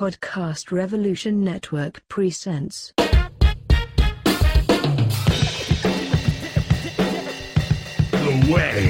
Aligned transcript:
Podcast 0.00 0.72
Revolution 0.72 1.44
Network 1.44 2.00
presents. 2.08 2.94
The 8.16 8.46
Way 8.50 8.89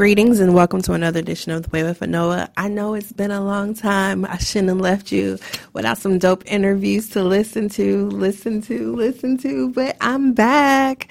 Greetings 0.00 0.40
and 0.40 0.54
welcome 0.54 0.80
to 0.80 0.94
another 0.94 1.18
edition 1.18 1.52
of 1.52 1.64
The 1.64 1.68
Way 1.68 1.82
with 1.82 2.00
Noah. 2.00 2.48
I 2.56 2.68
know 2.68 2.94
it's 2.94 3.12
been 3.12 3.30
a 3.30 3.44
long 3.44 3.74
time. 3.74 4.24
I 4.24 4.38
shouldn't 4.38 4.70
have 4.70 4.78
left 4.78 5.12
you 5.12 5.38
without 5.74 5.98
some 5.98 6.18
dope 6.18 6.42
interviews 6.50 7.10
to 7.10 7.22
listen 7.22 7.68
to, 7.68 8.08
listen 8.08 8.62
to, 8.62 8.96
listen 8.96 9.36
to, 9.36 9.68
but 9.74 9.98
I'm 10.00 10.32
back. 10.32 11.10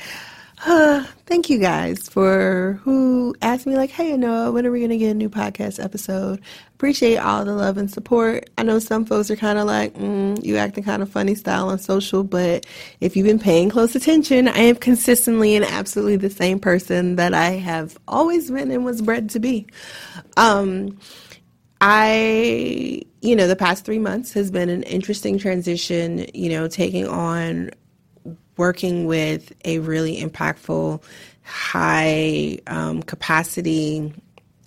Uh, 0.66 1.04
thank 1.26 1.50
you 1.50 1.60
guys 1.60 2.10
for 2.10 2.80
who 2.84 3.36
asked 3.42 3.66
me 3.66 3.76
like, 3.76 3.90
hey 3.90 4.18
Noah, 4.18 4.52
when 4.52 4.66
are 4.66 4.72
we 4.72 4.82
gonna 4.82 4.98
get 4.98 5.12
a 5.12 5.14
new 5.14 5.30
podcast 5.30 5.84
episode? 5.84 6.42
Appreciate 6.76 7.18
all 7.18 7.46
the 7.46 7.54
love 7.54 7.78
and 7.78 7.92
support. 7.92 8.50
I 8.58 8.64
know 8.64 8.80
some 8.80 9.06
folks 9.06 9.30
are 9.30 9.36
kind 9.36 9.60
of 9.60 9.68
like, 9.68 9.94
mm, 9.96 10.44
you 10.44 10.58
acting 10.58 10.84
kind 10.84 11.02
of 11.02 11.10
funny 11.10 11.36
style 11.36 11.70
on 11.70 11.80
social, 11.80 12.24
but 12.24 12.66
if 13.00 13.16
you've 13.16 13.28
been 13.28 13.40
paying 13.40 13.70
close 13.70 13.96
attention, 13.96 14.48
I 14.48 14.60
am 14.60 14.76
consistently 14.76 15.56
and 15.56 15.66
absolutely 15.66 16.18
the 16.18 16.30
same 16.30 16.60
person 16.60 17.18
that 17.18 17.34
I 17.34 17.52
have 17.52 17.98
always 18.08 18.50
been 18.50 18.72
and 18.72 18.86
was 18.86 19.02
bred 19.02 19.30
to 19.32 19.40
be. 19.40 19.68
Um, 20.38 20.98
I, 21.82 23.02
you 23.22 23.36
know, 23.36 23.48
the 23.48 23.56
past 23.56 23.86
three 23.86 24.00
months 24.00 24.34
has 24.34 24.52
been 24.52 24.70
an 24.70 24.84
interesting 24.84 25.38
transition, 25.38 26.26
you 26.34 26.50
know, 26.50 26.68
taking 26.68 27.08
on 27.08 27.72
working 28.60 29.06
with 29.06 29.54
a 29.64 29.80
really 29.80 30.22
impactful, 30.22 31.02
high 31.44 32.60
um, 32.68 33.02
capacity, 33.02 34.14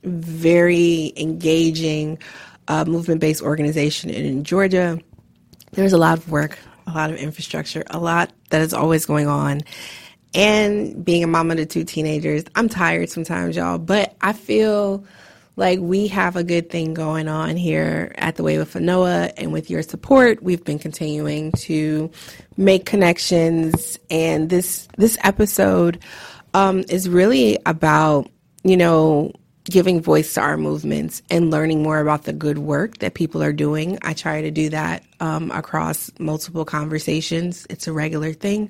very 0.02 1.12
engaging 1.16 2.18
uh, 2.68 2.86
movement 2.86 3.20
based 3.20 3.42
organization 3.42 4.08
in 4.08 4.44
Georgia. 4.44 4.98
There's 5.72 5.92
a 5.92 5.98
lot 5.98 6.16
of 6.16 6.30
work, 6.30 6.58
a 6.86 6.92
lot 6.92 7.10
of 7.10 7.16
infrastructure, 7.16 7.84
a 7.90 8.00
lot 8.00 8.32
that 8.48 8.62
is 8.62 8.72
always 8.72 9.04
going 9.04 9.28
on. 9.28 9.60
And 10.34 11.04
being 11.04 11.22
a 11.22 11.26
mama 11.26 11.56
to 11.56 11.66
two 11.66 11.84
teenagers, 11.84 12.44
I'm 12.54 12.70
tired 12.70 13.10
sometimes, 13.10 13.56
y'all, 13.56 13.76
but 13.76 14.16
I 14.22 14.32
feel 14.32 15.04
like 15.62 15.78
we 15.78 16.08
have 16.08 16.34
a 16.34 16.42
good 16.42 16.70
thing 16.70 16.92
going 16.92 17.28
on 17.28 17.56
here 17.56 18.12
at 18.18 18.34
the 18.34 18.42
Way 18.42 18.58
with 18.58 18.74
Noah, 18.74 19.30
and 19.36 19.52
with 19.52 19.70
your 19.70 19.82
support, 19.82 20.42
we've 20.42 20.64
been 20.64 20.80
continuing 20.80 21.52
to 21.52 22.10
make 22.56 22.84
connections. 22.84 23.96
And 24.10 24.50
this 24.50 24.88
this 24.98 25.16
episode 25.22 26.00
um, 26.52 26.80
is 26.88 27.08
really 27.08 27.60
about 27.64 28.28
you 28.64 28.76
know 28.76 29.30
giving 29.62 30.02
voice 30.02 30.34
to 30.34 30.40
our 30.40 30.56
movements 30.56 31.22
and 31.30 31.52
learning 31.52 31.84
more 31.84 32.00
about 32.00 32.24
the 32.24 32.32
good 32.32 32.58
work 32.58 32.98
that 32.98 33.14
people 33.14 33.40
are 33.40 33.52
doing. 33.52 34.00
I 34.02 34.14
try 34.14 34.42
to 34.42 34.50
do 34.50 34.68
that 34.70 35.04
um, 35.20 35.52
across 35.52 36.10
multiple 36.18 36.64
conversations. 36.64 37.68
It's 37.70 37.86
a 37.86 37.92
regular 37.92 38.32
thing, 38.32 38.68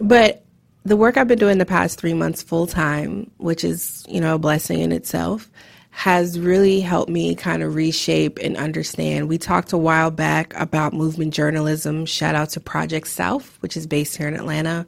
but 0.00 0.44
the 0.84 0.96
work 0.96 1.16
I've 1.16 1.28
been 1.28 1.38
doing 1.38 1.58
the 1.58 1.66
past 1.66 2.00
three 2.00 2.14
months 2.14 2.42
full 2.42 2.66
time, 2.66 3.30
which 3.36 3.62
is 3.62 4.04
you 4.08 4.20
know 4.20 4.34
a 4.34 4.40
blessing 4.40 4.80
in 4.80 4.90
itself 4.90 5.48
has 5.90 6.38
really 6.38 6.80
helped 6.80 7.10
me 7.10 7.34
kind 7.34 7.62
of 7.62 7.74
reshape 7.74 8.38
and 8.38 8.56
understand. 8.56 9.28
We 9.28 9.38
talked 9.38 9.72
a 9.72 9.78
while 9.78 10.10
back 10.10 10.54
about 10.56 10.92
movement 10.92 11.34
journalism. 11.34 12.06
Shout 12.06 12.34
out 12.34 12.50
to 12.50 12.60
Project 12.60 13.08
South, 13.08 13.58
which 13.60 13.76
is 13.76 13.86
based 13.86 14.16
here 14.16 14.28
in 14.28 14.34
Atlanta, 14.34 14.86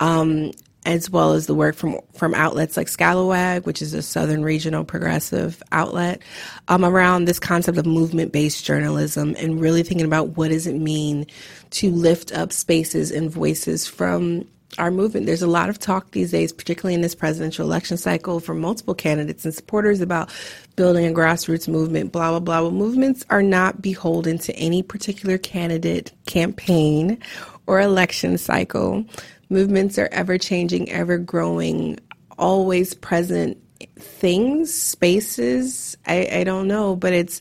um, 0.00 0.52
as 0.86 1.08
well 1.08 1.32
as 1.32 1.46
the 1.46 1.54
work 1.54 1.74
from 1.74 1.98
from 2.12 2.34
outlets 2.34 2.76
like 2.76 2.88
Scalawag, 2.88 3.64
which 3.64 3.80
is 3.80 3.94
a 3.94 4.02
Southern 4.02 4.44
regional 4.44 4.84
progressive 4.84 5.62
outlet, 5.72 6.20
um, 6.68 6.84
around 6.84 7.24
this 7.24 7.40
concept 7.40 7.78
of 7.78 7.86
movement 7.86 8.30
based 8.30 8.66
journalism 8.66 9.34
and 9.38 9.60
really 9.60 9.82
thinking 9.82 10.06
about 10.06 10.36
what 10.36 10.48
does 10.48 10.66
it 10.66 10.74
mean 10.74 11.26
to 11.70 11.90
lift 11.90 12.32
up 12.32 12.52
spaces 12.52 13.10
and 13.10 13.30
voices 13.30 13.86
from 13.86 14.46
our 14.78 14.90
movement. 14.90 15.26
There's 15.26 15.42
a 15.42 15.46
lot 15.46 15.68
of 15.68 15.78
talk 15.78 16.10
these 16.10 16.30
days, 16.30 16.52
particularly 16.52 16.94
in 16.94 17.00
this 17.00 17.14
presidential 17.14 17.66
election 17.66 17.96
cycle, 17.96 18.40
from 18.40 18.60
multiple 18.60 18.94
candidates 18.94 19.44
and 19.44 19.54
supporters 19.54 20.00
about 20.00 20.30
building 20.76 21.06
a 21.06 21.10
grassroots 21.10 21.68
movement, 21.68 22.12
blah, 22.12 22.30
blah, 22.30 22.40
blah. 22.40 22.70
Movements 22.70 23.24
are 23.30 23.42
not 23.42 23.80
beholden 23.82 24.38
to 24.38 24.54
any 24.56 24.82
particular 24.82 25.38
candidate, 25.38 26.12
campaign, 26.26 27.18
or 27.66 27.80
election 27.80 28.38
cycle. 28.38 29.04
Movements 29.48 29.98
are 29.98 30.08
ever 30.12 30.38
changing, 30.38 30.90
ever 30.90 31.18
growing, 31.18 31.98
always 32.38 32.94
present 32.94 33.58
things, 33.96 34.72
spaces. 34.72 35.96
I, 36.06 36.28
I 36.32 36.44
don't 36.44 36.66
know, 36.66 36.96
but 36.96 37.12
it's, 37.12 37.40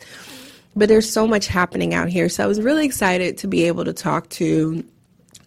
but 0.76 0.90
there's 0.90 1.10
so 1.10 1.28
much 1.28 1.48
happening 1.48 1.94
out 1.94 2.10
here. 2.10 2.30
So 2.30 2.44
I 2.44 2.48
was 2.48 2.62
really 2.62 2.86
excited 2.86 3.38
to 3.40 3.48
be 3.48 3.64
able 3.64 3.86
to 3.86 3.94
talk 3.94 4.30
to 4.30 4.84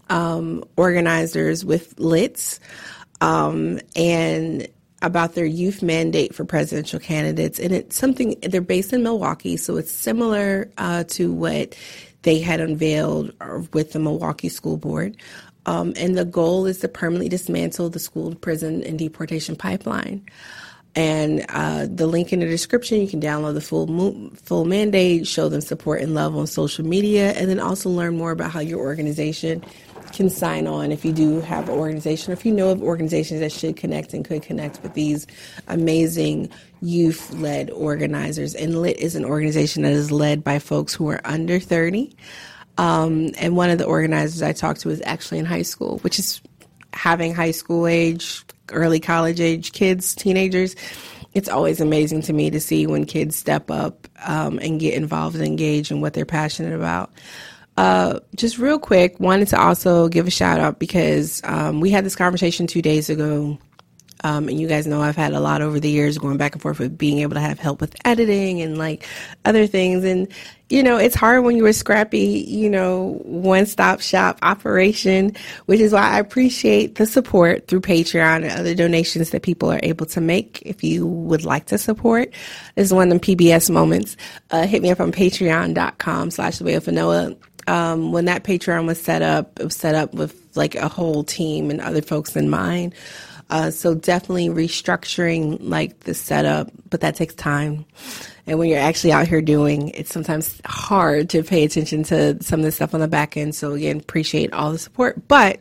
um, 0.08 0.64
organizers 0.76 1.64
with 1.64 1.98
LITS 1.98 2.60
um, 3.20 3.80
and 3.94 4.68
about 5.02 5.34
their 5.34 5.44
youth 5.46 5.82
mandate 5.82 6.34
for 6.34 6.44
presidential 6.44 6.98
candidates. 6.98 7.58
And 7.58 7.72
it's 7.72 7.96
something, 7.96 8.36
they're 8.42 8.60
based 8.60 8.92
in 8.92 9.02
Milwaukee, 9.02 9.56
so 9.56 9.76
it's 9.76 9.92
similar 9.92 10.70
uh, 10.78 11.04
to 11.04 11.32
what 11.32 11.76
they 12.22 12.40
had 12.40 12.60
unveiled 12.60 13.32
with 13.72 13.92
the 13.92 13.98
Milwaukee 13.98 14.48
School 14.48 14.76
Board. 14.76 15.16
Um, 15.66 15.92
and 15.96 16.16
the 16.16 16.24
goal 16.24 16.66
is 16.66 16.78
to 16.80 16.88
permanently 16.88 17.28
dismantle 17.28 17.90
the 17.90 17.98
school 17.98 18.34
prison 18.36 18.82
and 18.84 18.98
deportation 18.98 19.56
pipeline. 19.56 20.24
And 20.94 21.44
uh, 21.50 21.86
the 21.90 22.06
link 22.06 22.32
in 22.32 22.40
the 22.40 22.46
description, 22.46 23.00
you 23.00 23.06
can 23.06 23.20
download 23.20 23.54
the 23.54 23.60
full 23.60 23.86
mo- 23.86 24.30
full 24.34 24.64
mandate, 24.64 25.26
show 25.26 25.50
them 25.50 25.60
support 25.60 26.00
and 26.00 26.14
love 26.14 26.34
on 26.34 26.46
social 26.46 26.86
media, 26.86 27.32
and 27.32 27.50
then 27.50 27.60
also 27.60 27.90
learn 27.90 28.16
more 28.16 28.30
about 28.30 28.50
how 28.50 28.60
your 28.60 28.80
organization 28.80 29.62
can 30.16 30.30
sign 30.30 30.66
on 30.66 30.90
if 30.90 31.04
you 31.04 31.12
do 31.12 31.40
have 31.42 31.68
an 31.68 31.78
organization 31.78 32.30
or 32.30 32.34
if 32.34 32.44
you 32.44 32.52
know 32.52 32.70
of 32.70 32.82
organizations 32.82 33.40
that 33.40 33.52
should 33.52 33.76
connect 33.76 34.14
and 34.14 34.24
could 34.24 34.42
connect 34.42 34.82
with 34.82 34.94
these 34.94 35.26
amazing 35.68 36.48
youth 36.80 37.32
led 37.34 37.70
organizers. 37.70 38.54
And 38.54 38.80
LIT 38.80 38.98
is 38.98 39.14
an 39.14 39.24
organization 39.24 39.82
that 39.82 39.92
is 39.92 40.10
led 40.10 40.42
by 40.42 40.58
folks 40.58 40.94
who 40.94 41.08
are 41.10 41.20
under 41.24 41.60
30. 41.60 42.16
Um, 42.78 43.30
and 43.38 43.56
one 43.56 43.70
of 43.70 43.78
the 43.78 43.84
organizers 43.84 44.42
I 44.42 44.52
talked 44.52 44.80
to 44.80 44.90
is 44.90 45.02
actually 45.04 45.38
in 45.38 45.44
high 45.44 45.62
school, 45.62 45.98
which 45.98 46.18
is 46.18 46.40
having 46.92 47.34
high 47.34 47.50
school 47.50 47.86
age, 47.86 48.42
early 48.72 49.00
college 49.00 49.40
age 49.40 49.72
kids, 49.72 50.14
teenagers. 50.14 50.74
It's 51.34 51.48
always 51.48 51.80
amazing 51.80 52.22
to 52.22 52.32
me 52.32 52.50
to 52.50 52.60
see 52.60 52.86
when 52.86 53.04
kids 53.04 53.36
step 53.36 53.70
up 53.70 54.08
um, 54.24 54.58
and 54.60 54.80
get 54.80 54.94
involved 54.94 55.36
and 55.36 55.44
engage 55.44 55.90
in 55.90 56.00
what 56.00 56.14
they're 56.14 56.24
passionate 56.24 56.74
about. 56.74 57.12
Uh, 57.76 58.20
just 58.34 58.58
real 58.58 58.78
quick, 58.78 59.20
wanted 59.20 59.48
to 59.48 59.60
also 59.60 60.08
give 60.08 60.26
a 60.26 60.30
shout 60.30 60.60
out 60.60 60.78
because 60.78 61.42
um, 61.44 61.80
we 61.80 61.90
had 61.90 62.04
this 62.04 62.16
conversation 62.16 62.66
two 62.66 62.82
days 62.82 63.10
ago. 63.10 63.58
Um, 64.24 64.48
and 64.48 64.58
you 64.58 64.66
guys 64.66 64.86
know 64.86 65.02
I've 65.02 65.14
had 65.14 65.34
a 65.34 65.40
lot 65.40 65.60
over 65.60 65.78
the 65.78 65.90
years 65.90 66.16
going 66.16 66.38
back 66.38 66.54
and 66.54 66.62
forth 66.62 66.78
with 66.78 66.96
being 66.96 67.18
able 67.18 67.34
to 67.34 67.40
have 67.40 67.58
help 67.58 67.82
with 67.82 67.94
editing 68.04 68.62
and 68.62 68.78
like 68.78 69.06
other 69.44 69.66
things. 69.66 70.04
And, 70.04 70.28
you 70.70 70.82
know, 70.82 70.96
it's 70.96 71.14
hard 71.14 71.44
when 71.44 71.54
you're 71.54 71.68
a 71.68 71.74
scrappy, 71.74 72.44
you 72.48 72.70
know, 72.70 73.20
one 73.24 73.66
stop 73.66 74.00
shop 74.00 74.38
operation, 74.42 75.36
which 75.66 75.80
is 75.80 75.92
why 75.92 76.00
I 76.00 76.18
appreciate 76.18 76.94
the 76.94 77.04
support 77.04 77.68
through 77.68 77.82
Patreon 77.82 78.42
and 78.42 78.58
other 78.58 78.74
donations 78.74 79.30
that 79.30 79.42
people 79.42 79.70
are 79.70 79.80
able 79.82 80.06
to 80.06 80.20
make. 80.22 80.62
If 80.62 80.82
you 80.82 81.06
would 81.06 81.44
like 81.44 81.66
to 81.66 81.78
support, 81.78 82.32
this 82.74 82.86
is 82.86 82.94
one 82.94 83.12
of 83.12 83.20
them 83.20 83.36
PBS 83.36 83.70
moments. 83.70 84.16
Uh, 84.50 84.66
hit 84.66 84.80
me 84.80 84.90
up 84.90 84.98
on 84.98 85.12
patreon.com 85.12 86.30
slash 86.30 86.56
the 86.56 86.64
way 86.64 86.74
of 86.74 86.86
Noah 86.88 87.36
um, 87.66 88.12
when 88.12 88.26
that 88.26 88.44
Patreon 88.44 88.86
was 88.86 89.00
set 89.00 89.22
up, 89.22 89.58
it 89.60 89.64
was 89.64 89.76
set 89.76 89.94
up 89.94 90.14
with 90.14 90.56
like 90.56 90.74
a 90.74 90.88
whole 90.88 91.24
team 91.24 91.70
and 91.70 91.80
other 91.80 92.02
folks 92.02 92.36
in 92.36 92.48
mind. 92.48 92.94
Uh, 93.48 93.70
so 93.70 93.94
definitely 93.94 94.48
restructuring 94.48 95.58
like 95.60 96.00
the 96.00 96.14
setup, 96.14 96.70
but 96.90 97.00
that 97.00 97.14
takes 97.14 97.34
time. 97.34 97.84
And 98.46 98.58
when 98.58 98.68
you're 98.68 98.78
actually 98.78 99.12
out 99.12 99.28
here 99.28 99.42
doing, 99.42 99.90
it's 99.90 100.12
sometimes 100.12 100.60
hard 100.64 101.30
to 101.30 101.42
pay 101.42 101.64
attention 101.64 102.02
to 102.04 102.42
some 102.42 102.60
of 102.60 102.64
the 102.64 102.72
stuff 102.72 102.94
on 102.94 103.00
the 103.00 103.08
back 103.08 103.36
end. 103.36 103.54
So 103.54 103.72
again, 103.72 103.98
appreciate 103.98 104.52
all 104.52 104.72
the 104.72 104.78
support, 104.78 105.28
but 105.28 105.60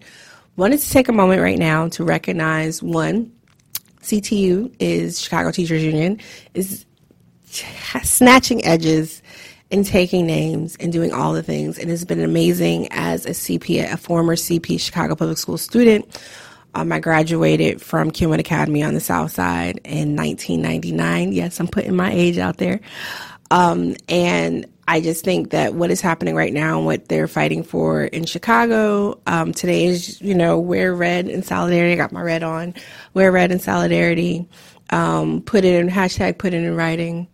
wanted 0.55 0.79
to 0.79 0.89
take 0.89 1.09
a 1.09 1.13
moment 1.13 1.41
right 1.41 1.59
now 1.59 1.87
to 1.89 2.03
recognize 2.03 2.81
one, 2.81 3.31
CTU 4.01 4.73
is 4.79 5.19
Chicago 5.19 5.51
Teachers 5.51 5.83
Union 5.83 6.19
is 6.53 6.85
snatching 7.45 8.63
edges 8.65 9.21
and 9.75 9.85
taking 9.85 10.25
names 10.25 10.77
and 10.79 10.93
doing 10.93 11.11
all 11.11 11.33
the 11.33 11.43
things. 11.43 11.77
And 11.77 11.91
it's 11.91 12.05
been 12.05 12.21
amazing 12.21 12.87
as 12.91 13.25
a 13.25 13.31
CP, 13.31 13.91
a 13.91 13.97
former 13.97 14.37
CP 14.37 14.79
Chicago 14.79 15.15
Public 15.15 15.37
School 15.37 15.57
student. 15.57 16.17
Um, 16.75 16.91
I 16.93 16.99
graduated 16.99 17.81
from 17.81 18.09
Kenwood 18.09 18.39
Academy 18.39 18.83
on 18.83 18.93
the 18.93 19.01
South 19.01 19.31
Side 19.31 19.81
in 19.83 20.15
1999. 20.15 21.33
Yes, 21.33 21.59
I'm 21.59 21.67
putting 21.67 21.93
my 21.93 22.09
age 22.11 22.37
out 22.37 22.57
there. 22.57 22.79
Um, 23.51 23.95
and 24.07 24.65
I 24.87 25.01
just 25.01 25.25
think 25.25 25.49
that 25.49 25.73
what 25.73 25.91
is 25.91 25.99
happening 25.99 26.35
right 26.35 26.53
now 26.53 26.77
and 26.77 26.85
what 26.85 27.09
they're 27.09 27.27
fighting 27.27 27.63
for 27.63 28.05
in 28.05 28.25
Chicago 28.25 29.19
um, 29.27 29.51
today 29.53 29.85
is, 29.85 30.21
you 30.21 30.35
know, 30.35 30.57
wear 30.57 30.95
red 30.95 31.27
in 31.27 31.43
solidarity. 31.43 31.93
I 31.93 31.97
got 31.97 32.13
my 32.13 32.21
red 32.21 32.43
on. 32.43 32.75
Wear 33.13 33.29
red 33.29 33.51
in 33.51 33.59
solidarity. 33.59 34.47
Um, 34.91 35.41
put 35.41 35.65
it 35.65 35.75
in 35.75 35.89
hashtag. 35.89 36.37
Put 36.37 36.53
it 36.53 36.63
in 36.63 36.75
writing. 36.75 37.27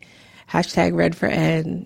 Hashtag 0.49 0.95
red 0.95 1.15
for 1.15 1.27
ed. 1.27 1.85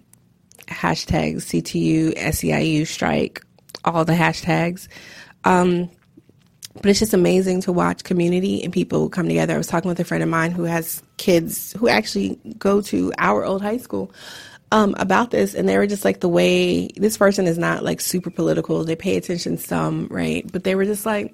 Hashtag 0.67 1.37
CTU 1.37 2.15
SEIU 2.15 2.87
strike. 2.87 3.43
All 3.83 4.05
the 4.05 4.13
hashtags. 4.13 4.87
Um, 5.43 5.89
but 6.75 6.87
it's 6.87 6.99
just 6.99 7.13
amazing 7.13 7.61
to 7.61 7.71
watch 7.71 8.03
community 8.03 8.63
and 8.63 8.73
people 8.73 9.09
come 9.09 9.27
together. 9.27 9.53
I 9.53 9.57
was 9.57 9.67
talking 9.67 9.87
with 9.87 9.99
a 9.99 10.03
friend 10.03 10.23
of 10.23 10.29
mine 10.29 10.51
who 10.51 10.63
has 10.63 11.01
kids 11.17 11.71
who 11.73 11.87
actually 11.87 12.39
go 12.57 12.81
to 12.81 13.13
our 13.17 13.45
old 13.45 13.61
high 13.61 13.77
school 13.77 14.11
um, 14.71 14.95
about 14.97 15.31
this, 15.31 15.53
and 15.53 15.69
they 15.69 15.77
were 15.77 15.87
just 15.87 16.03
like 16.03 16.19
the 16.19 16.29
way 16.29 16.87
this 16.97 17.17
person 17.17 17.47
is 17.47 17.57
not 17.57 17.83
like 17.83 18.01
super 18.01 18.29
political. 18.29 18.83
They 18.83 18.95
pay 18.95 19.15
attention 19.15 19.57
some, 19.57 20.07
right? 20.09 20.49
But 20.51 20.63
they 20.63 20.75
were 20.75 20.85
just 20.85 21.05
like 21.05 21.33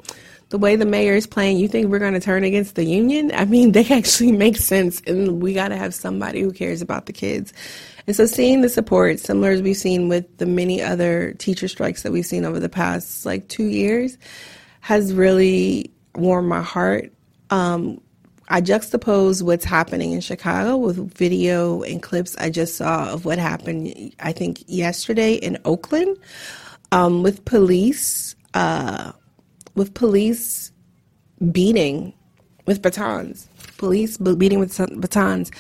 the 0.50 0.58
way 0.58 0.76
the 0.76 0.86
mayor 0.86 1.16
is 1.16 1.26
playing. 1.26 1.58
You 1.58 1.68
think 1.68 1.90
we're 1.90 2.00
going 2.00 2.14
to 2.14 2.20
turn 2.20 2.44
against 2.44 2.76
the 2.76 2.84
union? 2.84 3.32
I 3.34 3.46
mean, 3.46 3.72
they 3.74 3.88
actually 3.90 4.32
make 4.32 4.58
sense, 4.58 5.02
and 5.08 5.42
we 5.42 5.54
got 5.54 5.70
to 5.70 5.78
have 5.78 5.96
somebody 5.96 6.42
who 6.42 6.52
cares 6.52 6.82
about 6.82 7.08
the 7.08 7.14
kids. 7.14 7.52
And 8.08 8.16
so, 8.16 8.26
seeing 8.26 8.62
the 8.62 8.70
support, 8.70 9.20
similar 9.20 9.52
as 9.52 9.62
we've 9.62 9.78
seen 9.78 10.10
with 10.10 10.38
the 10.38 10.46
many 10.46 10.82
other 10.82 11.34
teacher 11.34 11.68
strikes 11.68 12.04
that 12.04 12.12
we've 12.12 12.26
seen 12.26 12.46
over 12.46 12.60
the 12.60 12.70
past 12.70 13.26
like 13.26 13.48
two 13.48 13.66
years 13.66 14.18
has 14.82 15.14
really 15.14 15.92
warmed 16.16 16.50
my 16.50 16.62
heart. 16.62 17.12
Um, 17.50 18.02
I 18.50 18.60
juxtapose 18.60 19.42
what's 19.42 19.64
happening 19.64 20.12
in 20.12 20.20
Chicago 20.20 20.76
with 20.76 21.14
video 21.14 21.84
and 21.84 22.04
clips 22.04 22.36
I 22.38 22.50
just 22.50 22.76
saw 22.76 23.14
of 23.14 23.24
what 23.24 23.40
happened, 23.40 24.14
I 24.20 24.34
think, 24.34 24.64
yesterday 24.68 25.36
in 25.36 25.58
Oakland 25.64 26.18
um, 26.92 27.24
with 27.24 27.46
police, 27.46 28.36
uh, 28.54 29.14
with 29.76 29.94
police 29.94 30.74
beating 31.52 32.14
with 32.66 32.82
batons, 32.82 33.48
police 33.78 34.18
beating 34.18 34.60
with 34.60 34.78
batons, 35.00 35.52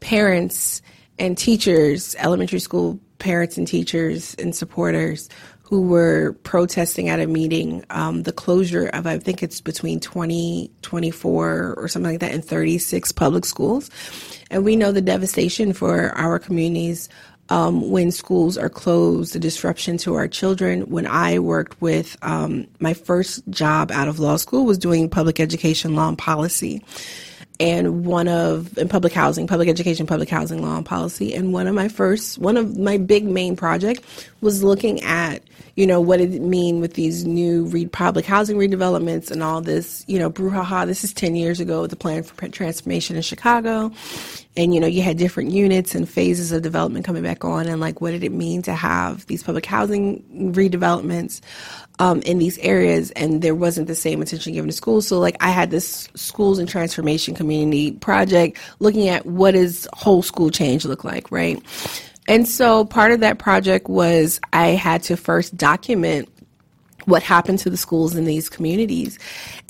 parents 0.00 0.82
and 1.18 1.36
teachers, 1.38 2.14
elementary 2.18 2.58
school 2.58 2.98
parents 3.18 3.56
and 3.56 3.66
teachers 3.66 4.34
and 4.34 4.54
supporters 4.54 5.28
who 5.62 5.80
were 5.80 6.36
protesting 6.42 7.08
at 7.08 7.20
a 7.20 7.26
meeting 7.26 7.84
um, 7.90 8.22
the 8.24 8.32
closure 8.32 8.88
of, 8.88 9.06
I 9.06 9.18
think 9.18 9.42
it's 9.42 9.62
between 9.62 9.98
20, 9.98 10.70
24 10.82 11.74
or 11.76 11.88
something 11.88 12.12
like 12.12 12.20
that, 12.20 12.32
in 12.32 12.42
36 12.42 13.12
public 13.12 13.46
schools. 13.46 13.90
And 14.50 14.64
we 14.64 14.76
know 14.76 14.92
the 14.92 15.00
devastation 15.00 15.72
for 15.72 16.10
our 16.10 16.38
communities 16.38 17.08
um, 17.48 17.90
when 17.90 18.10
schools 18.10 18.56
are 18.58 18.68
closed, 18.68 19.34
the 19.34 19.38
disruption 19.38 19.96
to 19.98 20.14
our 20.14 20.28
children. 20.28 20.82
When 20.82 21.06
I 21.06 21.38
worked 21.38 21.80
with 21.80 22.16
um, 22.22 22.66
my 22.78 22.94
first 22.94 23.46
job 23.48 23.90
out 23.90 24.08
of 24.08 24.18
law 24.18 24.36
school 24.36 24.64
was 24.64 24.78
doing 24.78 25.08
public 25.08 25.40
education 25.40 25.94
law 25.94 26.08
and 26.08 26.18
policy 26.18 26.82
and 27.60 28.04
one 28.04 28.26
of 28.26 28.76
in 28.78 28.88
public 28.88 29.12
housing, 29.12 29.46
public 29.46 29.68
education, 29.68 30.06
public 30.06 30.28
housing 30.28 30.62
law 30.62 30.76
and 30.76 30.86
policy. 30.86 31.34
And 31.34 31.52
one 31.52 31.66
of 31.66 31.74
my 31.74 31.88
first, 31.88 32.38
one 32.38 32.56
of 32.56 32.76
my 32.76 32.98
big 32.98 33.24
main 33.24 33.54
project 33.54 34.02
was 34.40 34.64
looking 34.64 35.00
at, 35.02 35.42
you 35.76 35.86
know, 35.86 36.00
what 36.00 36.18
did 36.18 36.34
it 36.34 36.42
mean 36.42 36.80
with 36.80 36.94
these 36.94 37.24
new 37.24 37.64
re- 37.66 37.86
public 37.86 38.24
housing 38.24 38.56
redevelopments 38.56 39.30
and 39.30 39.42
all 39.42 39.60
this, 39.60 40.04
you 40.08 40.18
know, 40.18 40.30
brouhaha. 40.30 40.86
This 40.86 41.04
is 41.04 41.12
10 41.12 41.36
years 41.36 41.60
ago, 41.60 41.82
with 41.82 41.90
the 41.90 41.96
plan 41.96 42.24
for 42.24 42.48
transformation 42.48 43.14
in 43.14 43.22
Chicago. 43.22 43.92
And, 44.56 44.74
you 44.74 44.80
know, 44.80 44.86
you 44.86 45.02
had 45.02 45.16
different 45.16 45.50
units 45.50 45.94
and 45.94 46.08
phases 46.08 46.52
of 46.52 46.62
development 46.62 47.04
coming 47.04 47.22
back 47.22 47.44
on. 47.44 47.66
And 47.66 47.80
like, 47.80 48.00
what 48.00 48.10
did 48.10 48.24
it 48.24 48.32
mean 48.32 48.62
to 48.62 48.72
have 48.72 49.26
these 49.26 49.42
public 49.42 49.66
housing 49.66 50.22
redevelopments? 50.52 51.40
Um, 51.98 52.20
in 52.22 52.38
these 52.38 52.58
areas, 52.58 53.10
and 53.12 53.42
there 53.42 53.54
wasn't 53.54 53.86
the 53.86 53.94
same 53.94 54.20
attention 54.20 54.52
given 54.52 54.68
to 54.68 54.76
schools. 54.76 55.06
So, 55.06 55.20
like, 55.20 55.36
I 55.40 55.50
had 55.50 55.70
this 55.70 56.08
schools 56.14 56.58
and 56.58 56.68
transformation 56.68 57.34
community 57.34 57.92
project 57.92 58.58
looking 58.80 59.08
at 59.08 59.24
what 59.26 59.52
does 59.52 59.86
whole 59.92 60.22
school 60.22 60.50
change 60.50 60.84
look 60.84 61.04
like, 61.04 61.30
right? 61.30 61.62
And 62.26 62.48
so, 62.48 62.84
part 62.84 63.12
of 63.12 63.20
that 63.20 63.38
project 63.38 63.88
was 63.88 64.40
I 64.52 64.68
had 64.68 65.02
to 65.04 65.16
first 65.16 65.56
document 65.56 66.28
what 67.04 67.22
happened 67.22 67.58
to 67.60 67.70
the 67.70 67.76
schools 67.76 68.16
in 68.16 68.24
these 68.24 68.48
communities. 68.48 69.18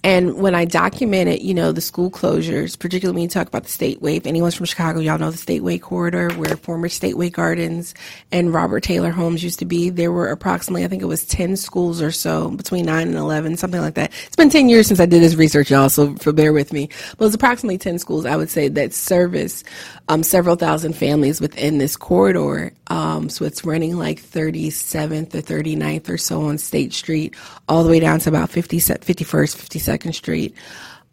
And 0.04 0.36
when 0.36 0.54
I 0.54 0.66
documented, 0.66 1.40
you 1.40 1.54
know, 1.54 1.72
the 1.72 1.80
school 1.80 2.10
closures, 2.10 2.78
particularly 2.78 3.14
when 3.14 3.22
you 3.22 3.28
talk 3.28 3.48
about 3.48 3.64
the 3.64 3.70
Stateway, 3.70 4.18
if 4.18 4.26
anyone's 4.26 4.54
from 4.54 4.66
Chicago, 4.66 5.00
y'all 5.00 5.16
know 5.16 5.30
the 5.30 5.38
Stateway 5.38 5.80
corridor 5.80 6.30
where 6.34 6.58
former 6.58 6.88
Stateway 6.88 7.32
Gardens 7.32 7.94
and 8.30 8.52
Robert 8.52 8.82
Taylor 8.82 9.10
homes 9.10 9.42
used 9.42 9.60
to 9.60 9.64
be. 9.64 9.88
There 9.88 10.12
were 10.12 10.28
approximately, 10.28 10.84
I 10.84 10.88
think 10.88 11.00
it 11.00 11.06
was 11.06 11.24
10 11.24 11.56
schools 11.56 12.02
or 12.02 12.12
so, 12.12 12.50
between 12.50 12.84
9 12.84 13.08
and 13.08 13.16
11, 13.16 13.56
something 13.56 13.80
like 13.80 13.94
that. 13.94 14.12
It's 14.26 14.36
been 14.36 14.50
10 14.50 14.68
years 14.68 14.88
since 14.88 15.00
I 15.00 15.06
did 15.06 15.22
this 15.22 15.36
research, 15.36 15.70
y'all, 15.70 15.88
so, 15.88 16.14
bear 16.34 16.52
with 16.52 16.70
me. 16.70 16.90
But 17.16 17.24
it 17.24 17.28
was 17.28 17.34
approximately 17.34 17.78
10 17.78 17.98
schools, 17.98 18.26
I 18.26 18.36
would 18.36 18.50
say, 18.50 18.68
that 18.68 18.92
service 18.92 19.64
um, 20.08 20.22
several 20.22 20.56
thousand 20.56 20.94
families 20.94 21.40
within 21.40 21.78
this 21.78 21.96
corridor. 21.96 22.72
Um, 22.88 23.30
so 23.30 23.44
it's 23.46 23.64
running 23.64 23.96
like 23.96 24.20
37th 24.20 25.34
or 25.34 25.40
39th 25.40 26.08
or 26.10 26.18
so 26.18 26.42
on 26.42 26.58
State 26.58 26.92
Street, 26.92 27.34
all 27.68 27.82
the 27.82 27.90
way 27.90 28.00
down 28.00 28.20
to 28.20 28.28
about 28.28 28.50
50, 28.50 28.76
51st, 28.76 29.56
52nd 29.99 30.14
Street. 30.14 30.55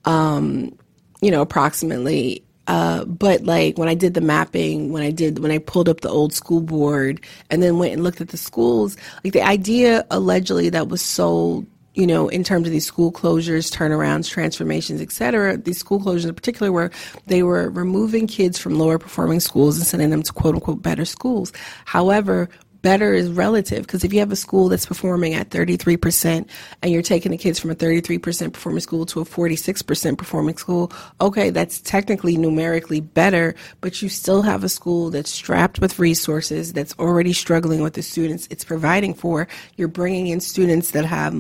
Um, 0.05 0.77
you 1.21 1.31
know, 1.31 1.41
approximately. 1.41 2.43
Uh, 2.67 3.03
but 3.05 3.43
like 3.43 3.77
when 3.77 3.89
I 3.89 3.95
did 3.95 4.13
the 4.13 4.21
mapping, 4.21 4.91
when 4.91 5.03
I 5.03 5.11
did 5.11 5.39
when 5.39 5.51
I 5.51 5.57
pulled 5.57 5.89
up 5.89 6.01
the 6.01 6.09
old 6.09 6.31
school 6.31 6.61
board 6.61 7.25
and 7.49 7.61
then 7.61 7.79
went 7.79 7.93
and 7.93 8.03
looked 8.03 8.21
at 8.21 8.29
the 8.29 8.37
schools, 8.37 8.95
like 9.23 9.33
the 9.33 9.41
idea 9.41 10.05
allegedly 10.11 10.69
that 10.69 10.87
was 10.87 11.01
sold 11.01 11.65
you 11.93 12.07
know, 12.07 12.29
in 12.29 12.43
terms 12.43 12.67
of 12.67 12.71
these 12.71 12.85
school 12.85 13.11
closures, 13.11 13.69
turnarounds, 13.69 14.29
transformations, 14.29 15.01
et 15.01 15.11
cetera, 15.11 15.57
these 15.57 15.77
school 15.77 15.99
closures 15.99 16.25
in 16.25 16.33
particular 16.33 16.71
were 16.71 16.89
they 17.27 17.43
were 17.43 17.69
removing 17.69 18.27
kids 18.27 18.57
from 18.57 18.79
lower 18.79 18.97
performing 18.97 19.41
schools 19.41 19.77
and 19.77 19.85
sending 19.85 20.09
them 20.09 20.23
to 20.23 20.31
quote 20.31 20.55
unquote 20.55 20.81
better 20.81 21.03
schools. 21.03 21.51
However, 21.85 22.47
better 22.81 23.13
is 23.13 23.29
relative 23.29 23.81
because 23.83 24.03
if 24.03 24.13
you 24.13 24.19
have 24.19 24.31
a 24.31 24.35
school 24.35 24.69
that's 24.69 24.85
performing 24.85 25.33
at 25.33 25.49
33% 25.49 26.47
and 26.81 26.91
you're 26.91 27.01
taking 27.01 27.31
the 27.31 27.37
kids 27.37 27.59
from 27.59 27.71
a 27.71 27.75
33% 27.75 28.53
performing 28.53 28.81
school 28.81 29.05
to 29.05 29.21
a 29.21 29.25
46% 29.25 30.17
performing 30.17 30.57
school, 30.57 30.91
okay, 31.19 31.49
that's 31.49 31.79
technically 31.81 32.37
numerically 32.37 32.99
better, 32.99 33.55
but 33.81 34.01
you 34.01 34.09
still 34.09 34.41
have 34.41 34.63
a 34.63 34.69
school 34.69 35.09
that's 35.09 35.31
strapped 35.31 35.79
with 35.79 35.99
resources, 35.99 36.73
that's 36.73 36.97
already 36.99 37.33
struggling 37.33 37.81
with 37.81 37.93
the 37.93 38.01
students 38.01 38.47
it's 38.49 38.63
providing 38.63 39.13
for. 39.13 39.47
You're 39.77 39.87
bringing 39.87 40.27
in 40.27 40.39
students 40.39 40.91
that 40.91 41.05
have, 41.05 41.33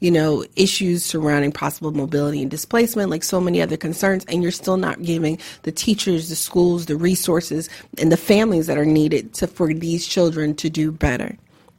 you 0.00 0.10
know, 0.10 0.44
issues 0.56 1.04
surrounding 1.04 1.52
possible 1.52 1.92
mobility 1.92 2.42
and 2.42 2.50
displacement, 2.50 3.10
like 3.10 3.22
so 3.22 3.40
many 3.40 3.62
other 3.62 3.76
concerns, 3.76 4.24
and 4.26 4.42
you're 4.42 4.52
still 4.52 4.76
not 4.76 5.02
giving 5.02 5.38
the 5.62 5.72
teachers, 5.72 6.28
the 6.28 6.36
schools, 6.36 6.86
the 6.86 6.96
resources, 6.96 7.68
and 7.98 8.10
the 8.10 8.16
families 8.16 8.66
that 8.66 8.78
are 8.78 8.86
needed 8.86 9.34
to, 9.34 9.46
for 9.46 9.72
these 9.72 10.06
children 10.06 10.54
to 10.54 10.68
do 10.68 10.87
better 10.90 11.36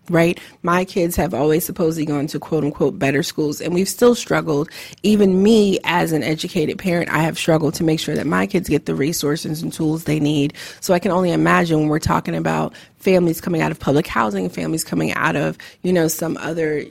right? 0.10 0.40
My 0.64 0.86
kids 0.86 1.16
have 1.16 1.34
always 1.34 1.64
supposedly 1.64 2.06
gone 2.06 2.28
to 2.28 2.40
quote 2.40 2.64
unquote 2.64 3.00
better 3.00 3.24
schools, 3.24 3.62
and 3.62 3.74
we've 3.74 3.90
still 3.90 4.16
struggled. 4.16 4.70
Even 5.04 5.42
me, 5.44 5.80
as 5.84 6.12
an 6.12 6.24
educated 6.24 6.78
parent, 6.78 7.10
I 7.10 7.20
have 7.20 7.38
struggled 7.38 7.76
to 7.76 7.84
make 7.84 8.00
sure 8.00 8.16
that 8.16 8.28
my 8.28 8.48
kids 8.48 8.70
get 8.70 8.86
the 8.86 8.96
resources 8.96 9.62
and 9.62 9.72
tools 9.72 10.04
they 10.04 10.20
need. 10.20 10.54
So 10.82 10.94
I 10.94 11.00
can 11.00 11.12
only 11.12 11.32
imagine 11.32 11.80
when 11.80 11.90
we're 11.90 12.00
talking 12.00 12.36
about 12.36 12.74
families 12.98 13.40
coming 13.40 13.62
out 13.62 13.72
of 13.72 13.80
public 13.80 14.08
housing, 14.08 14.50
families 14.50 14.84
coming 14.84 15.14
out 15.14 15.36
of, 15.36 15.58
you 15.84 15.94
know, 15.94 16.08
some 16.08 16.38
other 16.38 16.86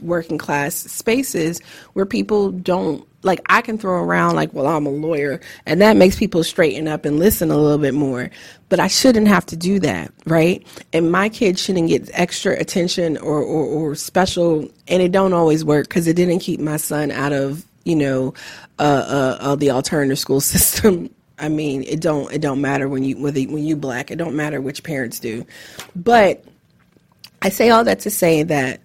working 0.00 0.38
class 0.38 0.74
spaces 0.74 1.60
where 1.92 2.06
people 2.06 2.50
don't 2.50 3.06
like 3.24 3.40
I 3.46 3.62
can 3.62 3.78
throw 3.78 4.02
around 4.02 4.36
like, 4.36 4.52
well, 4.52 4.66
I'm 4.66 4.86
a 4.86 4.90
lawyer, 4.90 5.40
and 5.66 5.80
that 5.80 5.96
makes 5.96 6.16
people 6.16 6.44
straighten 6.44 6.86
up 6.86 7.04
and 7.04 7.18
listen 7.18 7.50
a 7.50 7.56
little 7.56 7.78
bit 7.78 7.94
more. 7.94 8.30
But 8.68 8.80
I 8.80 8.86
shouldn't 8.86 9.28
have 9.28 9.46
to 9.46 9.56
do 9.56 9.80
that, 9.80 10.12
right? 10.26 10.64
And 10.92 11.10
my 11.10 11.28
kids 11.28 11.60
shouldn't 11.60 11.88
get 11.88 12.10
extra 12.12 12.52
attention 12.58 13.16
or, 13.16 13.40
or, 13.40 13.64
or 13.64 13.94
special, 13.94 14.68
and 14.88 15.02
it 15.02 15.10
don't 15.10 15.32
always 15.32 15.64
work 15.64 15.88
because 15.88 16.06
it 16.06 16.16
didn't 16.16 16.40
keep 16.40 16.60
my 16.60 16.76
son 16.76 17.10
out 17.10 17.32
of 17.32 17.64
you 17.84 17.96
know 17.96 18.34
uh, 18.78 18.82
uh, 18.82 19.36
uh, 19.40 19.54
the 19.56 19.70
alternative 19.70 20.18
school 20.18 20.40
system. 20.40 21.10
I 21.38 21.48
mean, 21.48 21.82
it 21.82 22.00
don't 22.00 22.32
it 22.32 22.40
don't 22.40 22.60
matter 22.60 22.88
when 22.88 23.04
you 23.04 23.16
whether 23.18 23.40
when 23.42 23.64
you 23.64 23.76
black. 23.76 24.10
It 24.10 24.16
don't 24.16 24.36
matter 24.36 24.60
which 24.60 24.82
parents 24.82 25.18
do, 25.18 25.46
but 25.96 26.44
I 27.42 27.48
say 27.48 27.70
all 27.70 27.84
that 27.84 28.00
to 28.00 28.10
say 28.10 28.42
that 28.44 28.80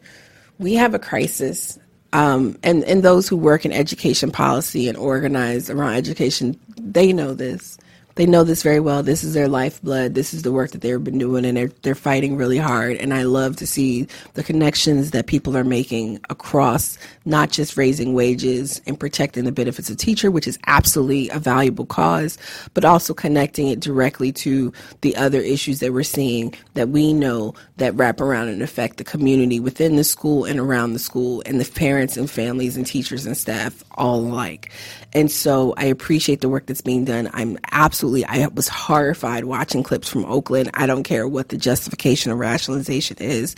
we 0.60 0.74
have 0.76 0.94
a 0.94 1.00
crisis 1.00 1.80
um, 2.14 2.58
and, 2.64 2.84
and 2.86 3.04
those 3.04 3.28
who 3.28 3.38
work 3.38 3.66
in 3.66 3.72
education 3.72 4.32
policy 4.32 4.88
and 4.88 4.98
organize 4.98 5.70
around 5.70 5.94
education, 5.94 6.60
they 6.78 7.14
know 7.14 7.34
this, 7.34 7.78
they 8.20 8.26
know 8.26 8.44
this 8.44 8.64
very 8.64 8.82
well. 8.82 9.02
This 9.02 9.24
is 9.24 9.34
their 9.34 9.48
lifeblood. 9.48 10.14
This 10.14 10.34
is 10.34 10.42
the 10.42 10.52
work 10.52 10.72
that 10.72 10.82
they've 10.82 11.02
been 11.02 11.20
doing, 11.20 11.46
and 11.46 11.56
they're 11.56 11.72
they're 11.84 11.96
fighting 11.96 12.36
really 12.36 12.58
hard. 12.58 12.98
And 12.98 13.14
I 13.14 13.24
love 13.24 13.56
to 13.56 13.66
see 13.66 14.08
the 14.34 14.44
connections 14.44 15.12
that 15.12 15.28
people 15.28 15.56
are 15.56 15.64
making 15.64 16.20
across 16.30 16.98
not 17.24 17.50
just 17.50 17.78
raising 17.78 18.14
wages 18.14 18.82
and 18.86 19.00
protecting 19.00 19.46
the 19.46 19.54
benefits 19.54 19.90
of 19.90 19.96
teacher, 19.96 20.32
which 20.32 20.50
is 20.50 20.60
absolutely 20.68 21.30
a 21.30 21.40
valuable 21.40 21.86
cause, 21.86 22.38
but 22.74 22.84
also 22.84 23.14
connecting 23.14 23.70
it 23.70 23.80
directly 23.80 24.34
to 24.34 24.74
the 25.00 25.16
other 25.16 25.40
issues 25.40 25.80
that 25.80 25.94
we're 25.94 26.04
seeing 26.04 26.54
that 26.74 26.90
we 26.90 27.14
know 27.14 27.54
that 27.78 27.96
wrap 27.96 28.20
around 28.20 28.50
and 28.50 28.62
affect 28.62 28.98
the 28.98 29.06
community 29.06 29.62
within 29.62 29.96
the 29.96 30.04
school 30.04 30.44
and 30.44 30.60
around 30.60 30.92
the 30.92 31.00
school, 31.00 31.42
and 31.46 31.62
the 31.62 31.72
parents 31.72 32.18
and 32.18 32.30
families 32.30 32.76
and 32.76 32.86
teachers 32.86 33.26
and 33.26 33.38
staff 33.38 33.82
all 33.94 34.20
alike. 34.20 34.74
And 35.14 35.32
so 35.32 35.74
I 35.78 35.86
appreciate 35.86 36.42
the 36.42 36.50
work 36.50 36.68
that's 36.68 36.82
being 36.82 37.06
done. 37.06 37.30
I'm 37.34 37.58
absolutely, 37.72 38.26
I 38.26 38.48
was 38.48 38.68
horrified 38.68 39.46
watching 39.46 39.84
clips 39.84 40.08
from 40.08 40.26
Oakland. 40.26 40.70
I 40.74 40.86
don't 40.86 41.04
care 41.04 41.28
what 41.28 41.50
the 41.50 41.58
justification 41.58 42.32
or 42.32 42.36
rationalization 42.36 43.18
is. 43.20 43.56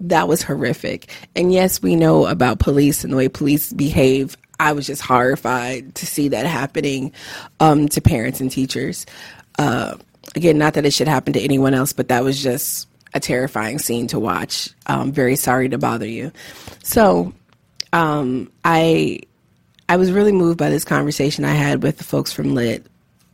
That 0.00 0.28
was 0.28 0.42
horrific. 0.42 1.10
And 1.34 1.52
yes, 1.52 1.82
we 1.82 1.96
know 1.96 2.26
about 2.26 2.58
police 2.58 3.04
and 3.04 3.12
the 3.12 3.16
way 3.16 3.28
police 3.28 3.72
behave. 3.72 4.36
I 4.58 4.72
was 4.72 4.86
just 4.86 5.02
horrified 5.02 5.94
to 5.96 6.06
see 6.06 6.28
that 6.28 6.44
happening 6.44 7.12
um, 7.60 7.88
to 7.88 8.00
parents 8.00 8.40
and 8.40 8.50
teachers. 8.50 9.06
Uh, 9.58 9.96
again, 10.34 10.58
not 10.58 10.74
that 10.74 10.84
it 10.84 10.92
should 10.92 11.08
happen 11.08 11.32
to 11.32 11.40
anyone 11.40 11.74
else, 11.74 11.92
but 11.92 12.08
that 12.08 12.24
was 12.24 12.42
just 12.42 12.88
a 13.14 13.20
terrifying 13.20 13.78
scene 13.78 14.06
to 14.08 14.18
watch. 14.20 14.70
Um, 14.86 15.12
very 15.12 15.36
sorry 15.36 15.68
to 15.70 15.78
bother 15.78 16.06
you. 16.06 16.30
So, 16.82 17.32
um, 17.92 18.50
I 18.64 19.20
I 19.90 19.96
was 19.96 20.12
really 20.12 20.30
moved 20.30 20.56
by 20.56 20.70
this 20.70 20.84
conversation 20.84 21.44
I 21.44 21.52
had 21.52 21.82
with 21.82 21.98
the 21.98 22.04
folks 22.04 22.32
from 22.32 22.54
Lit. 22.54 22.86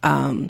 Um, 0.02 0.48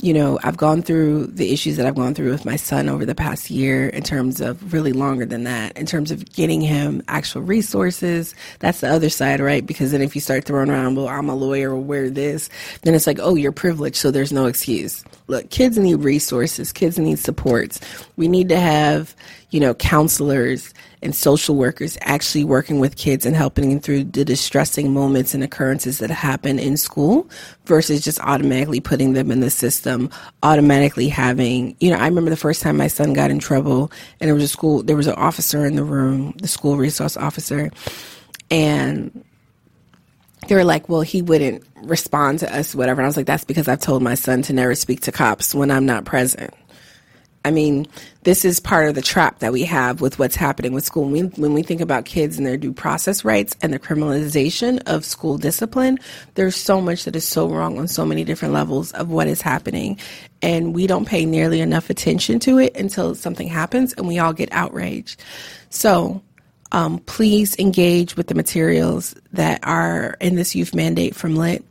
you 0.00 0.14
know, 0.14 0.38
I've 0.44 0.56
gone 0.56 0.80
through 0.80 1.26
the 1.26 1.52
issues 1.52 1.76
that 1.76 1.86
I've 1.86 1.96
gone 1.96 2.14
through 2.14 2.30
with 2.30 2.44
my 2.44 2.54
son 2.54 2.88
over 2.88 3.04
the 3.04 3.16
past 3.16 3.50
year 3.50 3.88
in 3.88 4.04
terms 4.04 4.40
of 4.40 4.72
really 4.72 4.92
longer 4.92 5.26
than 5.26 5.42
that, 5.42 5.76
in 5.76 5.86
terms 5.86 6.12
of 6.12 6.24
getting 6.32 6.60
him 6.60 7.02
actual 7.08 7.42
resources. 7.42 8.32
That's 8.60 8.80
the 8.80 8.90
other 8.90 9.10
side, 9.10 9.40
right? 9.40 9.66
Because 9.66 9.90
then 9.90 10.02
if 10.02 10.14
you 10.14 10.20
start 10.20 10.44
throwing 10.44 10.70
around, 10.70 10.94
well, 10.94 11.08
I'm 11.08 11.28
a 11.28 11.34
lawyer 11.34 11.70
or 11.72 11.80
wear 11.80 12.10
this, 12.10 12.48
then 12.82 12.94
it's 12.94 13.08
like, 13.08 13.18
oh, 13.20 13.34
you're 13.34 13.50
privileged, 13.50 13.96
so 13.96 14.12
there's 14.12 14.32
no 14.32 14.46
excuse. 14.46 15.02
Look, 15.26 15.50
kids 15.50 15.76
need 15.76 15.96
resources, 15.96 16.72
kids 16.72 16.96
need 16.96 17.18
supports. 17.18 17.80
We 18.16 18.28
need 18.28 18.48
to 18.50 18.60
have, 18.60 19.16
you 19.50 19.60
know, 19.60 19.74
counselors 19.74 20.72
and 21.02 21.14
social 21.14 21.56
workers 21.56 21.98
actually 22.02 22.44
working 22.44 22.78
with 22.78 22.96
kids 22.96 23.26
and 23.26 23.34
helping 23.34 23.70
them 23.70 23.80
through 23.80 24.04
the 24.04 24.24
distressing 24.24 24.92
moments 24.92 25.34
and 25.34 25.42
occurrences 25.42 25.98
that 25.98 26.10
happen 26.10 26.58
in 26.58 26.76
school 26.76 27.28
versus 27.64 28.02
just 28.02 28.20
automatically 28.20 28.80
putting 28.80 29.12
them 29.14 29.30
in 29.30 29.40
the 29.40 29.50
system, 29.50 30.10
automatically 30.42 31.08
having, 31.08 31.74
you 31.80 31.90
know, 31.90 31.96
I 31.96 32.06
remember 32.06 32.30
the 32.30 32.36
first 32.36 32.62
time 32.62 32.76
my 32.76 32.86
son 32.86 33.12
got 33.12 33.30
in 33.30 33.38
trouble 33.38 33.90
and 34.20 34.28
there 34.28 34.34
was 34.34 34.44
a 34.44 34.48
school, 34.48 34.82
there 34.82 34.96
was 34.96 35.06
an 35.06 35.14
officer 35.14 35.66
in 35.66 35.76
the 35.76 35.84
room, 35.84 36.34
the 36.40 36.48
school 36.48 36.76
resource 36.76 37.16
officer, 37.16 37.70
and 38.50 39.24
they 40.48 40.54
were 40.54 40.64
like, 40.64 40.88
well, 40.88 41.02
he 41.02 41.22
wouldn't 41.22 41.64
respond 41.82 42.40
to 42.40 42.54
us, 42.54 42.74
whatever. 42.74 43.00
And 43.00 43.06
I 43.06 43.08
was 43.08 43.16
like, 43.16 43.26
that's 43.26 43.44
because 43.44 43.68
I've 43.68 43.80
told 43.80 44.02
my 44.02 44.14
son 44.14 44.42
to 44.42 44.52
never 44.52 44.74
speak 44.74 45.02
to 45.02 45.12
cops 45.12 45.54
when 45.54 45.70
I'm 45.70 45.86
not 45.86 46.04
present. 46.04 46.52
I 47.44 47.50
mean, 47.50 47.86
this 48.24 48.44
is 48.44 48.60
part 48.60 48.88
of 48.88 48.94
the 48.94 49.02
trap 49.02 49.38
that 49.38 49.52
we 49.52 49.62
have 49.64 50.02
with 50.02 50.18
what's 50.18 50.36
happening 50.36 50.72
with 50.74 50.84
school. 50.84 51.04
When 51.04 51.12
we, 51.12 51.22
when 51.40 51.54
we 51.54 51.62
think 51.62 51.80
about 51.80 52.04
kids 52.04 52.36
and 52.36 52.46
their 52.46 52.58
due 52.58 52.72
process 52.72 53.24
rights 53.24 53.56
and 53.62 53.72
the 53.72 53.78
criminalization 53.78 54.82
of 54.86 55.06
school 55.06 55.38
discipline, 55.38 55.98
there's 56.34 56.54
so 56.54 56.82
much 56.82 57.04
that 57.04 57.16
is 57.16 57.26
so 57.26 57.48
wrong 57.48 57.78
on 57.78 57.88
so 57.88 58.04
many 58.04 58.24
different 58.24 58.52
levels 58.52 58.92
of 58.92 59.08
what 59.08 59.26
is 59.26 59.40
happening. 59.40 59.98
And 60.42 60.74
we 60.74 60.86
don't 60.86 61.06
pay 61.06 61.24
nearly 61.24 61.60
enough 61.60 61.88
attention 61.88 62.40
to 62.40 62.58
it 62.58 62.76
until 62.76 63.14
something 63.14 63.48
happens 63.48 63.94
and 63.94 64.06
we 64.06 64.18
all 64.18 64.34
get 64.34 64.52
outraged. 64.52 65.22
So, 65.70 66.22
um, 66.72 66.98
please 67.00 67.58
engage 67.58 68.16
with 68.16 68.28
the 68.28 68.34
materials 68.34 69.14
that 69.32 69.60
are 69.64 70.16
in 70.20 70.36
this 70.36 70.54
youth 70.54 70.74
mandate 70.74 71.16
from 71.16 71.34
LIT. 71.34 71.64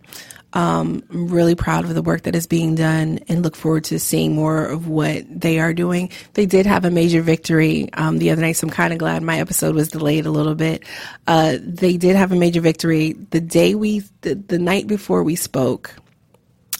Um, 0.54 1.04
I'm 1.12 1.28
really 1.28 1.56
proud 1.56 1.86
of 1.86 1.94
the 1.94 2.02
work 2.02 2.24
that 2.24 2.36
is 2.36 2.48
being 2.48 2.76
done 2.76 3.20
and 3.28 3.44
look 3.44 3.56
forward 3.56 3.84
to 3.86 4.00
seeing 4.00 4.34
more 4.34 4.66
of 4.66 4.88
what 4.88 5.24
they 5.30 5.60
are 5.60 5.74
doing. 5.74 6.10
They 6.34 6.46
did 6.46 6.66
have 6.66 6.86
a 6.86 6.92
major 6.92 7.22
victory 7.22 7.90
um, 7.94 8.18
the 8.18 8.32
other 8.32 8.42
night, 8.42 8.54
so 8.54 8.68
I'm 8.68 8.72
kind 8.72 8.92
of 8.94 9.00
glad 9.00 9.22
my 9.22 9.40
episode 9.40 9.76
was 9.76 9.90
delayed 9.90 10.26
a 10.26 10.32
little 10.32 10.56
bit. 10.56 10.84
Uh, 11.28 11.58
they 11.62 11.98
did 11.98 12.16
have 12.16 12.32
a 12.32 12.36
major 12.36 12.62
victory 12.62 13.14
the 13.14 13.42
day 13.42 13.76
we, 13.76 14.00
the, 14.22 14.36
the 14.36 14.60
night 14.60 14.88
before 14.88 15.24
we 15.24 15.36
spoke. 15.36 15.94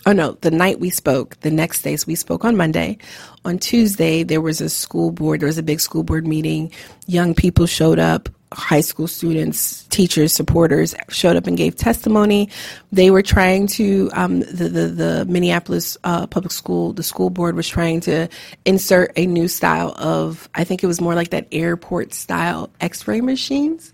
Oh 0.06 0.14
no, 0.14 0.32
the 0.42 0.52
night 0.52 0.80
we 0.80 0.90
spoke, 0.90 1.40
the 1.42 1.52
next 1.52 1.84
day, 1.84 1.96
so 1.96 2.06
we 2.08 2.16
spoke 2.16 2.46
on 2.46 2.58
Monday. 2.58 2.98
On 3.46 3.60
Tuesday, 3.60 4.24
there 4.24 4.42
was 4.42 4.62
a 4.62 4.70
school 4.70 5.12
board, 5.12 5.42
there 5.42 5.48
was 5.48 5.58
a 5.58 5.64
big 5.64 5.80
school 5.80 6.04
board 6.04 6.26
meeting. 6.26 6.72
Young 7.06 7.36
people 7.36 7.68
showed 7.68 8.00
up 8.00 8.30
high 8.52 8.82
school 8.82 9.08
students, 9.08 9.86
teachers, 9.88 10.34
supporters 10.34 10.96
showed 11.10 11.36
up 11.36 11.46
and 11.46 11.56
gave 11.56 11.76
testimony. 11.76 12.50
They 12.92 13.12
were 13.12 13.22
trying 13.22 13.68
to, 13.68 14.10
um, 14.14 14.40
the, 14.40 14.70
the, 14.70 14.88
the, 14.88 15.26
Minneapolis 15.26 15.98
uh, 16.04 16.26
Public 16.28 16.52
School, 16.52 16.94
the 16.94 17.04
school 17.04 17.30
board 17.30 17.56
was 17.56 17.68
trying 17.68 18.00
to 18.02 18.28
insert 18.66 19.12
a 19.16 19.28
new 19.28 19.48
style 19.48 19.94
of, 19.98 20.50
I 20.56 20.64
think 20.64 20.84
it 20.84 20.88
was 20.88 21.00
more 21.00 21.14
like 21.14 21.30
that 21.30 21.48
airport 21.52 22.14
style 22.14 22.72
x 22.82 23.08
ray 23.08 23.22
machines. 23.22 23.94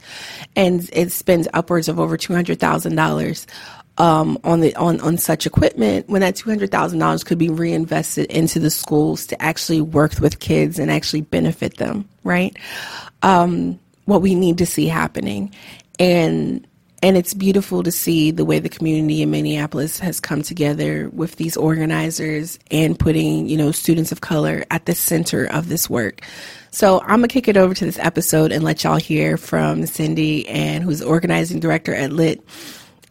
And 0.56 0.90
it 0.94 1.12
spends 1.12 1.48
upwards 1.54 1.90
of 1.90 2.00
over 2.00 2.18
$200,000. 2.18 3.46
Um, 3.98 4.38
on 4.44 4.60
the 4.60 4.76
on 4.76 5.00
on 5.00 5.18
such 5.18 5.46
equipment 5.46 6.10
when 6.10 6.20
that 6.20 6.36
two 6.36 6.50
hundred 6.50 6.70
thousand 6.70 7.00
dollars 7.00 7.24
could 7.24 7.38
be 7.38 7.48
reinvested 7.48 8.26
into 8.26 8.60
the 8.60 8.70
schools 8.70 9.26
to 9.28 9.42
actually 9.42 9.80
work 9.80 10.20
with 10.20 10.40
kids 10.40 10.80
and 10.80 10.92
actually 10.92 11.22
benefit 11.22 11.78
them, 11.78 12.10
right? 12.26 12.58
Um, 13.22 13.80
what 14.06 14.22
we 14.22 14.36
need 14.36 14.58
to 14.60 14.66
see 14.66 14.88
happening. 14.88 15.54
And 16.00 16.66
and 17.04 17.18
it's 17.18 17.36
beautiful 17.36 17.84
to 17.84 17.92
see 17.92 18.32
the 18.32 18.46
way 18.46 18.58
the 18.58 18.70
community 18.70 19.22
in 19.22 19.30
Minneapolis 19.30 20.00
has 20.00 20.20
come 20.20 20.42
together 20.42 21.10
with 21.10 21.36
these 21.36 21.56
organizers 21.56 22.58
and 22.72 22.98
putting, 22.98 23.48
you 23.48 23.58
know, 23.58 23.72
students 23.72 24.12
of 24.12 24.22
color 24.22 24.66
at 24.72 24.88
the 24.88 24.96
center 24.96 25.46
of 25.46 25.70
this 25.70 25.88
work. 25.88 26.22
So 26.72 27.02
I'm 27.02 27.18
gonna 27.20 27.28
kick 27.28 27.48
it 27.48 27.58
over 27.58 27.74
to 27.76 27.86
this 27.86 28.00
episode 28.00 28.52
and 28.52 28.64
let 28.64 28.84
y'all 28.84 28.96
hear 28.96 29.38
from 29.38 29.86
Cindy 29.86 30.48
and 30.48 30.84
who's 30.84 31.02
organizing 31.02 31.60
director 31.60 31.94
at 31.94 32.12
Lit 32.12 32.44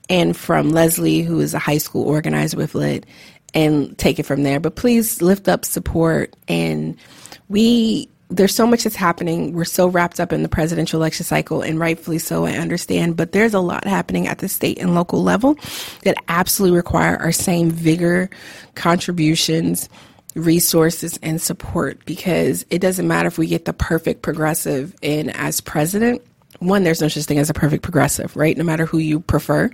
and 0.08 0.36
from 0.36 0.70
Leslie, 0.70 1.22
who 1.22 1.40
is 1.40 1.54
a 1.54 1.58
high 1.58 1.78
school 1.78 2.06
organizer 2.08 2.56
with 2.56 2.74
Lit, 2.74 3.06
and 3.54 3.96
take 3.96 4.18
it 4.18 4.26
from 4.26 4.42
there. 4.42 4.60
But 4.60 4.76
please 4.76 5.22
lift 5.22 5.48
up 5.48 5.64
support 5.64 6.34
and 6.48 6.96
we 7.48 8.08
there's 8.36 8.54
so 8.54 8.66
much 8.66 8.84
that's 8.84 8.96
happening. 8.96 9.52
We're 9.52 9.64
so 9.64 9.86
wrapped 9.86 10.20
up 10.20 10.32
in 10.32 10.42
the 10.42 10.48
presidential 10.48 11.00
election 11.00 11.24
cycle, 11.24 11.62
and 11.62 11.78
rightfully 11.78 12.18
so, 12.18 12.44
I 12.44 12.52
understand. 12.52 13.16
But 13.16 13.32
there's 13.32 13.54
a 13.54 13.60
lot 13.60 13.86
happening 13.86 14.26
at 14.26 14.38
the 14.38 14.48
state 14.48 14.78
and 14.78 14.94
local 14.94 15.22
level 15.22 15.56
that 16.02 16.16
absolutely 16.28 16.76
require 16.76 17.16
our 17.16 17.32
same 17.32 17.70
vigor, 17.70 18.30
contributions, 18.74 19.88
resources, 20.34 21.18
and 21.22 21.40
support 21.40 22.04
because 22.04 22.64
it 22.70 22.80
doesn't 22.80 23.06
matter 23.06 23.28
if 23.28 23.38
we 23.38 23.46
get 23.46 23.64
the 23.64 23.72
perfect 23.72 24.22
progressive 24.22 24.94
in 25.02 25.30
as 25.30 25.60
president. 25.60 26.22
One, 26.58 26.84
there's 26.84 27.00
no 27.00 27.08
such 27.08 27.24
thing 27.24 27.38
as 27.38 27.50
a 27.50 27.54
perfect 27.54 27.82
progressive, 27.82 28.36
right? 28.36 28.56
No 28.56 28.64
matter 28.64 28.86
who 28.86 28.98
you 28.98 29.20
prefer, 29.20 29.70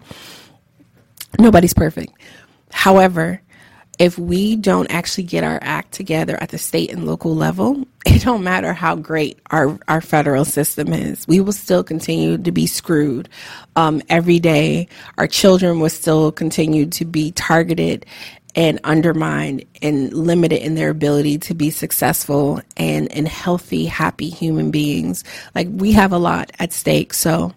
nobody's 1.38 1.74
perfect. 1.74 2.12
However, 2.72 3.40
if 4.00 4.18
we 4.18 4.56
don't 4.56 4.90
actually 4.90 5.24
get 5.24 5.44
our 5.44 5.60
act 5.62 5.92
together 5.92 6.38
at 6.42 6.48
the 6.48 6.58
state 6.58 6.90
and 6.90 7.06
local 7.06 7.36
level, 7.36 7.86
it 8.06 8.24
don't 8.24 8.42
matter 8.42 8.72
how 8.72 8.96
great 8.96 9.38
our, 9.50 9.78
our 9.88 10.00
federal 10.00 10.46
system 10.46 10.92
is. 10.94 11.28
We 11.28 11.40
will 11.40 11.52
still 11.52 11.84
continue 11.84 12.38
to 12.38 12.50
be 12.50 12.66
screwed 12.66 13.28
um, 13.76 14.02
every 14.08 14.40
day. 14.40 14.88
Our 15.18 15.28
children 15.28 15.80
will 15.80 15.90
still 15.90 16.32
continue 16.32 16.86
to 16.86 17.04
be 17.04 17.32
targeted 17.32 18.06
and 18.56 18.80
undermined 18.84 19.64
and 19.82 20.12
limited 20.14 20.64
in 20.64 20.76
their 20.76 20.90
ability 20.90 21.38
to 21.38 21.54
be 21.54 21.70
successful 21.70 22.62
and, 22.78 23.12
and 23.12 23.28
healthy, 23.28 23.84
happy 23.84 24.30
human 24.30 24.72
beings. 24.72 25.24
Like 25.54 25.68
we 25.70 25.92
have 25.92 26.12
a 26.12 26.18
lot 26.18 26.50
at 26.58 26.72
stake. 26.72 27.14
So 27.14 27.54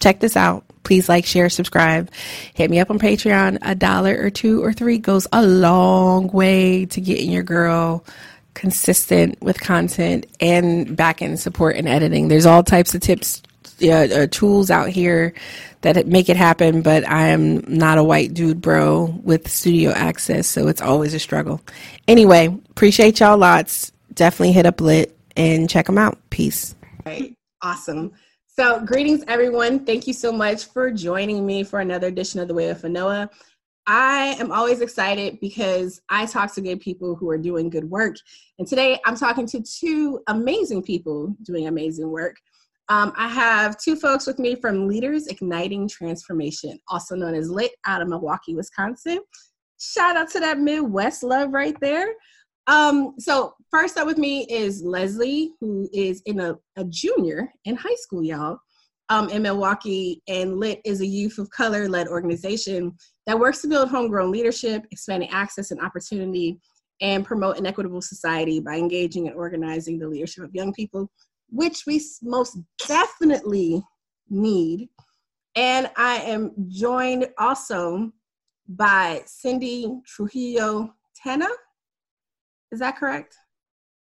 check 0.00 0.20
this 0.20 0.36
out. 0.36 0.64
Please 0.88 1.06
like, 1.06 1.26
share, 1.26 1.50
subscribe. 1.50 2.10
Hit 2.54 2.70
me 2.70 2.80
up 2.80 2.90
on 2.90 2.98
Patreon. 2.98 3.58
A 3.60 3.74
dollar 3.74 4.16
or 4.18 4.30
two 4.30 4.64
or 4.64 4.72
three 4.72 4.96
goes 4.96 5.26
a 5.34 5.46
long 5.46 6.28
way 6.28 6.86
to 6.86 6.98
getting 7.02 7.30
your 7.30 7.42
girl 7.42 8.06
consistent 8.54 9.38
with 9.42 9.60
content 9.60 10.24
and 10.40 10.96
back 10.96 11.20
end 11.20 11.38
support 11.38 11.76
and 11.76 11.86
editing. 11.86 12.28
There's 12.28 12.46
all 12.46 12.62
types 12.64 12.94
of 12.94 13.02
tips, 13.02 13.42
uh, 13.82 14.28
tools 14.30 14.70
out 14.70 14.88
here 14.88 15.34
that 15.82 16.06
make 16.06 16.30
it 16.30 16.38
happen, 16.38 16.80
but 16.80 17.06
I 17.06 17.26
am 17.26 17.58
not 17.68 17.98
a 17.98 18.02
white 18.02 18.32
dude 18.32 18.62
bro 18.62 19.14
with 19.22 19.46
studio 19.46 19.90
access, 19.90 20.46
so 20.46 20.68
it's 20.68 20.80
always 20.80 21.12
a 21.12 21.18
struggle. 21.18 21.60
Anyway, 22.08 22.46
appreciate 22.70 23.20
y'all 23.20 23.36
lots. 23.36 23.92
Definitely 24.14 24.52
hit 24.52 24.64
up 24.64 24.80
Lit 24.80 25.14
and 25.36 25.68
check 25.68 25.84
them 25.84 25.98
out. 25.98 26.16
Peace. 26.30 26.74
Right. 27.04 27.34
Awesome. 27.60 28.10
So, 28.58 28.80
greetings, 28.80 29.22
everyone. 29.28 29.84
Thank 29.84 30.08
you 30.08 30.12
so 30.12 30.32
much 30.32 30.64
for 30.64 30.90
joining 30.90 31.46
me 31.46 31.62
for 31.62 31.78
another 31.78 32.08
edition 32.08 32.40
of 32.40 32.48
The 32.48 32.54
Way 32.54 32.66
with 32.66 32.82
Noah. 32.82 33.30
I 33.86 34.34
am 34.40 34.50
always 34.50 34.80
excited 34.80 35.38
because 35.40 36.00
I 36.08 36.26
talk 36.26 36.52
to 36.54 36.60
good 36.60 36.80
people 36.80 37.14
who 37.14 37.30
are 37.30 37.38
doing 37.38 37.70
good 37.70 37.88
work. 37.88 38.16
And 38.58 38.66
today 38.66 38.98
I'm 39.06 39.14
talking 39.14 39.46
to 39.46 39.62
two 39.62 40.18
amazing 40.26 40.82
people 40.82 41.36
doing 41.44 41.68
amazing 41.68 42.10
work. 42.10 42.34
Um, 42.88 43.12
I 43.16 43.28
have 43.28 43.78
two 43.78 43.94
folks 43.94 44.26
with 44.26 44.40
me 44.40 44.56
from 44.56 44.88
Leaders 44.88 45.28
Igniting 45.28 45.86
Transformation, 45.86 46.80
also 46.88 47.14
known 47.14 47.36
as 47.36 47.48
LIT 47.48 47.70
out 47.86 48.02
of 48.02 48.08
Milwaukee, 48.08 48.56
Wisconsin. 48.56 49.20
Shout 49.78 50.16
out 50.16 50.30
to 50.30 50.40
that 50.40 50.58
Midwest 50.58 51.22
love 51.22 51.52
right 51.52 51.76
there. 51.80 52.08
Um, 52.68 53.14
so 53.18 53.54
first 53.70 53.96
up 53.96 54.06
with 54.06 54.18
me 54.18 54.46
is 54.50 54.82
Leslie, 54.82 55.52
who 55.58 55.88
is 55.92 56.20
in 56.26 56.38
a, 56.40 56.54
a 56.76 56.84
junior 56.84 57.50
in 57.64 57.74
high 57.74 57.94
school, 57.94 58.22
y'all, 58.22 58.58
um, 59.08 59.30
in 59.30 59.42
Milwaukee, 59.42 60.22
and 60.28 60.60
LIT 60.60 60.82
is 60.84 61.00
a 61.00 61.06
youth 61.06 61.38
of 61.38 61.48
color 61.50 61.88
led 61.88 62.08
organization 62.08 62.94
that 63.26 63.38
works 63.38 63.62
to 63.62 63.68
build 63.68 63.88
homegrown 63.88 64.30
leadership, 64.30 64.84
expanding 64.90 65.30
access 65.30 65.70
and 65.70 65.80
opportunity, 65.80 66.60
and 67.00 67.24
promote 67.24 67.56
an 67.56 67.64
equitable 67.64 68.02
society 68.02 68.60
by 68.60 68.76
engaging 68.76 69.28
and 69.28 69.36
organizing 69.36 69.98
the 69.98 70.06
leadership 70.06 70.44
of 70.44 70.54
young 70.54 70.74
people, 70.74 71.10
which 71.48 71.84
we 71.86 72.02
most 72.22 72.58
definitely 72.86 73.82
need. 74.28 74.90
And 75.56 75.90
I 75.96 76.16
am 76.16 76.52
joined 76.68 77.28
also 77.38 78.12
by 78.68 79.22
Cindy 79.24 79.90
Trujillo 80.06 80.92
Tena 81.24 81.48
is 82.72 82.80
that 82.80 82.96
correct? 82.96 83.36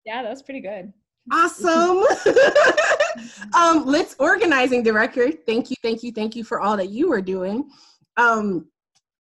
Yeah, 0.04 0.22
that's 0.22 0.42
pretty 0.42 0.60
good. 0.60 0.92
Awesome. 1.30 2.04
um, 3.54 3.86
Lit's 3.86 4.16
organizing 4.18 4.82
director. 4.82 5.30
Thank 5.30 5.70
you, 5.70 5.76
thank 5.82 6.02
you, 6.02 6.12
thank 6.12 6.34
you 6.34 6.44
for 6.44 6.60
all 6.60 6.76
that 6.76 6.90
you 6.90 7.12
are 7.12 7.20
doing. 7.20 7.68
Um, 8.16 8.66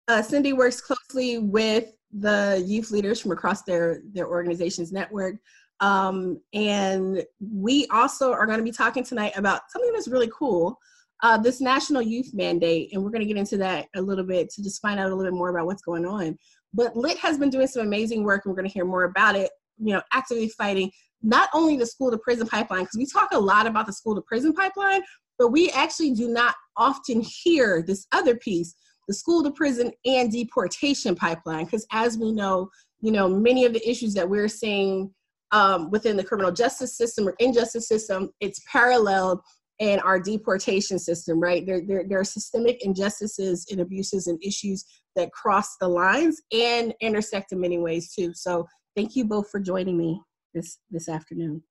uh, 0.09 0.23
Cindy 0.23 0.53
works 0.53 0.81
closely 0.81 1.39
with 1.39 1.93
the 2.13 2.63
youth 2.67 2.91
leaders 2.91 3.21
from 3.21 3.33
across 3.33 3.63
their 3.63 4.03
their 4.13 4.29
organization's 4.29 4.93
network. 4.93 5.37
Um, 5.81 6.41
and 6.53 7.25
we 7.41 7.87
also 7.91 8.33
are 8.33 8.47
going 8.47 8.59
to 8.59 8.65
be 8.65 8.71
talking 8.71 9.03
tonight 9.03 9.33
about 9.37 9.63
something 9.71 9.93
that's 9.93 10.09
really 10.09 10.31
cool 10.37 10.79
uh, 11.25 11.39
this 11.39 11.61
national 11.61 12.03
youth 12.03 12.33
mandate. 12.35 12.91
And 12.93 13.03
we're 13.03 13.11
going 13.11 13.23
to 13.23 13.27
get 13.27 13.39
into 13.39 13.57
that 13.57 13.87
a 13.97 14.03
little 14.03 14.25
bit 14.25 14.51
to 14.51 14.63
just 14.63 14.83
find 14.83 15.01
out 15.01 15.07
a 15.07 15.15
little 15.15 15.25
bit 15.25 15.37
more 15.37 15.49
about 15.49 15.67
what's 15.67 15.83
going 15.83 16.05
on. 16.05 16.39
But 16.75 16.97
Lit 16.97 17.19
has 17.19 17.39
been 17.39 17.51
doing 17.51 17.67
some 17.67 17.87
amazing 17.87 18.25
work, 18.25 18.45
and 18.45 18.51
we're 18.51 18.57
going 18.57 18.69
to 18.69 18.75
hear 18.75 18.85
more 18.85 19.05
about 19.05 19.37
it. 19.37 19.51
You 19.79 19.95
know, 19.95 20.03
actively 20.13 20.49
fighting 20.51 20.91
not 21.23 21.49
only 21.55 21.77
the 21.77 21.87
school 21.87 22.11
to 22.11 22.19
prison 22.19 22.47
pipeline, 22.47 22.83
because 22.83 22.99
we 22.99 23.07
talk 23.07 23.31
a 23.33 23.39
lot 23.39 23.67
about 23.67 23.87
the 23.87 23.93
school 23.93 24.15
to 24.15 24.21
prison 24.23 24.53
pipeline, 24.53 25.03
but 25.39 25.49
we 25.49 25.71
actually 25.71 26.13
do 26.13 26.29
not 26.29 26.55
often 26.77 27.23
hear 27.23 27.83
this 27.83 28.07
other 28.13 28.37
piece 28.37 28.75
the 29.09 29.15
school 29.15 29.43
to 29.43 29.51
prison 29.51 29.93
and 30.05 30.33
deportation 30.33 31.15
pipeline 31.15 31.65
because 31.65 31.87
as 31.93 32.19
we 32.19 32.33
know 32.33 32.69
you 33.01 33.13
know 33.13 33.29
many 33.29 33.65
of 33.65 33.73
the 33.73 33.89
issues 33.89 34.15
that 34.15 34.29
we're 34.29 34.49
seeing 34.49 35.13
um, 35.53 35.91
within 35.91 36.17
the 36.17 36.25
criminal 36.25 36.51
justice 36.51 36.97
system 36.97 37.29
or 37.29 37.35
injustice 37.39 37.87
system 37.87 38.31
it's 38.41 38.61
paralleled 38.71 39.41
in 39.81 39.99
our 40.01 40.21
deportation 40.21 40.99
system 40.99 41.41
right 41.41 41.67
there, 41.67 41.81
there, 41.87 42.05
there 42.09 42.21
are 42.21 42.25
systemic 42.25 42.85
injustices 42.85 43.67
and 43.71 43.81
abuses 43.81 44.29
and 44.29 44.43
issues 44.43 44.85
that 45.17 45.33
cross 45.33 45.77
the 45.81 45.89
lines 45.89 46.41
and 46.53 46.95
intersect 47.01 47.53
in 47.53 47.61
many 47.61 47.79
ways 47.79 48.13
too. 48.13 48.33
So 48.35 48.67
thank 48.97 49.17
you 49.17 49.25
both 49.25 49.51
for 49.51 49.61
joining 49.61 49.99
me 49.99 50.21
this 50.55 50.79
this 50.91 51.09
afternoon. 51.09 51.63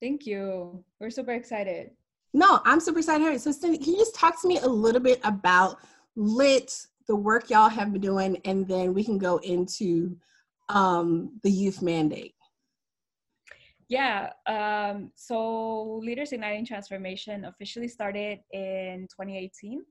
Thank 0.00 0.26
you. 0.26 0.84
We're 1.00 1.10
super 1.10 1.32
excited. 1.32 1.90
No, 2.34 2.60
I'm 2.64 2.80
super 2.80 2.98
excited. 2.98 3.40
So 3.40 3.52
Cindy, 3.52 3.78
can 3.78 3.92
you 3.92 3.98
just 3.98 4.14
talk 4.14 4.40
to 4.42 4.48
me 4.48 4.58
a 4.58 4.68
little 4.68 5.00
bit 5.00 5.20
about 5.24 5.78
Lit 6.16 6.72
the 7.08 7.16
work 7.16 7.50
y'all 7.50 7.68
have 7.68 7.92
been 7.92 8.00
doing 8.00 8.38
and 8.44 8.66
then 8.68 8.94
we 8.94 9.04
can 9.04 9.18
go 9.18 9.38
into 9.38 10.16
um, 10.68 11.38
the 11.42 11.50
youth 11.50 11.82
mandate 11.82 12.34
yeah 13.96 14.18
um, 14.56 14.96
so 15.14 15.36
leaders 16.06 16.32
igniting 16.32 16.66
transformation 16.72 17.36
officially 17.44 17.88
started 17.88 18.38
in 18.52 19.06
2018 19.10 19.82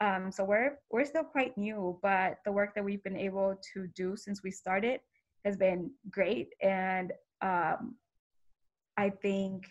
um, 0.00 0.30
so 0.30 0.44
we're 0.44 0.78
we're 0.90 1.04
still 1.04 1.24
quite 1.24 1.56
new, 1.56 1.98
but 2.02 2.38
the 2.44 2.52
work 2.52 2.74
that 2.74 2.84
we've 2.84 3.02
been 3.02 3.16
able 3.16 3.58
to 3.72 3.86
do 3.94 4.16
since 4.16 4.42
we 4.42 4.50
started 4.50 5.00
has 5.44 5.56
been 5.56 5.90
great, 6.10 6.48
and 6.60 7.12
um, 7.40 7.96
I 8.96 9.10
think 9.10 9.66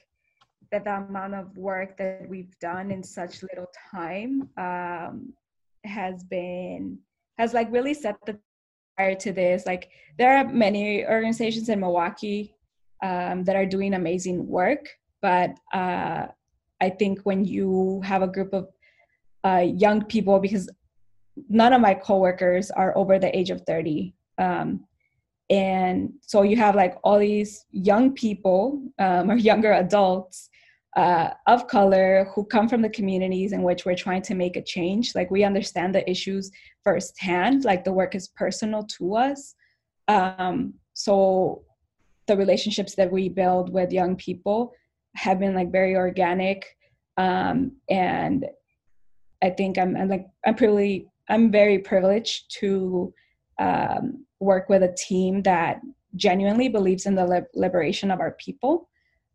that 0.72 0.84
the 0.84 0.96
amount 0.96 1.36
of 1.36 1.56
work 1.58 1.96
that 1.98 2.28
we've 2.28 2.58
done 2.60 2.90
in 2.90 3.04
such 3.04 3.44
little 3.44 3.68
time 3.92 4.50
um, 4.58 5.34
has 5.84 6.24
been 6.24 6.98
has 7.38 7.54
like 7.54 7.72
really 7.72 7.94
set 7.94 8.16
the 8.26 8.40
fire 8.98 9.16
to 9.16 9.32
this. 9.32 9.68
Like 9.68 9.90
there 10.18 10.38
are 10.38 10.48
many 10.48 11.06
organizations 11.06 11.70
in 11.70 11.80
Milwaukee 11.80 12.55
um, 13.04 13.44
that 13.44 13.56
are 13.56 13.66
doing 13.66 13.94
amazing 13.94 14.48
work, 14.48 14.88
but 15.22 15.52
uh, 15.74 16.28
I 16.82 16.90
think 16.90 17.22
when 17.24 17.46
you 17.46 18.02
have 18.04 18.22
a 18.22 18.28
group 18.28 18.54
of 18.54 18.70
uh, 19.44 19.66
young 19.66 20.04
people 20.04 20.40
because 20.40 20.70
none 21.50 21.74
of 21.74 21.82
my 21.82 21.94
coworkers 21.94 22.72
are 22.72 22.98
over 22.98 23.20
the 23.20 23.36
age 23.38 23.50
of 23.50 23.62
30 23.68 24.14
um, 24.38 24.86
and 25.50 26.14
so 26.22 26.42
you 26.42 26.58
have 26.58 26.76
like 26.76 26.98
all 27.04 27.20
these 27.20 27.66
young 27.72 28.14
people 28.14 28.82
um, 29.00 29.32
or 29.32 29.36
younger 29.36 29.74
adults 29.74 30.50
uh, 30.96 31.32
of 31.48 31.68
color 31.68 32.32
who 32.34 32.46
come 32.46 32.70
from 32.70 32.82
the 32.82 32.90
communities 32.90 33.52
in 33.52 33.64
which 33.64 33.86
we're 33.86 33.96
trying 33.96 34.22
to 34.22 34.34
make 34.34 34.56
a 34.56 34.64
change. 34.64 35.14
Like 35.14 35.30
we 35.30 35.44
understand 35.44 35.94
the 35.94 36.10
issues 36.10 36.50
firsthand 36.84 37.66
like 37.66 37.84
the 37.84 37.92
work 37.92 38.16
is 38.16 38.30
personal 38.30 38.84
to 38.98 39.16
us. 39.16 39.56
Um, 40.08 40.76
so 40.94 41.64
the 42.28 42.38
relationships 42.38 42.96
that 42.96 43.12
we 43.12 43.30
build 43.30 43.72
with 43.72 43.92
young 43.92 44.16
people 44.16 44.74
have 45.16 45.40
been 45.40 45.56
like 45.56 45.72
very 45.72 45.96
organic 45.96 46.66
um, 47.18 47.72
and 47.90 48.46
I 49.42 49.50
think 49.52 49.78
I'm, 49.78 49.96
I'm 49.96 50.10
like 50.10 50.26
I'm 50.46 50.56
pretty 50.56 51.08
I'm 51.30 51.52
very 51.52 51.80
privileged 51.80 52.52
to 52.60 53.14
um, 53.60 54.26
work 54.40 54.70
with 54.70 54.84
a 54.84 54.96
team 54.98 55.42
that 55.44 55.82
genuinely 56.16 56.70
believes 56.70 57.06
in 57.06 57.16
the 57.16 57.26
li- 57.26 57.42
liberation 57.54 58.12
of 58.12 58.20
our 58.20 58.32
people 58.34 58.90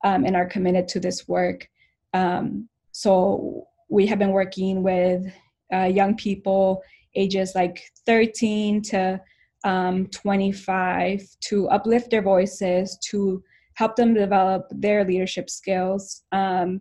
um, 0.04 0.24
and 0.24 0.36
are 0.36 0.46
committed 0.46 0.88
to 0.88 1.00
this 1.00 1.28
work. 1.28 1.68
Um, 2.14 2.68
so 2.92 3.66
we 3.88 4.06
have 4.06 4.18
been 4.18 4.30
working 4.30 4.82
with 4.82 5.26
uh, 5.72 5.84
young 5.84 6.16
people 6.16 6.82
ages 7.14 7.54
like 7.54 7.82
13 8.06 8.82
to 8.82 9.20
um, 9.64 10.06
25 10.08 11.22
to 11.40 11.68
uplift 11.68 12.10
their 12.10 12.22
voices, 12.22 12.98
to 13.10 13.42
help 13.74 13.96
them 13.96 14.14
develop 14.14 14.66
their 14.70 15.04
leadership 15.04 15.50
skills, 15.50 16.22
um, 16.32 16.80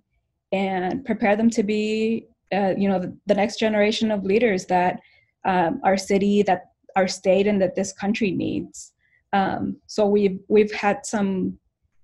and 0.52 1.06
prepare 1.06 1.36
them 1.36 1.50
to 1.50 1.64
be 1.64 2.28
uh, 2.54 2.74
you 2.76 2.90
know 2.90 3.00
the, 3.00 3.16
the, 3.28 3.36
next 3.36 3.60
generation 3.60 4.10
of 4.10 4.24
leaders 4.24 4.66
that 4.66 5.00
um, 5.46 5.80
our 5.84 5.98
city 5.98 6.42
that 6.42 6.72
our 6.96 7.08
state 7.08 7.46
and 7.46 7.62
that 7.62 7.76
this 7.76 7.94
country 7.94 8.32
needs. 8.32 8.94
Um, 9.34 9.78
so 9.86 10.08
we've 10.08 10.40
we've 10.48 10.72
had 10.72 11.06
some 11.06 11.60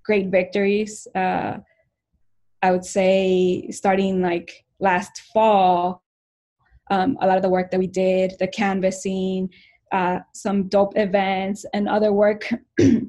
great 0.06 0.28
victories 0.28 1.08
uh, 1.16 1.58
i 2.62 2.72
would 2.72 2.86
say 2.86 3.68
starting 3.72 4.22
like 4.22 4.64
last 4.80 5.22
fall 5.34 6.04
um, 6.92 7.18
a 7.22 7.28
lot 7.28 7.38
of 7.38 7.44
the 7.44 7.50
work 7.50 7.72
that 7.72 7.80
we 7.80 7.88
did 7.88 8.34
the 8.40 8.48
canvassing 8.48 9.50
uh, 9.98 10.20
some 10.34 10.68
dope 10.68 10.94
events 10.98 11.66
and 11.74 11.88
other 11.88 12.12
work 12.12 12.42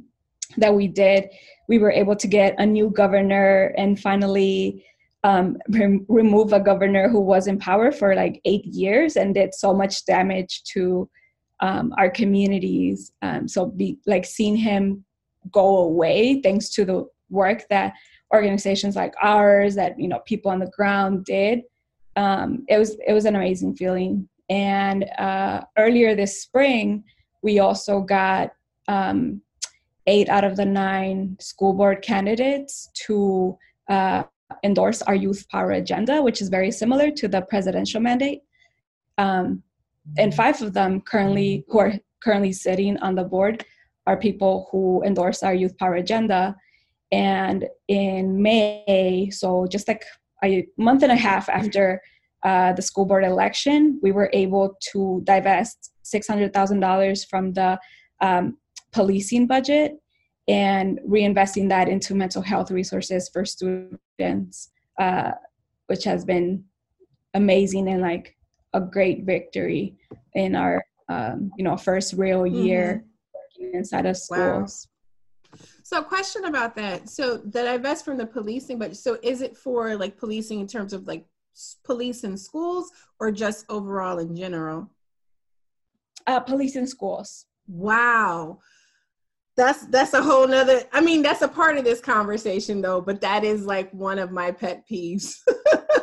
that 0.56 0.74
we 0.74 0.86
did 0.88 1.28
we 1.68 1.78
were 1.78 1.90
able 1.90 2.16
to 2.16 2.26
get 2.26 2.54
a 2.58 2.66
new 2.66 2.90
governor 2.90 3.74
and 3.76 3.98
finally 4.00 4.84
um, 5.24 5.56
remove 6.08 6.52
a 6.52 6.60
governor 6.60 7.08
who 7.08 7.20
was 7.20 7.48
in 7.48 7.58
power 7.58 7.90
for 7.90 8.14
like 8.14 8.40
eight 8.44 8.64
years 8.66 9.16
and 9.16 9.34
did 9.34 9.54
so 9.54 9.74
much 9.74 10.04
damage 10.06 10.62
to 10.64 11.08
um, 11.60 11.92
our 11.98 12.10
communities. 12.10 13.12
Um, 13.22 13.48
so 13.48 13.66
be 13.66 13.98
like 14.06 14.24
seeing 14.24 14.56
him 14.56 15.04
go 15.50 15.78
away 15.78 16.40
thanks 16.42 16.68
to 16.70 16.84
the 16.84 17.06
work 17.28 17.64
that 17.70 17.94
organizations 18.32 18.94
like 18.94 19.14
ours, 19.20 19.74
that 19.74 19.98
you 19.98 20.06
know 20.06 20.20
people 20.26 20.50
on 20.50 20.60
the 20.60 20.70
ground 20.76 21.24
did. 21.24 21.62
Um, 22.14 22.64
it 22.68 22.78
was 22.78 22.96
it 23.06 23.12
was 23.12 23.24
an 23.24 23.34
amazing 23.34 23.74
feeling. 23.74 24.28
And 24.48 25.04
uh, 25.18 25.62
earlier 25.76 26.14
this 26.14 26.42
spring, 26.42 27.04
we 27.42 27.58
also 27.58 28.00
got 28.00 28.52
um, 28.88 29.42
eight 30.06 30.28
out 30.28 30.44
of 30.44 30.56
the 30.56 30.64
nine 30.64 31.36
school 31.40 31.72
board 31.72 32.02
candidates 32.02 32.90
to 33.06 33.58
uh, 33.88 34.22
endorse 34.62 35.02
our 35.02 35.14
youth 35.14 35.46
power 35.48 35.72
agenda, 35.72 36.22
which 36.22 36.40
is 36.40 36.48
very 36.48 36.70
similar 36.70 37.10
to 37.10 37.28
the 37.28 37.42
presidential 37.42 38.00
mandate. 38.00 38.42
Um, 39.18 39.62
and 40.18 40.34
five 40.34 40.62
of 40.62 40.72
them 40.72 41.00
currently 41.00 41.64
who 41.68 41.78
are 41.80 41.94
currently 42.22 42.52
sitting 42.52 42.96
on 42.98 43.14
the 43.14 43.24
board 43.24 43.64
are 44.06 44.16
people 44.16 44.68
who 44.70 45.02
endorse 45.04 45.42
our 45.42 45.54
youth 45.54 45.76
power 45.78 45.94
agenda. 45.94 46.54
And 47.10 47.66
in 47.88 48.40
May, 48.40 49.30
so 49.32 49.66
just 49.66 49.88
like 49.88 50.04
a 50.44 50.66
month 50.76 51.02
and 51.02 51.12
a 51.12 51.16
half 51.16 51.48
after 51.48 52.00
uh, 52.44 52.72
the 52.72 52.82
school 52.82 53.04
board 53.04 53.24
election, 53.24 53.98
we 54.02 54.12
were 54.12 54.30
able 54.32 54.76
to 54.92 55.20
divest 55.24 55.92
$600,000 56.04 57.28
from 57.28 57.52
the 57.52 57.78
um, 58.20 58.56
policing 58.92 59.46
budget 59.46 59.96
and 60.48 61.00
reinvesting 61.08 61.68
that 61.68 61.88
into 61.88 62.14
mental 62.14 62.42
health 62.42 62.70
resources 62.70 63.28
for 63.28 63.44
students, 63.44 64.70
uh, 65.00 65.32
which 65.88 66.04
has 66.04 66.24
been 66.24 66.64
amazing 67.34 67.88
and 67.88 68.00
like 68.00 68.36
a 68.72 68.80
great 68.80 69.24
victory 69.24 69.96
in 70.34 70.54
our 70.54 70.84
um, 71.08 71.50
you 71.56 71.64
know 71.64 71.76
first 71.76 72.14
real 72.14 72.46
year 72.46 73.04
mm-hmm. 73.04 73.64
working 73.64 73.78
inside 73.78 74.06
of 74.06 74.16
schools. 74.16 74.88
Wow. 74.88 75.60
So, 75.82 76.02
question 76.02 76.46
about 76.46 76.74
that. 76.76 77.08
So, 77.08 77.38
the 77.38 77.62
divest 77.62 78.04
from 78.04 78.18
the 78.18 78.26
policing, 78.26 78.78
but 78.78 78.96
so 78.96 79.18
is 79.22 79.40
it 79.40 79.56
for 79.56 79.96
like 79.96 80.18
policing 80.18 80.60
in 80.60 80.66
terms 80.66 80.92
of 80.92 81.06
like 81.06 81.24
police 81.84 82.24
in 82.24 82.36
schools 82.36 82.90
or 83.18 83.30
just 83.30 83.64
overall 83.68 84.18
in 84.18 84.36
general? 84.36 84.90
Uh, 86.26 86.40
police 86.40 86.76
in 86.76 86.86
schools. 86.86 87.46
Wow 87.68 88.58
that's 89.56 89.86
that's 89.86 90.12
a 90.12 90.22
whole 90.22 90.46
nother 90.46 90.82
i 90.92 91.00
mean 91.00 91.22
that's 91.22 91.42
a 91.42 91.48
part 91.48 91.76
of 91.76 91.84
this 91.84 92.00
conversation 92.00 92.80
though 92.80 93.00
but 93.00 93.20
that 93.20 93.42
is 93.42 93.64
like 93.64 93.90
one 93.92 94.18
of 94.18 94.30
my 94.30 94.50
pet 94.50 94.84
peeves 94.90 95.36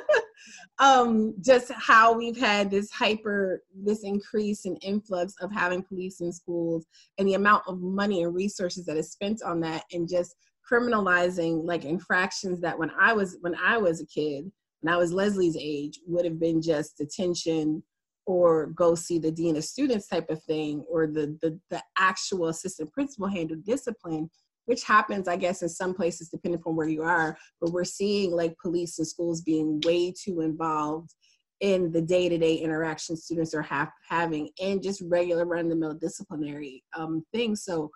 um 0.80 1.36
just 1.40 1.72
how 1.72 2.12
we've 2.12 2.38
had 2.38 2.72
this 2.72 2.90
hyper 2.92 3.62
this 3.84 4.04
increase 4.04 4.66
in 4.66 4.76
influx 4.78 5.36
of 5.40 5.52
having 5.52 5.84
police 5.84 6.20
in 6.20 6.32
schools 6.32 6.88
and 7.20 7.28
the 7.28 7.36
amount 7.36 7.64
of 7.68 7.80
money 7.80 8.24
and 8.24 8.34
resources 8.34 8.86
that 8.86 8.98
is 8.98 9.12
spent 9.12 9.42
on 9.44 9.60
that 9.60 9.84
and 9.94 10.10
just 10.10 10.36
criminalizing 10.70 11.64
like 11.64 11.86
infractions 11.86 12.60
that 12.60 12.78
when 12.78 12.92
i 13.00 13.14
was 13.14 13.38
when 13.42 13.56
i 13.64 13.78
was 13.78 14.02
a 14.02 14.06
kid 14.08 14.52
when 14.84 14.94
i 14.94 14.98
was 14.98 15.12
leslie's 15.12 15.58
age 15.60 16.00
would 16.06 16.26
have 16.26 16.40
been 16.40 16.62
just 16.62 16.98
detention 16.98 17.82
or 18.26 18.68
go 18.68 18.96
see 18.96 19.18
the 19.20 19.32
dean 19.32 19.58
of 19.58 19.64
students 19.64 20.08
type 20.08 20.30
of 20.30 20.42
thing 20.44 20.86
or 20.90 21.08
the 21.08 21.38
the, 21.42 21.60
the 21.70 21.82
actual 21.98 22.48
assistant 22.48 22.92
principal 22.94 23.28
handle 23.28 23.58
discipline 23.66 24.30
which 24.66 24.84
happens 24.84 25.28
i 25.28 25.36
guess 25.36 25.62
in 25.62 25.70
some 25.70 25.94
places 25.94 26.30
depending 26.30 26.60
upon 26.60 26.76
where 26.76 26.88
you 26.88 27.04
are. 27.04 27.38
But 27.60 27.72
we're 27.72 27.84
seeing 27.84 28.32
like 28.32 28.58
police 28.62 28.98
and 29.00 29.08
schools 29.08 29.42
being 29.42 29.82
way 29.86 30.12
too 30.12 30.42
involved 30.42 31.14
in 31.60 31.92
the 31.92 32.02
day-to-day 32.02 32.56
interaction 32.56 33.16
students 33.16 33.54
are 33.54 33.62
have, 33.62 33.90
having 34.10 34.50
and 34.62 34.84
just 34.84 35.02
regular 35.06 35.46
run-of-the-mill 35.46 35.96
disciplinary 35.96 36.84
um, 36.98 37.24
things. 37.32 37.64
So 37.64 37.90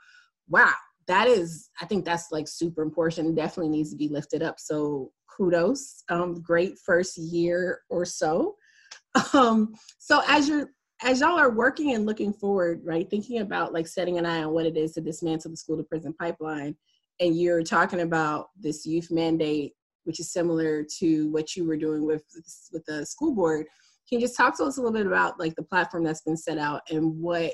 wow 0.50 0.74
that 1.08 1.28
is 1.28 1.70
i 1.82 1.86
think 1.86 2.06
that's 2.06 2.32
like 2.32 2.48
super 2.48 2.82
important 2.82 3.36
definitely 3.36 3.70
needs 3.70 3.92
to 3.92 3.98
be 3.98 4.08
lifted 4.08 4.42
up 4.42 4.60
so 4.60 5.12
kudos 5.36 6.04
um, 6.10 6.42
great 6.42 6.78
first 6.86 7.18
year 7.18 7.82
or 7.90 8.06
so 8.06 8.56
um, 9.34 9.74
so 10.00 10.22
as 10.28 10.48
you're 10.48 10.70
as 11.04 11.20
y'all 11.20 11.38
are 11.38 11.52
working 11.52 11.94
and 11.94 12.06
looking 12.06 12.34
forward, 12.34 12.82
right, 12.84 13.10
thinking 13.10 13.40
about 13.40 13.74
like 13.74 13.88
setting 13.88 14.18
an 14.18 14.26
eye 14.26 14.44
on 14.44 14.54
what 14.54 14.66
it 14.66 14.76
is 14.76 14.94
to 14.94 15.02
dismantle 15.02 15.52
the 15.52 15.58
school 15.58 15.78
to 15.78 15.84
prison 15.84 16.14
pipeline, 16.20 16.76
and 17.20 17.40
you're 17.40 17.64
talking 17.64 18.02
about 18.02 18.48
this 18.60 18.86
youth 18.86 19.12
mandate, 19.12 19.74
which 20.06 20.20
is 20.20 20.32
similar 20.32 20.84
to 21.00 21.30
what 21.32 21.56
you 21.56 21.66
were 21.66 21.78
doing 21.78 22.06
with 22.06 22.24
with 22.72 22.84
the 22.86 23.06
school 23.06 23.34
board. 23.34 23.66
Can 24.10 24.20
you 24.20 24.26
just 24.26 24.38
talk 24.38 24.58
to 24.58 24.64
us 24.64 24.78
a 24.78 24.82
little 24.82 24.98
bit 24.98 25.06
about 25.06 25.40
like 25.40 25.56
the 25.56 25.64
platform 25.64 26.04
that's 26.04 26.22
been 26.22 26.38
set 26.38 26.58
out 26.58 26.82
and 26.90 27.20
what 27.20 27.54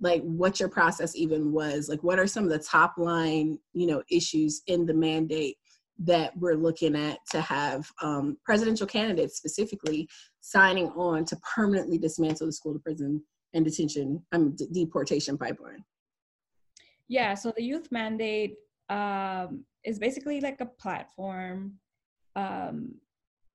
like 0.00 0.22
what 0.22 0.58
your 0.58 0.68
process 0.68 1.14
even 1.14 1.52
was 1.52 1.88
like 1.88 2.02
what 2.02 2.18
are 2.18 2.26
some 2.26 2.44
of 2.44 2.50
the 2.50 2.58
top 2.58 2.94
line 2.98 3.58
you 3.72 3.86
know 3.86 4.02
issues 4.10 4.62
in 4.66 4.86
the 4.86 4.94
mandate 4.94 5.56
that 5.98 6.36
we're 6.36 6.56
looking 6.56 6.96
at 6.96 7.18
to 7.30 7.40
have 7.40 7.88
um, 8.02 8.36
presidential 8.44 8.86
candidates 8.86 9.36
specifically 9.36 10.08
signing 10.40 10.88
on 10.96 11.24
to 11.24 11.36
permanently 11.54 11.96
dismantle 11.96 12.46
the 12.46 12.52
school 12.52 12.72
to 12.72 12.80
prison 12.80 13.22
and 13.52 13.64
detention 13.64 14.20
um, 14.32 14.56
d- 14.56 14.66
deportation 14.72 15.38
pipeline? 15.38 15.84
Yeah 17.08 17.34
so 17.34 17.52
the 17.56 17.62
youth 17.62 17.88
mandate 17.92 18.56
um, 18.88 19.64
is 19.84 19.98
basically 19.98 20.40
like 20.40 20.60
a 20.60 20.66
platform 20.66 21.74
um, 22.34 22.94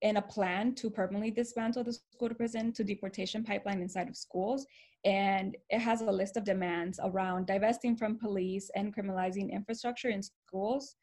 and 0.01 0.17
a 0.17 0.21
plan 0.21 0.73
to 0.75 0.89
permanently 0.89 1.31
dismantle 1.31 1.83
the 1.83 1.93
school 1.93 2.29
to 2.29 2.35
prison 2.35 2.71
to 2.71 2.83
deportation 2.83 3.43
pipeline 3.43 3.81
inside 3.81 4.07
of 4.07 4.15
schools 4.15 4.65
and 5.05 5.55
it 5.69 5.79
has 5.79 6.01
a 6.01 6.11
list 6.11 6.35
of 6.35 6.43
demands 6.43 6.99
around 7.03 7.47
divesting 7.47 7.95
from 7.95 8.17
police 8.17 8.69
and 8.75 8.95
criminalizing 8.95 9.51
infrastructure 9.51 10.09
in 10.09 10.21
schools 10.21 10.95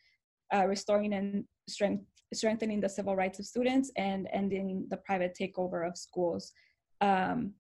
uh, 0.55 0.67
restoring 0.67 1.15
and 1.15 1.45
strength, 1.69 2.05
strengthening 2.33 2.81
the 2.81 2.89
civil 2.89 3.17
rights 3.17 3.39
of 3.39 3.47
students 3.47 3.91
and 3.97 4.29
ending 4.33 4.87
the 4.91 4.97
private 4.99 5.37
takeover 5.39 5.87
of 5.87 5.97
schools. 5.97 6.53
Um, 7.01 7.53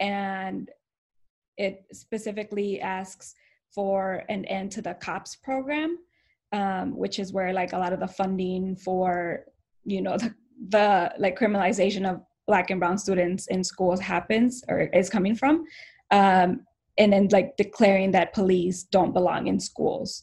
and 0.00 0.70
it 1.56 1.84
specifically 1.92 2.80
asks 2.80 3.34
for 3.74 4.24
an 4.28 4.44
end 4.46 4.72
to 4.72 4.82
the 4.82 4.94
COPS 4.94 5.36
program, 5.36 5.98
um, 6.52 6.96
which 6.96 7.18
is 7.18 7.32
where 7.32 7.52
like 7.52 7.72
a 7.72 7.78
lot 7.78 7.92
of 7.92 8.00
the 8.00 8.08
funding 8.08 8.76
for, 8.76 9.44
you 9.84 10.02
know, 10.02 10.16
the, 10.18 10.34
the 10.68 11.12
like 11.18 11.38
criminalization 11.38 12.10
of 12.10 12.20
black 12.46 12.70
and 12.70 12.80
brown 12.80 12.98
students 12.98 13.46
in 13.48 13.62
schools 13.62 14.00
happens 14.00 14.62
or 14.68 14.80
is 14.80 15.08
coming 15.08 15.34
from. 15.34 15.64
Um, 16.10 16.60
and 16.98 17.12
then 17.12 17.28
like 17.30 17.56
declaring 17.56 18.10
that 18.12 18.34
police 18.34 18.84
don't 18.84 19.12
belong 19.12 19.46
in 19.46 19.58
schools 19.58 20.22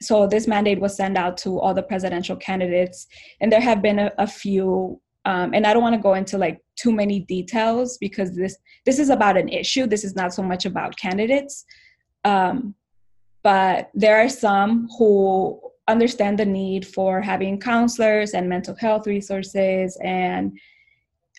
so 0.00 0.26
this 0.26 0.46
mandate 0.46 0.80
was 0.80 0.96
sent 0.96 1.16
out 1.16 1.36
to 1.36 1.58
all 1.58 1.74
the 1.74 1.82
presidential 1.82 2.36
candidates 2.36 3.06
and 3.40 3.50
there 3.50 3.60
have 3.60 3.82
been 3.82 3.98
a, 3.98 4.12
a 4.18 4.26
few 4.26 5.00
um, 5.24 5.52
and 5.54 5.66
i 5.66 5.72
don't 5.72 5.82
want 5.82 5.94
to 5.94 6.00
go 6.00 6.14
into 6.14 6.38
like 6.38 6.60
too 6.76 6.92
many 6.92 7.20
details 7.20 7.98
because 7.98 8.34
this 8.36 8.56
this 8.84 8.98
is 8.98 9.10
about 9.10 9.36
an 9.36 9.48
issue 9.48 9.86
this 9.86 10.04
is 10.04 10.14
not 10.14 10.32
so 10.32 10.42
much 10.42 10.64
about 10.64 10.96
candidates 10.96 11.64
um, 12.24 12.74
but 13.42 13.90
there 13.94 14.18
are 14.18 14.28
some 14.28 14.88
who 14.98 15.58
understand 15.88 16.38
the 16.38 16.44
need 16.44 16.86
for 16.86 17.20
having 17.20 17.58
counselors 17.58 18.34
and 18.34 18.48
mental 18.48 18.76
health 18.76 19.06
resources 19.06 19.98
and 20.04 20.58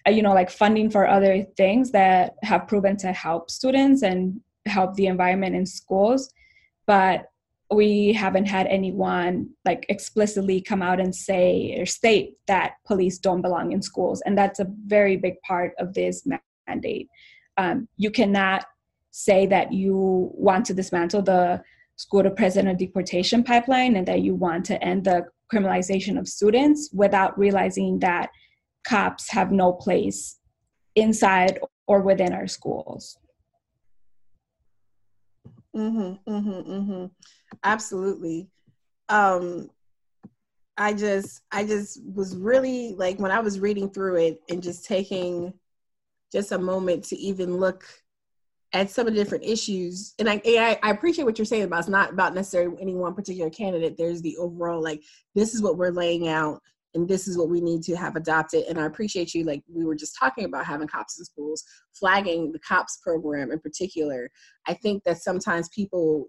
uh, 0.07 0.11
you 0.11 0.21
know 0.21 0.33
like 0.33 0.49
funding 0.49 0.89
for 0.89 1.07
other 1.07 1.43
things 1.55 1.91
that 1.91 2.35
have 2.43 2.67
proven 2.67 2.97
to 2.97 3.11
help 3.11 3.51
students 3.51 4.01
and 4.01 4.41
help 4.65 4.95
the 4.95 5.07
environment 5.07 5.55
in 5.55 5.65
schools. 5.65 6.31
But 6.85 7.25
we 7.71 8.13
haven't 8.13 8.45
had 8.45 8.65
anyone 8.67 9.49
like 9.63 9.85
explicitly 9.89 10.59
come 10.59 10.81
out 10.81 10.99
and 10.99 11.15
say 11.15 11.75
or 11.77 11.85
state 11.85 12.35
that 12.47 12.73
police 12.85 13.19
don't 13.19 13.43
belong 13.43 13.71
in 13.71 13.81
schools. 13.81 14.21
And 14.25 14.37
that's 14.37 14.59
a 14.59 14.67
very 14.87 15.17
big 15.17 15.39
part 15.41 15.73
of 15.77 15.93
this 15.93 16.27
mandate. 16.67 17.07
Um, 17.57 17.87
you 17.97 18.09
cannot 18.09 18.65
say 19.11 19.45
that 19.47 19.71
you 19.71 20.31
want 20.33 20.65
to 20.67 20.73
dismantle 20.73 21.21
the 21.21 21.61
school 21.99 22.23
to 22.23 22.31
prison 22.31 22.73
deportation 22.77 23.43
pipeline 23.43 23.97
and 23.97 24.07
that 24.07 24.21
you 24.21 24.33
want 24.33 24.65
to 24.65 24.81
end 24.81 25.03
the 25.03 25.25
criminalization 25.53 26.17
of 26.17 26.29
students 26.29 26.89
without 26.93 27.37
realizing 27.37 27.99
that 27.99 28.29
cops 28.87 29.29
have 29.29 29.51
no 29.51 29.73
place 29.73 30.39
inside 30.95 31.59
or 31.87 31.99
within 31.99 32.31
our 32.31 32.47
schools 32.47 33.17
mm-hmm, 35.75 36.31
mm-hmm, 36.31 36.71
mm-hmm. 36.71 37.05
Absolutely. 37.65 38.47
Um, 39.09 39.69
I 40.77 40.93
just, 40.93 41.41
I 41.51 41.65
just 41.65 42.01
was 42.15 42.37
really 42.37 42.93
like 42.93 43.19
when 43.19 43.31
I 43.31 43.41
was 43.41 43.59
reading 43.59 43.89
through 43.89 44.15
it 44.15 44.41
and 44.49 44.63
just 44.63 44.85
taking 44.85 45.53
just 46.31 46.53
a 46.53 46.57
moment 46.57 47.03
to 47.05 47.17
even 47.17 47.57
look 47.57 47.83
at 48.73 48.89
some 48.89 49.07
of 49.07 49.13
the 49.13 49.19
different 49.19 49.43
issues. 49.43 50.13
And 50.19 50.29
I, 50.29 50.41
I, 50.83 50.91
appreciate 50.91 51.23
what 51.23 51.37
you're 51.37 51.45
saying 51.45 51.63
about 51.63 51.79
it's 51.79 51.89
not 51.89 52.11
about 52.11 52.35
necessarily 52.35 52.77
any 52.79 52.95
one 52.95 53.15
particular 53.15 53.49
candidate. 53.49 53.97
There's 53.97 54.21
the 54.21 54.37
overall 54.37 54.81
like 54.81 55.03
this 55.33 55.55
is 55.55 55.61
what 55.61 55.77
we're 55.77 55.91
laying 55.91 56.27
out 56.27 56.61
and 56.93 57.07
this 57.07 57.27
is 57.27 57.37
what 57.37 57.49
we 57.49 57.61
need 57.61 57.81
to 57.83 57.95
have 57.95 58.15
adopted. 58.15 58.65
And 58.65 58.79
I 58.79 58.85
appreciate 58.85 59.33
you, 59.33 59.43
like 59.43 59.63
we 59.67 59.85
were 59.85 59.95
just 59.95 60.17
talking 60.19 60.45
about 60.45 60.65
having 60.65 60.87
cops 60.87 61.17
in 61.17 61.25
schools, 61.25 61.63
flagging 61.93 62.51
the 62.51 62.59
cops 62.59 62.99
program 63.03 63.51
in 63.51 63.59
particular. 63.59 64.29
I 64.67 64.75
think 64.75 65.03
that 65.03 65.21
sometimes 65.21 65.69
people 65.69 66.27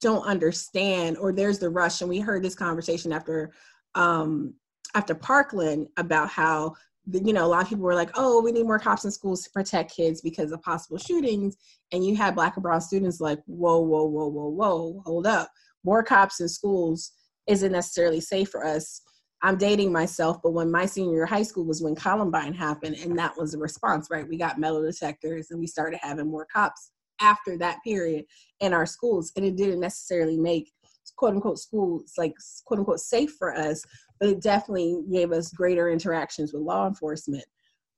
don't 0.00 0.26
understand 0.26 1.16
or 1.18 1.32
there's 1.32 1.60
the 1.60 1.70
rush 1.70 2.00
and 2.00 2.10
we 2.10 2.18
heard 2.18 2.42
this 2.42 2.56
conversation 2.56 3.12
after 3.12 3.52
um 3.94 4.52
after 4.96 5.14
parkland 5.14 5.86
about 5.96 6.28
how 6.28 6.74
you 7.10 7.32
know 7.32 7.44
a 7.44 7.48
lot 7.48 7.62
of 7.62 7.68
people 7.68 7.84
were 7.84 7.94
like 7.94 8.10
oh 8.14 8.40
we 8.40 8.52
need 8.52 8.64
more 8.64 8.78
cops 8.78 9.04
in 9.04 9.10
schools 9.10 9.42
to 9.42 9.50
protect 9.50 9.94
kids 9.94 10.20
because 10.20 10.52
of 10.52 10.62
possible 10.62 10.98
shootings 10.98 11.56
and 11.90 12.04
you 12.04 12.14
had 12.14 12.34
black 12.34 12.56
and 12.56 12.62
brown 12.62 12.80
students 12.80 13.20
like 13.20 13.40
whoa 13.46 13.80
whoa 13.80 14.04
whoa 14.04 14.28
whoa 14.28 14.48
whoa 14.48 15.02
hold 15.04 15.26
up. 15.26 15.50
More 15.84 16.04
cops 16.04 16.40
in 16.40 16.48
schools 16.48 17.12
isn't 17.48 17.72
necessarily 17.72 18.20
safe 18.20 18.50
for 18.50 18.64
us. 18.64 19.02
I'm 19.42 19.56
dating 19.56 19.90
myself 19.90 20.38
but 20.42 20.52
when 20.52 20.70
my 20.70 20.86
senior 20.86 21.14
year 21.14 21.26
high 21.26 21.42
school 21.42 21.64
was 21.64 21.82
when 21.82 21.96
columbine 21.96 22.54
happened 22.54 22.96
and 22.96 23.18
that 23.18 23.36
was 23.36 23.52
the 23.52 23.58
response 23.58 24.06
right? 24.10 24.28
We 24.28 24.38
got 24.38 24.60
metal 24.60 24.82
detectors 24.82 25.50
and 25.50 25.58
we 25.58 25.66
started 25.66 25.98
having 26.02 26.30
more 26.30 26.46
cops 26.52 26.92
after 27.20 27.58
that 27.58 27.78
period 27.82 28.24
in 28.60 28.72
our 28.72 28.86
schools 28.86 29.32
and 29.34 29.44
it 29.44 29.56
didn't 29.56 29.80
necessarily 29.80 30.36
make 30.36 30.70
quote 31.16 31.34
unquote 31.34 31.58
schools 31.58 32.12
like 32.18 32.34
quote 32.64 32.78
unquote 32.78 33.00
safe 33.00 33.32
for 33.38 33.54
us 33.54 33.82
but 34.20 34.28
it 34.28 34.40
definitely 34.40 35.02
gave 35.10 35.32
us 35.32 35.52
greater 35.52 35.90
interactions 35.90 36.52
with 36.52 36.62
law 36.62 36.86
enforcement 36.86 37.44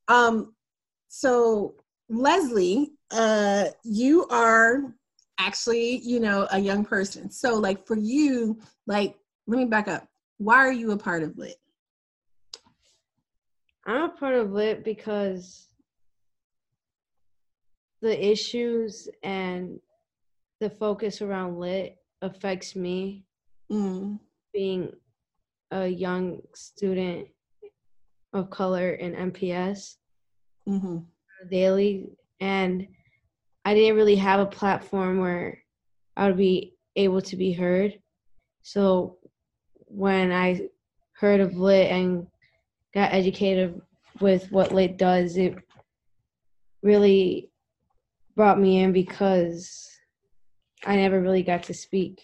Um, 0.08 0.54
so 1.08 1.76
Leslie, 2.08 2.92
uh, 3.12 3.66
you 3.84 4.26
are 4.28 4.94
actually, 5.38 5.98
you 5.98 6.20
know, 6.20 6.46
a 6.50 6.58
young 6.58 6.84
person. 6.84 7.30
So 7.30 7.54
like 7.54 7.86
for 7.86 7.96
you, 7.96 8.58
like, 8.86 9.16
let 9.46 9.58
me 9.58 9.64
back 9.64 9.88
up. 9.88 10.06
Why 10.38 10.56
are 10.56 10.72
you 10.72 10.92
a 10.92 10.96
part 10.96 11.22
of 11.22 11.36
Lit? 11.38 11.56
I'm 13.86 14.02
a 14.02 14.08
part 14.08 14.34
of 14.34 14.52
Lit 14.52 14.84
because 14.84 15.68
the 18.00 18.30
issues 18.30 19.08
and 19.22 19.78
the 20.60 20.70
focus 20.70 21.22
around 21.22 21.58
Lit 21.58 21.96
affects 22.24 22.74
me 22.74 23.24
Mm, 23.72 24.20
being 24.52 24.92
a 25.70 25.86
young 25.86 26.40
student 26.54 27.28
of 28.32 28.50
color 28.50 28.90
in 28.90 29.14
MPS 29.14 29.96
hmm 30.66 30.98
daily. 31.50 32.06
And 32.40 32.86
I 33.64 33.74
didn't 33.74 33.96
really 33.96 34.16
have 34.16 34.40
a 34.40 34.46
platform 34.46 35.18
where 35.18 35.58
I 36.16 36.26
would 36.26 36.36
be 36.36 36.74
able 36.96 37.22
to 37.22 37.36
be 37.36 37.52
heard. 37.52 37.98
So 38.62 39.18
when 39.86 40.32
I 40.32 40.68
heard 41.14 41.40
of 41.40 41.56
Lit 41.56 41.90
and 41.90 42.26
got 42.94 43.12
educated 43.12 43.80
with 44.20 44.50
what 44.52 44.72
Lit 44.72 44.96
does, 44.96 45.36
it 45.36 45.56
really 46.82 47.50
brought 48.36 48.60
me 48.60 48.82
in 48.82 48.92
because 48.92 49.93
I 50.86 50.96
never 50.96 51.20
really 51.20 51.42
got 51.42 51.62
to 51.64 51.74
speak 51.74 52.20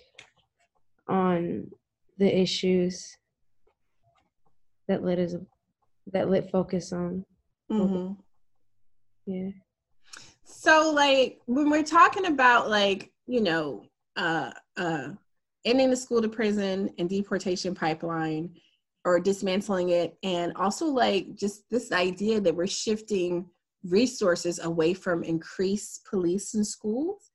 on 1.09 1.71
the 2.19 2.41
issues 2.41 3.17
that 4.89 5.03
Lit 5.03 5.19
is 5.19 5.37
that 6.13 6.29
Lit 6.29 6.51
focus 6.51 6.93
on. 6.93 7.25
hmm 7.71 8.13
Yeah. 9.27 9.51
So 10.45 10.93
like 10.95 11.39
when 11.47 11.71
we're 11.71 11.83
talking 11.83 12.27
about 12.27 12.69
like, 12.69 13.11
you 13.27 13.41
know, 13.41 13.85
uh 14.17 14.51
uh 14.77 15.09
ending 15.65 15.91
the 15.91 15.97
school 15.97 16.21
to 16.21 16.29
prison 16.29 16.91
and 16.99 17.09
deportation 17.09 17.75
pipeline 17.75 18.51
or 19.05 19.21
dismantling 19.21 19.91
it 19.91 20.17
and 20.23 20.53
also 20.57 20.87
like 20.87 21.35
just 21.35 21.63
this 21.71 21.93
idea 21.93 22.41
that 22.41 22.55
we're 22.55 22.67
shifting 22.67 23.47
resources 23.85 24.59
away 24.63 24.93
from 24.93 25.23
increased 25.23 26.05
police 26.09 26.55
in 26.55 26.65
schools 26.65 27.30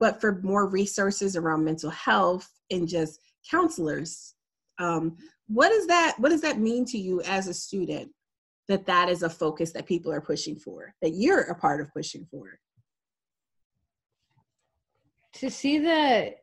but 0.00 0.20
for 0.20 0.40
more 0.42 0.66
resources 0.66 1.36
around 1.36 1.64
mental 1.64 1.90
health 1.90 2.48
and 2.70 2.88
just 2.88 3.20
counselors 3.48 4.34
um, 4.80 5.16
what 5.46 5.68
does 5.68 5.86
that 5.88 6.14
what 6.18 6.30
does 6.30 6.40
that 6.40 6.58
mean 6.58 6.84
to 6.86 6.98
you 6.98 7.20
as 7.22 7.46
a 7.46 7.54
student 7.54 8.10
that 8.68 8.86
that 8.86 9.08
is 9.08 9.22
a 9.22 9.28
focus 9.28 9.72
that 9.72 9.86
people 9.86 10.12
are 10.12 10.20
pushing 10.20 10.56
for 10.56 10.94
that 11.02 11.10
you're 11.10 11.42
a 11.42 11.54
part 11.54 11.80
of 11.80 11.92
pushing 11.92 12.26
for? 12.30 12.58
To 15.34 15.50
see 15.50 15.78
that 15.78 16.36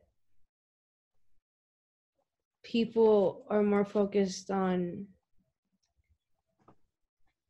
people 2.62 3.46
are 3.48 3.62
more 3.62 3.84
focused 3.84 4.50
on 4.50 5.06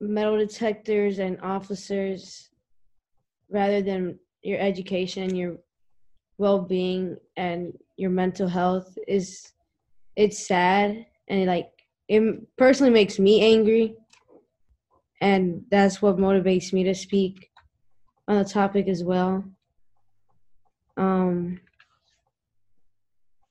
metal 0.01 0.39
detectors 0.39 1.19
and 1.19 1.41
officers 1.41 2.51
rather 3.51 3.83
than 3.83 4.19
your 4.43 4.61
education 4.61 5.35
your 5.35 5.57
well-being 6.39 7.17
and 7.37 7.73
your 7.97 8.11
mental 8.11 8.49
health 8.49 8.97
is 9.07 9.53
it's 10.17 10.47
sad 10.47 11.05
and 11.29 11.41
it, 11.41 11.47
like 11.47 11.71
it 12.09 12.57
personally 12.57 12.93
makes 12.93 13.19
me 13.19 13.43
angry. 13.43 13.95
And 15.21 15.65
that's 15.71 16.01
what 16.01 16.17
motivates 16.17 16.73
me 16.73 16.85
to 16.85 16.95
speak 16.95 17.51
on 18.29 18.39
the 18.39 18.45
topic 18.45 18.89
as 18.89 19.03
well. 19.05 19.45
Um 20.97 21.61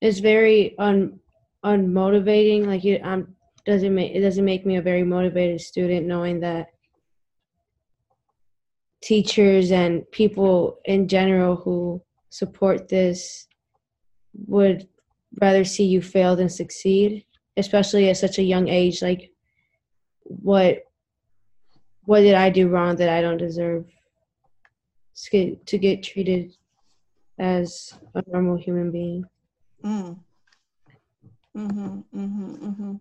it's 0.01 0.19
very 0.19 0.77
un 0.77 1.19
unmotivating 1.65 2.65
like 2.67 2.85
it 2.85 3.01
um 3.01 3.35
doesn't 3.65 3.93
make 3.93 4.13
it 4.13 4.21
doesn't 4.21 4.45
make 4.45 4.65
me 4.65 4.77
a 4.77 4.81
very 4.81 5.03
motivated 5.03 5.59
student 5.59 6.05
knowing 6.05 6.39
that 6.39 6.67
teachers 9.01 9.71
and 9.71 10.09
people 10.11 10.79
in 10.85 11.07
general 11.07 11.55
who 11.55 12.01
support 12.29 12.87
this 12.87 13.47
would 14.45 14.87
rather 15.41 15.63
see 15.63 15.85
you 15.85 16.01
fail 16.01 16.35
than 16.35 16.49
succeed 16.49 17.25
especially 17.57 18.09
at 18.09 18.17
such 18.17 18.37
a 18.37 18.43
young 18.43 18.67
age 18.67 19.01
like 19.01 19.31
what 20.23 20.83
what 22.03 22.21
did 22.21 22.35
i 22.35 22.49
do 22.49 22.67
wrong 22.67 22.95
that 22.95 23.09
i 23.09 23.21
don't 23.21 23.37
deserve 23.37 23.85
to 25.31 25.77
get, 25.79 26.03
treated 26.03 26.55
as 27.39 27.93
a 28.15 28.23
normal 28.27 28.57
human 28.57 28.91
being 28.91 29.25
Mm. 29.83 30.17
Mhm. 31.55 32.03
Mhm. 32.13 32.57
Mhm. 32.59 32.99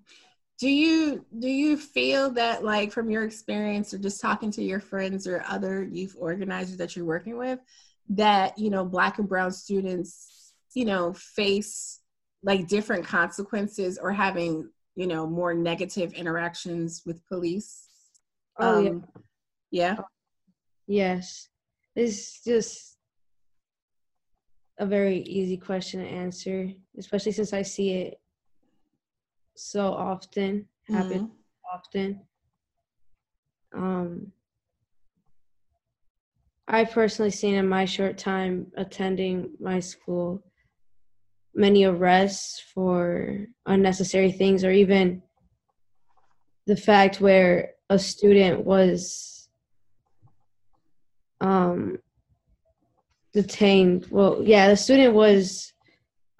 Do 0.58 0.68
you 0.68 1.24
do 1.38 1.48
you 1.48 1.76
feel 1.76 2.30
that 2.30 2.64
like 2.64 2.92
from 2.92 3.10
your 3.10 3.24
experience 3.24 3.92
or 3.92 3.98
just 3.98 4.20
talking 4.20 4.50
to 4.52 4.62
your 4.62 4.80
friends 4.80 5.26
or 5.26 5.44
other 5.46 5.84
youth 5.84 6.16
organizers 6.18 6.76
that 6.78 6.96
you're 6.96 7.04
working 7.04 7.36
with 7.36 7.60
that 8.08 8.56
you 8.58 8.70
know 8.70 8.84
black 8.84 9.18
and 9.18 9.28
brown 9.28 9.50
students 9.50 10.52
you 10.74 10.84
know 10.84 11.12
face 11.12 12.00
like 12.42 12.68
different 12.68 13.04
consequences 13.04 13.98
or 13.98 14.12
having 14.12 14.68
you 14.94 15.06
know 15.06 15.26
more 15.26 15.54
negative 15.54 16.12
interactions 16.12 17.02
with 17.04 17.26
police? 17.28 17.88
Oh, 18.58 18.80
yeah. 18.80 18.90
Um, 18.90 19.04
yeah. 19.70 19.96
Yes. 20.86 21.48
It's 21.94 22.42
just 22.44 22.98
a 24.78 24.86
very 24.86 25.20
easy 25.20 25.56
question 25.56 26.00
to 26.00 26.06
answer, 26.06 26.70
especially 26.98 27.32
since 27.32 27.52
I 27.52 27.62
see 27.62 27.92
it 27.94 28.20
so 29.56 29.92
often 29.92 30.68
happen 30.86 31.20
Mhm. 31.26 31.30
often. 31.72 32.26
Um 33.74 34.32
I've 36.68 36.90
personally 36.90 37.30
seen 37.30 37.54
in 37.54 37.68
my 37.68 37.84
short 37.84 38.18
time 38.18 38.66
attending 38.76 39.50
my 39.60 39.78
school 39.80 40.42
many 41.54 41.84
arrests 41.84 42.62
for 42.74 43.46
unnecessary 43.66 44.32
things 44.32 44.64
or 44.64 44.70
even 44.70 45.22
the 46.66 46.76
fact 46.76 47.20
where 47.20 47.70
a 47.88 47.98
student 47.98 48.64
was 48.64 49.48
um 51.40 51.98
detained. 53.32 54.06
Well 54.10 54.42
yeah 54.42 54.68
the 54.68 54.76
student 54.76 55.14
was 55.14 55.72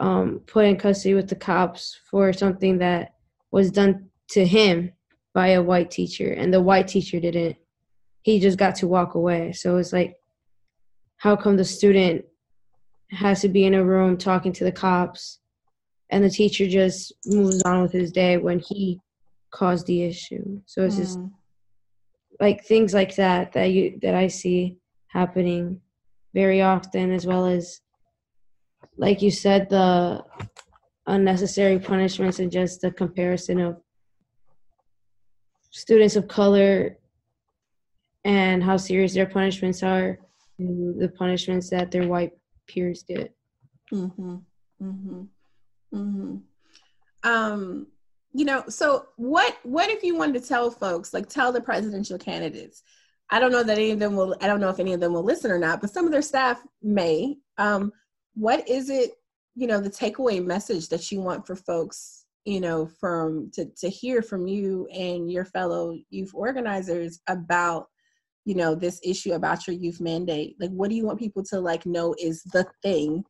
um 0.01 0.41
put 0.47 0.65
in 0.65 0.77
custody 0.77 1.15
with 1.15 1.29
the 1.29 1.37
cops 1.37 1.99
for 2.11 2.33
something 2.33 2.79
that 2.79 3.13
was 3.53 3.71
done 3.71 4.11
to 4.31 4.45
him 4.45 4.93
by 5.33 5.49
a 5.49 5.63
white 5.63 5.91
teacher 5.91 6.33
and 6.33 6.53
the 6.53 6.61
white 6.61 6.89
teacher 6.89 7.21
didn't 7.21 7.57
he 8.27 8.41
just 8.41 8.59
got 8.59 8.75
to 8.75 8.89
walk 8.89 9.15
away 9.15 9.53
so 9.53 9.77
it's 9.77 9.93
like 9.93 10.17
how 11.19 11.37
come 11.37 11.57
the 11.57 11.65
student 11.65 12.25
has 13.13 13.41
to 13.41 13.49
be 13.49 13.65
in 13.65 13.73
a 13.73 13.85
room 13.85 14.17
talking 14.17 14.53
to 14.53 14.65
the 14.65 14.73
cops 14.73 15.39
and 16.11 16.25
the 16.25 16.29
teacher 16.29 16.67
just 16.67 17.13
moves 17.25 17.63
on 17.63 17.83
with 17.83 17.93
his 17.93 18.11
day 18.11 18.37
when 18.37 18.59
he 18.59 18.99
caused 19.53 19.87
the 19.87 20.03
issue 20.03 20.61
so 20.67 20.83
it's 20.83 20.97
just 20.97 21.19
Mm. 21.21 21.31
like 22.41 22.65
things 22.65 22.93
like 22.93 23.15
that 23.15 23.53
that 23.53 23.67
you 23.67 23.97
that 24.03 24.17
I 24.17 24.27
see 24.27 24.77
happening 25.07 25.81
very 26.35 26.63
often 26.63 27.13
as 27.13 27.25
well 27.27 27.47
as 27.47 27.81
like 28.99 29.23
you 29.23 29.31
said 29.31 29.71
the 29.71 30.25
unnecessary 31.07 31.79
punishments 31.79 32.41
and 32.41 32.51
just 32.51 32.81
the 32.81 32.91
comparison 32.91 33.61
of 33.61 33.81
students 35.71 36.17
of 36.17 36.27
color 36.27 36.99
and 38.27 38.61
how 38.63 38.77
serious 38.77 39.15
their 39.15 39.27
punishments 39.27 39.85
are 39.85 40.19
to 40.59 40.95
the 40.99 41.09
punishments 41.09 41.71
that 41.71 41.93
their 41.93 42.09
white 42.09 42.33
peers 42.67 43.05
get. 43.05 43.33
Mm-hmm. 43.93 44.37
Mm-hmm. 44.83 45.23
Mm-hmm. 45.95 46.37
Um, 47.23 47.87
you 48.33 48.45
know, 48.45 48.65
so 48.69 49.07
what 49.17 49.57
what 49.63 49.91
if 49.91 50.03
you 50.03 50.17
wanted 50.17 50.43
to 50.43 50.49
tell 50.49 50.71
folks, 50.73 51.15
like 51.15 51.29
tell 51.29 51.53
the 51.53 51.61
presidential 51.61 52.19
candidates? 52.19 52.83
I 53.31 53.39
don't 53.39 53.53
know 53.53 53.63
that 53.63 53.79
any 53.79 53.93
of 53.93 54.01
them 54.01 54.17
will 54.17 54.37
I 54.41 54.49
don't 54.49 54.61
know 54.61 54.71
if 54.71 54.81
any 54.81 54.93
of 54.93 55.01
them 55.01 55.13
will 55.13 55.25
listen 55.25 55.53
or 55.53 55.59
not, 55.59 55.81
but 55.81 55.91
some 55.91 56.05
of 56.05 56.11
their 56.11 56.21
staff 56.21 56.61
may. 56.83 57.37
Um, 57.59 57.93
what 58.35 58.69
is 58.69 58.91
it, 58.91 59.13
you 59.55 59.69
know, 59.69 59.81
the 59.81 59.89
takeaway 59.89 60.45
message 60.45 60.89
that 60.89 61.13
you 61.13 61.21
want 61.21 61.47
for 61.47 61.55
folks, 61.55 62.27
you 62.45 62.61
know, 62.61 62.87
from 62.87 63.53
to 63.55 63.67
to 63.77 63.89
hear 63.89 64.21
from 64.21 64.49
you 64.49 64.89
and 64.93 65.31
your 65.31 65.45
fellow 65.45 65.97
youth 66.11 66.33
organizers 66.35 67.21
about 67.29 67.87
you 68.47 68.55
know 68.55 68.75
this 68.75 69.01
issue 69.05 69.33
about 69.35 69.67
your 69.67 69.77
youth 69.77 70.01
mandate 70.01 70.57
like 70.59 70.71
what 70.71 70.89
do 70.89 70.97
you 70.97 71.05
want 71.05 71.19
people 71.19 71.43
to 71.43 71.61
like 71.61 71.85
know 71.85 72.15
is 72.19 72.43
the 72.45 72.65
thing 72.83 73.23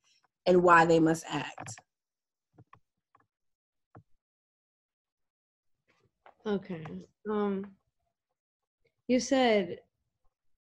and 0.46 0.62
why 0.62 0.85
they 0.85 1.00
must 1.00 1.24
act 1.29 1.74
Okay. 6.46 6.87
Um 7.29 7.66
You 9.09 9.18
said 9.18 9.81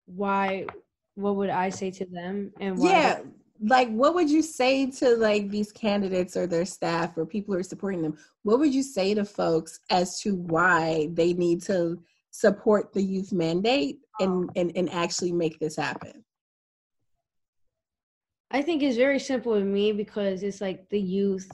why 0.06 0.66
what 1.14 1.36
would 1.36 1.50
I 1.50 1.68
say 1.68 1.90
to 1.90 2.06
them 2.06 2.52
and 2.60 2.78
why 2.78 2.90
Yeah. 2.90 3.20
Like 3.60 3.88
what 3.90 4.14
would 4.14 4.30
you 4.30 4.42
say 4.42 4.90
to 4.90 5.16
like 5.16 5.48
these 5.48 5.72
candidates 5.72 6.36
or 6.36 6.46
their 6.46 6.64
staff 6.64 7.16
or 7.16 7.24
people 7.24 7.54
who 7.54 7.60
are 7.60 7.64
supporting 7.64 8.02
them? 8.02 8.16
What 8.42 8.58
would 8.58 8.74
you 8.74 8.82
say 8.82 9.14
to 9.14 9.24
folks 9.24 9.80
as 9.90 10.20
to 10.20 10.34
why 10.34 11.08
they 11.12 11.32
need 11.34 11.62
to 11.64 12.02
support 12.34 12.92
the 12.92 13.00
youth 13.00 13.32
mandate 13.32 14.00
and 14.18 14.50
and, 14.56 14.72
and 14.74 14.90
actually 14.90 15.30
make 15.30 15.60
this 15.60 15.76
happen? 15.76 16.24
I 18.50 18.60
think 18.60 18.82
it's 18.82 18.96
very 18.96 19.20
simple 19.20 19.52
with 19.52 19.64
me 19.64 19.92
because 19.92 20.42
it's 20.42 20.60
like 20.60 20.88
the 20.90 21.00
youth 21.00 21.48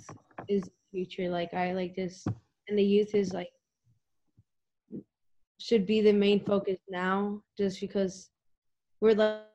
is 0.48 0.70
future. 0.90 1.28
Like 1.28 1.52
I 1.52 1.74
like 1.74 1.94
this, 1.94 2.26
and 2.68 2.78
the 2.78 2.82
youth 2.82 3.14
is 3.14 3.34
like 3.34 3.50
should 5.58 5.86
be 5.86 6.00
the 6.00 6.14
main 6.14 6.42
focus 6.42 6.78
now, 6.88 7.42
just 7.58 7.78
because 7.80 8.30
we're. 9.00 9.14
Like 9.14 9.49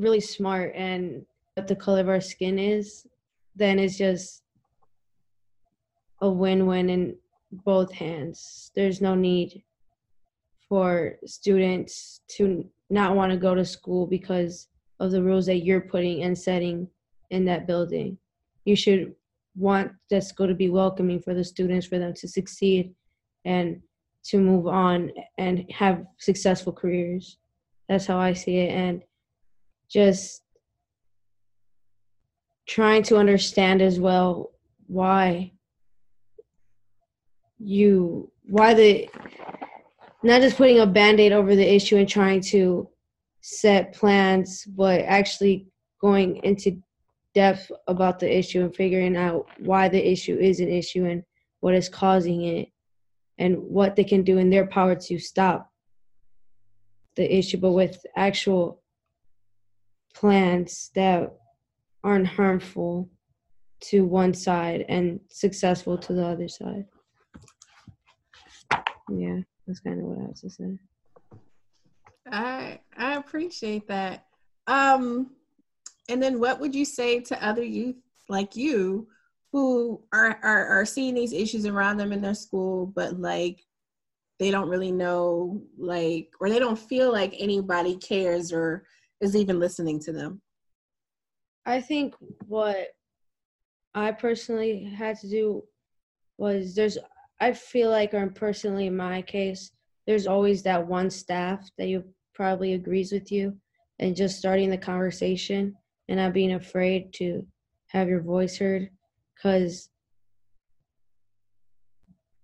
really 0.00 0.20
smart 0.20 0.72
and 0.74 1.24
what 1.54 1.68
the 1.68 1.76
color 1.76 2.00
of 2.00 2.08
our 2.08 2.20
skin 2.20 2.58
is, 2.58 3.06
then 3.54 3.78
it's 3.78 3.98
just 3.98 4.42
a 6.20 6.28
win-win 6.28 6.90
in 6.90 7.16
both 7.52 7.92
hands. 7.92 8.70
There's 8.74 9.00
no 9.00 9.14
need 9.14 9.62
for 10.68 11.16
students 11.26 12.20
to 12.36 12.68
not 12.88 13.14
want 13.14 13.32
to 13.32 13.38
go 13.38 13.54
to 13.54 13.64
school 13.64 14.06
because 14.06 14.68
of 15.00 15.10
the 15.10 15.22
rules 15.22 15.46
that 15.46 15.64
you're 15.64 15.80
putting 15.80 16.22
and 16.22 16.38
setting 16.38 16.88
in 17.30 17.44
that 17.46 17.66
building. 17.66 18.18
You 18.64 18.76
should 18.76 19.14
want 19.56 19.92
that 20.10 20.24
school 20.24 20.46
to 20.46 20.54
be 20.54 20.70
welcoming 20.70 21.20
for 21.20 21.34
the 21.34 21.44
students 21.44 21.86
for 21.86 21.98
them 21.98 22.14
to 22.14 22.28
succeed 22.28 22.94
and 23.44 23.80
to 24.22 24.38
move 24.38 24.66
on 24.66 25.10
and 25.38 25.64
have 25.72 26.04
successful 26.18 26.72
careers. 26.72 27.38
That's 27.88 28.06
how 28.06 28.18
I 28.18 28.34
see 28.34 28.58
it 28.58 28.70
and 28.70 29.02
just 29.90 30.42
trying 32.66 33.02
to 33.02 33.16
understand 33.16 33.82
as 33.82 33.98
well 33.98 34.52
why 34.86 35.52
you 37.58 38.30
why 38.44 38.72
the 38.72 39.08
not 40.22 40.40
just 40.40 40.56
putting 40.56 40.78
a 40.78 40.86
band-aid 40.86 41.32
over 41.32 41.56
the 41.56 41.74
issue 41.74 41.96
and 41.96 42.08
trying 42.08 42.40
to 42.40 42.88
set 43.40 43.92
plans 43.92 44.64
but 44.64 45.00
actually 45.00 45.66
going 46.00 46.36
into 46.44 46.80
depth 47.34 47.70
about 47.86 48.18
the 48.18 48.38
issue 48.38 48.62
and 48.62 48.74
figuring 48.74 49.16
out 49.16 49.46
why 49.58 49.88
the 49.88 50.10
issue 50.10 50.36
is 50.36 50.60
an 50.60 50.68
issue 50.68 51.04
and 51.06 51.22
what 51.60 51.74
is 51.74 51.88
causing 51.88 52.42
it 52.44 52.68
and 53.38 53.56
what 53.58 53.96
they 53.96 54.04
can 54.04 54.22
do 54.22 54.38
in 54.38 54.50
their 54.50 54.66
power 54.66 54.94
to 54.94 55.18
stop 55.18 55.70
the 57.16 57.36
issue 57.36 57.56
but 57.56 57.72
with 57.72 58.04
actual 58.16 58.79
plans 60.14 60.90
that 60.94 61.32
aren't 62.02 62.26
harmful 62.26 63.08
to 63.80 64.04
one 64.04 64.34
side 64.34 64.84
and 64.88 65.20
successful 65.30 65.96
to 65.96 66.12
the 66.12 66.24
other 66.24 66.48
side 66.48 66.84
yeah, 69.10 69.40
that's 69.66 69.80
kind 69.80 69.98
of 69.98 70.06
what 70.06 70.18
I 70.18 70.22
have 70.22 70.34
to 70.36 70.50
say. 70.50 70.78
I 72.30 72.80
I 72.96 73.16
appreciate 73.16 73.88
that. 73.88 74.26
Um, 74.66 75.30
and 76.08 76.22
then 76.22 76.38
what 76.38 76.60
would 76.60 76.74
you 76.74 76.84
say 76.84 77.20
to 77.20 77.44
other 77.44 77.64
youth 77.64 77.96
like 78.28 78.54
you 78.56 79.08
who 79.52 80.00
are, 80.12 80.38
are 80.42 80.66
are 80.66 80.86
seeing 80.86 81.14
these 81.14 81.32
issues 81.32 81.66
around 81.66 81.96
them 81.96 82.12
in 82.12 82.20
their 82.20 82.34
school, 82.34 82.86
but 82.86 83.18
like 83.18 83.64
they 84.38 84.50
don't 84.50 84.68
really 84.68 84.92
know 84.92 85.60
like 85.76 86.32
or 86.40 86.48
they 86.48 86.58
don't 86.58 86.78
feel 86.78 87.12
like 87.12 87.34
anybody 87.38 87.96
cares 87.96 88.52
or 88.52 88.84
is 89.20 89.36
even 89.36 89.58
listening 89.60 90.00
to 90.00 90.12
them? 90.12 90.40
I 91.66 91.80
think 91.80 92.14
what 92.46 92.88
I 93.94 94.12
personally 94.12 94.84
had 94.84 95.18
to 95.20 95.28
do 95.28 95.64
was 96.38 96.74
there's 96.74 96.98
I 97.40 97.52
feel 97.52 97.90
like, 97.90 98.12
or 98.12 98.26
personally 98.28 98.86
in 98.86 98.96
my 98.96 99.22
case, 99.22 99.72
there's 100.06 100.26
always 100.26 100.62
that 100.62 100.86
one 100.86 101.10
staff 101.10 101.70
that 101.78 101.88
you 101.88 102.04
probably 102.34 102.74
agrees 102.74 103.12
with 103.12 103.32
you, 103.32 103.56
and 103.98 104.16
just 104.16 104.38
starting 104.38 104.70
the 104.70 104.78
conversation 104.78 105.74
and 106.08 106.18
not 106.18 106.32
being 106.32 106.52
afraid 106.52 107.12
to 107.14 107.46
have 107.88 108.08
your 108.08 108.20
voice 108.20 108.58
heard, 108.58 108.90
because 109.34 109.90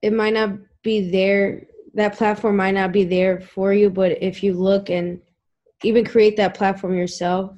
it 0.02 0.12
might 0.12 0.34
not 0.34 0.50
be 0.82 1.10
there. 1.10 1.66
That 1.94 2.16
platform 2.16 2.56
might 2.56 2.74
not 2.74 2.92
be 2.92 3.04
there 3.04 3.40
for 3.40 3.72
you, 3.72 3.88
but 3.90 4.22
if 4.22 4.42
you 4.42 4.52
look 4.52 4.90
and 4.90 5.20
even 5.82 6.04
create 6.04 6.36
that 6.36 6.54
platform 6.54 6.94
yourself, 6.94 7.54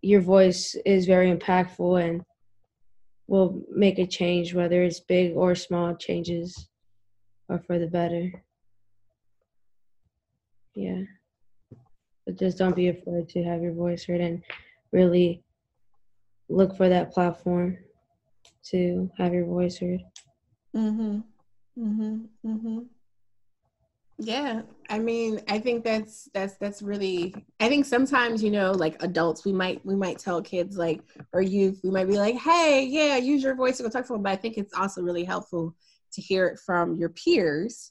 your 0.00 0.20
voice 0.20 0.74
is 0.84 1.06
very 1.06 1.34
impactful 1.34 2.02
and 2.02 2.22
will 3.28 3.62
make 3.70 3.98
a 3.98 4.06
change, 4.06 4.54
whether 4.54 4.82
it's 4.82 5.00
big 5.00 5.36
or 5.36 5.54
small 5.54 5.94
changes, 5.94 6.68
or 7.48 7.58
for 7.58 7.78
the 7.78 7.86
better. 7.86 8.30
Yeah. 10.74 11.02
But 12.26 12.38
just 12.38 12.58
don't 12.58 12.76
be 12.76 12.88
afraid 12.88 13.28
to 13.30 13.42
have 13.44 13.62
your 13.62 13.72
voice 13.74 14.04
heard 14.04 14.20
and 14.20 14.42
really 14.92 15.42
look 16.48 16.76
for 16.76 16.88
that 16.88 17.12
platform 17.12 17.78
to 18.64 19.10
have 19.18 19.32
your 19.32 19.46
voice 19.46 19.78
heard. 19.78 20.00
Mhm. 20.74 21.24
Mhm. 21.78 22.28
Mhm. 22.44 22.88
Yeah, 24.24 24.62
I 24.88 25.00
mean, 25.00 25.40
I 25.48 25.58
think 25.58 25.82
that's 25.82 26.28
that's 26.32 26.54
that's 26.58 26.80
really. 26.80 27.34
I 27.58 27.68
think 27.68 27.84
sometimes 27.84 28.40
you 28.40 28.52
know, 28.52 28.70
like 28.70 29.02
adults, 29.02 29.44
we 29.44 29.52
might 29.52 29.84
we 29.84 29.96
might 29.96 30.20
tell 30.20 30.40
kids 30.40 30.76
like 30.76 31.00
or 31.32 31.42
youth, 31.42 31.80
we 31.82 31.90
might 31.90 32.06
be 32.06 32.18
like, 32.18 32.36
"Hey, 32.36 32.86
yeah, 32.88 33.16
use 33.16 33.42
your 33.42 33.56
voice 33.56 33.78
to 33.78 33.82
go 33.82 33.88
talk 33.88 34.02
to 34.02 34.06
someone." 34.06 34.22
But 34.22 34.32
I 34.32 34.36
think 34.36 34.58
it's 34.58 34.74
also 34.74 35.02
really 35.02 35.24
helpful 35.24 35.74
to 36.12 36.20
hear 36.20 36.46
it 36.46 36.60
from 36.60 36.96
your 36.98 37.08
peers, 37.08 37.90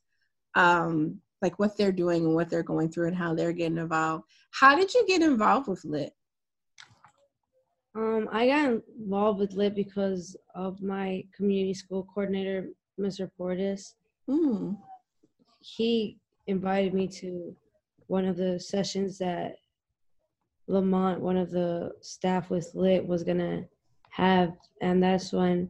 um, 0.55 1.19
like 1.41 1.59
what 1.59 1.75
they're 1.75 1.91
doing 1.91 2.23
and 2.23 2.33
what 2.33 2.49
they're 2.49 2.63
going 2.63 2.89
through 2.89 3.07
and 3.07 3.17
how 3.17 3.35
they're 3.35 3.51
getting 3.51 3.77
involved. 3.77 4.23
How 4.51 4.73
did 4.73 4.93
you 4.93 5.05
get 5.07 5.21
involved 5.21 5.67
with 5.67 5.83
Lit? 5.83 6.13
Um, 7.93 8.29
I 8.31 8.47
got 8.47 8.81
involved 8.97 9.39
with 9.39 9.51
Lit 9.51 9.75
because 9.75 10.37
of 10.55 10.81
my 10.81 11.25
community 11.35 11.73
school 11.73 12.07
coordinator, 12.13 12.69
Mr. 12.97 13.29
Portis. 13.37 13.95
Mm. 14.29 14.77
He 15.59 16.20
invited 16.51 16.93
me 16.93 17.07
to 17.07 17.55
one 18.07 18.25
of 18.25 18.37
the 18.37 18.59
sessions 18.59 19.17
that 19.17 19.55
Lamont, 20.67 21.21
one 21.21 21.37
of 21.37 21.49
the 21.51 21.91
staff 22.01 22.49
with 22.49 22.69
Lit, 22.75 23.05
was 23.05 23.23
gonna 23.23 23.65
have, 24.11 24.53
and 24.81 25.01
that's 25.01 25.33
when 25.33 25.69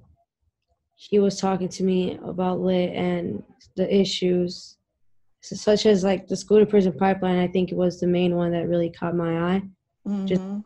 he 0.95 1.19
was 1.19 1.39
talking 1.39 1.69
to 1.69 1.83
me 1.83 2.19
about 2.25 2.59
Lit 2.59 2.91
and 2.93 3.43
the 3.75 3.93
issues, 3.95 4.77
such 5.41 5.85
as 5.85 6.03
like 6.03 6.27
the 6.27 6.35
school 6.35 6.59
to 6.59 6.65
prison 6.65 6.93
pipeline. 6.93 7.39
I 7.39 7.47
think 7.47 7.71
it 7.71 7.75
was 7.77 7.99
the 7.99 8.07
main 8.07 8.35
one 8.35 8.51
that 8.51 8.67
really 8.67 8.89
caught 8.89 9.15
my 9.15 9.55
eye 9.55 9.61
Just- 10.25 10.41
Mhm. 10.41 10.63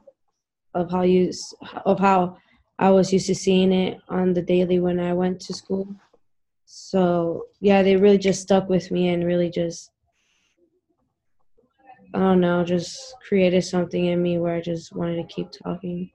of 0.73 0.91
how 0.91 1.03
you 1.03 1.31
of 1.85 1.99
how 1.99 2.37
I 2.79 2.89
was 2.91 3.13
used 3.13 3.27
to 3.27 3.35
seeing 3.35 3.71
it 3.71 4.01
on 4.09 4.33
the 4.33 4.41
daily 4.41 4.79
when 4.79 4.99
I 4.99 5.13
went 5.13 5.39
to 5.41 5.53
school. 5.53 5.87
So 6.65 7.47
yeah, 7.61 7.83
they 7.83 7.95
really 7.95 8.17
just 8.17 8.41
stuck 8.41 8.67
with 8.67 8.91
me 8.91 9.09
and 9.09 9.23
really 9.23 9.49
just 9.49 9.91
I 12.15 12.19
don't 12.19 12.39
know, 12.39 12.63
just 12.63 13.15
created 13.27 13.61
something 13.63 14.05
in 14.05 14.21
me 14.21 14.37
where 14.39 14.55
I 14.55 14.61
just 14.61 14.95
wanted 14.95 15.17
to 15.17 15.33
keep 15.33 15.51
talking. 15.51 16.09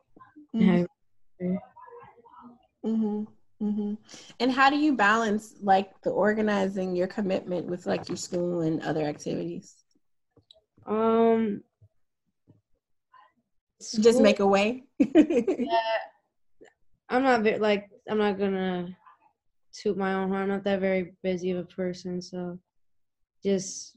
and 0.54 0.88
Mhm. 2.84 3.98
And 4.40 4.50
how 4.50 4.70
do 4.70 4.78
you 4.78 4.96
balance 4.96 5.56
like 5.60 6.00
the 6.00 6.10
organizing 6.10 6.96
your 6.96 7.06
commitment 7.06 7.66
with 7.66 7.84
like 7.84 8.08
your 8.08 8.16
school 8.16 8.62
and 8.62 8.82
other 8.82 9.02
activities? 9.04 9.76
Um, 10.86 11.62
Just 14.00 14.20
make 14.20 14.40
a 14.40 14.46
way. 14.46 14.84
yeah. 14.98 15.98
I'm 17.10 17.22
not 17.22 17.42
very 17.42 17.58
like 17.58 17.90
I'm 18.08 18.18
not 18.18 18.38
gonna 18.38 18.96
toot 19.74 19.98
my 19.98 20.14
own 20.14 20.28
horn. 20.30 20.42
I'm 20.42 20.48
not 20.48 20.64
that 20.64 20.80
very 20.80 21.14
busy 21.22 21.50
of 21.50 21.58
a 21.58 21.64
person, 21.64 22.22
so 22.22 22.58
just 23.44 23.96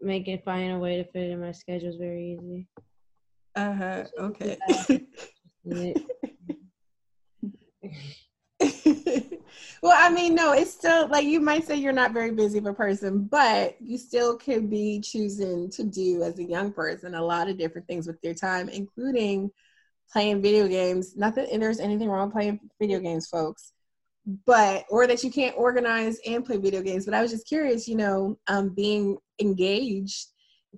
making 0.00 0.40
finding 0.44 0.72
a 0.72 0.78
way 0.78 0.96
to 0.96 1.04
fit 1.04 1.24
it 1.24 1.30
in 1.30 1.40
my 1.40 1.52
schedule 1.52 1.88
is 1.88 1.96
very 1.96 2.38
easy. 2.38 2.66
uh 3.56 3.74
huh. 3.74 4.04
Okay. 4.18 4.56
Well, 9.82 9.96
I 9.98 10.10
mean, 10.10 10.34
no, 10.34 10.52
it's 10.52 10.72
still 10.72 11.08
like 11.08 11.24
you 11.24 11.40
might 11.40 11.64
say 11.64 11.76
you're 11.76 11.92
not 11.92 12.12
very 12.12 12.32
busy 12.32 12.58
of 12.58 12.66
a 12.66 12.74
person, 12.74 13.24
but 13.24 13.80
you 13.80 13.96
still 13.96 14.36
could 14.36 14.68
be 14.68 15.00
choosing 15.00 15.70
to 15.70 15.84
do 15.84 16.22
as 16.22 16.38
a 16.38 16.44
young 16.44 16.72
person 16.72 17.14
a 17.14 17.24
lot 17.24 17.48
of 17.48 17.56
different 17.56 17.86
things 17.86 18.06
with 18.06 18.18
your 18.22 18.34
time, 18.34 18.68
including 18.68 19.50
playing 20.12 20.42
video 20.42 20.68
games. 20.68 21.16
Not 21.16 21.34
that 21.36 21.48
there's 21.58 21.80
anything 21.80 22.08
wrong 22.10 22.26
with 22.26 22.34
playing 22.34 22.60
video 22.78 23.00
games, 23.00 23.26
folks, 23.28 23.72
but 24.44 24.84
or 24.90 25.06
that 25.06 25.24
you 25.24 25.30
can't 25.30 25.56
organize 25.56 26.18
and 26.26 26.44
play 26.44 26.58
video 26.58 26.82
games. 26.82 27.06
But 27.06 27.14
I 27.14 27.22
was 27.22 27.30
just 27.30 27.48
curious, 27.48 27.88
you 27.88 27.96
know, 27.96 28.38
um, 28.48 28.74
being 28.74 29.16
engaged 29.40 30.28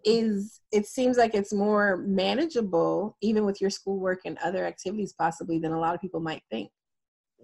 is 0.05 0.61
it 0.73 0.87
seems 0.87 1.19
like 1.19 1.35
it's 1.35 1.53
more 1.53 1.99
manageable 1.99 3.17
even 3.21 3.45
with 3.45 3.61
your 3.61 3.71
schoolwork 3.71 4.21
and 4.25 4.39
other 4.39 4.65
activities 4.65 5.15
possibly 5.19 5.59
than 5.59 5.73
a 5.73 5.79
lot 5.79 5.95
of 5.95 6.01
people 6.01 6.21
might 6.21 6.43
think. 6.51 6.71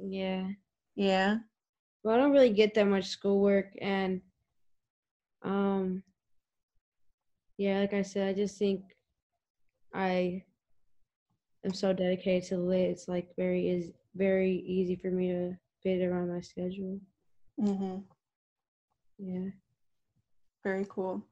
Yeah. 0.00 0.48
Yeah. 0.94 1.38
Well, 2.02 2.14
I 2.14 2.18
don't 2.18 2.32
really 2.32 2.50
get 2.50 2.74
that 2.74 2.86
much 2.86 3.06
schoolwork 3.06 3.72
and 3.80 4.22
um 5.42 6.02
yeah, 7.58 7.80
like 7.80 7.92
I 7.92 8.02
said, 8.02 8.28
I 8.28 8.32
just 8.32 8.56
think 8.56 8.82
I 9.92 10.44
am 11.64 11.74
so 11.74 11.92
dedicated 11.92 12.48
to 12.50 12.58
lit. 12.58 12.90
It's 12.90 13.08
like 13.08 13.28
very 13.36 13.68
is 13.68 13.90
very 14.14 14.52
easy 14.66 14.96
for 14.96 15.10
me 15.10 15.28
to 15.28 15.56
fit 15.82 16.02
around 16.02 16.32
my 16.32 16.40
schedule. 16.40 17.00
mm-hmm. 17.60 17.98
Yeah. 19.18 19.50
Very 20.64 20.86
cool. 20.88 21.22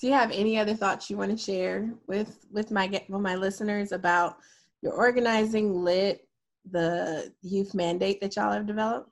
Do 0.00 0.06
you 0.06 0.12
have 0.12 0.30
any 0.30 0.58
other 0.58 0.74
thoughts 0.74 1.10
you 1.10 1.16
want 1.16 1.30
to 1.30 1.36
share 1.36 1.90
with 2.06 2.46
with 2.52 2.70
my 2.70 2.86
with 3.08 3.20
my 3.20 3.34
listeners 3.34 3.92
about 3.92 4.36
your 4.82 4.92
organizing 4.92 5.82
lit, 5.82 6.28
the 6.70 7.32
youth 7.42 7.74
mandate 7.74 8.20
that 8.20 8.36
y'all 8.36 8.52
have 8.52 8.66
developed? 8.66 9.10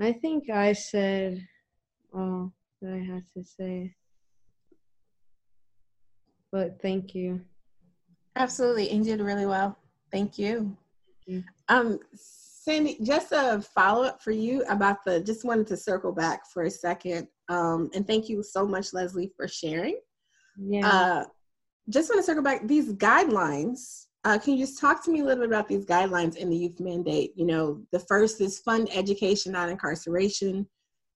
I 0.00 0.12
think 0.12 0.50
I 0.50 0.72
said 0.72 1.46
all 2.12 2.52
that 2.82 2.92
I 2.92 2.98
had 2.98 3.24
to 3.34 3.44
say. 3.44 3.94
But 6.52 6.80
thank 6.80 7.14
you. 7.14 7.40
Absolutely, 8.36 8.90
and 8.90 9.04
you 9.04 9.16
did 9.16 9.24
really 9.24 9.46
well. 9.46 9.76
Thank 10.12 10.38
you. 10.38 10.76
you. 11.26 11.42
Um, 11.68 11.98
Cindy, 12.64 12.96
just 13.02 13.30
a 13.30 13.60
follow 13.74 14.04
up 14.04 14.22
for 14.22 14.30
you 14.30 14.64
about 14.70 15.04
the. 15.04 15.20
Just 15.20 15.44
wanted 15.44 15.66
to 15.66 15.76
circle 15.76 16.12
back 16.12 16.50
for 16.50 16.62
a 16.62 16.70
second, 16.70 17.28
um, 17.50 17.90
and 17.94 18.06
thank 18.06 18.26
you 18.26 18.42
so 18.42 18.66
much, 18.66 18.94
Leslie, 18.94 19.30
for 19.36 19.46
sharing. 19.46 19.98
Yeah. 20.56 20.88
Uh, 20.88 21.24
just 21.90 22.08
want 22.08 22.20
to 22.20 22.24
circle 22.24 22.42
back 22.42 22.66
these 22.66 22.94
guidelines. 22.94 24.06
Uh, 24.24 24.38
can 24.38 24.54
you 24.54 24.64
just 24.64 24.80
talk 24.80 25.04
to 25.04 25.10
me 25.10 25.20
a 25.20 25.24
little 25.24 25.42
bit 25.42 25.50
about 25.50 25.68
these 25.68 25.84
guidelines 25.84 26.36
in 26.36 26.48
the 26.48 26.56
youth 26.56 26.80
mandate? 26.80 27.32
You 27.36 27.44
know, 27.44 27.82
the 27.92 27.98
first 27.98 28.40
is 28.40 28.60
fund 28.60 28.88
education, 28.94 29.52
not 29.52 29.68
incarceration, 29.68 30.66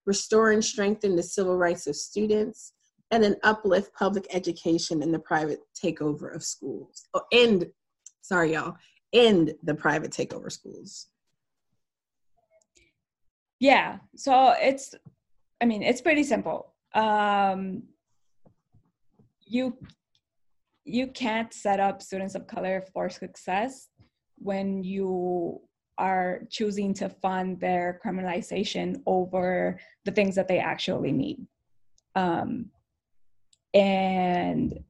restore 0.05 0.51
and 0.51 0.63
strengthen 0.63 1.17
the 1.17 1.23
civil 1.23 1.57
rights 1.57 1.87
of 1.87 1.97
students, 1.97 2.75
and 3.11 3.25
then 3.25 3.37
uplift 3.43 3.95
public 3.95 4.27
education 4.35 5.03
in 5.03 5.13
the 5.13 5.19
private 5.19 5.61
takeover 5.83 6.35
of 6.35 6.43
schools. 6.43 7.09
Oh, 7.15 7.23
end, 7.33 7.69
sorry, 8.21 8.53
y'all, 8.53 8.77
end 9.15 9.55
the 9.63 9.75
private 9.75 10.11
takeover 10.11 10.53
schools. 10.53 11.07
Yeah. 13.61 13.99
So 14.17 14.55
it's, 14.61 14.95
I 15.61 15.65
mean, 15.65 15.83
it's 15.83 16.01
pretty 16.01 16.23
simple. 16.23 16.75
Um, 16.95 17.83
you 19.47 19.77
you 20.85 21.07
can't 21.09 21.53
set 21.53 21.81
up 21.81 22.01
students 22.01 22.35
of 22.35 22.47
color 22.47 22.83
for 22.95 23.11
success 23.11 23.91
when 24.39 24.83
you 24.83 25.61
are 25.99 26.41
choosing 26.49 26.95
to 26.95 27.11
fund 27.11 27.61
their 27.61 28.01
criminalization 28.03 29.03
over 29.05 29.79
the 30.07 30.13
things 30.13 30.35
that 30.35 30.49
they 30.49 30.59
actually 30.59 31.13
need. 31.13 31.47
Um, 32.15 32.71
and 33.75 34.83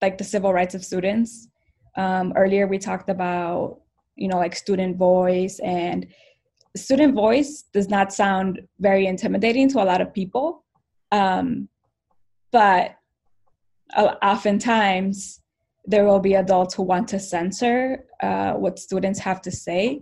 like 0.00 0.18
the 0.18 0.24
civil 0.24 0.52
rights 0.52 0.74
of 0.74 0.84
students. 0.84 1.48
Um, 1.96 2.32
earlier, 2.34 2.66
we 2.66 2.78
talked 2.78 3.08
about, 3.08 3.80
you 4.16 4.26
know, 4.26 4.38
like 4.38 4.56
student 4.56 4.96
voice, 4.96 5.60
and 5.60 6.06
student 6.76 7.14
voice 7.14 7.64
does 7.72 7.88
not 7.88 8.12
sound 8.12 8.60
very 8.80 9.06
intimidating 9.06 9.68
to 9.70 9.82
a 9.82 9.84
lot 9.84 10.00
of 10.00 10.12
people. 10.12 10.64
Um, 11.10 11.68
but 12.50 12.96
oftentimes 13.96 15.40
there 15.84 16.04
will 16.04 16.20
be 16.20 16.34
adults 16.34 16.74
who 16.74 16.82
want 16.82 17.08
to 17.08 17.18
censor 17.18 18.04
uh, 18.22 18.52
what 18.52 18.78
students 18.78 19.18
have 19.18 19.42
to 19.42 19.50
say 19.50 20.00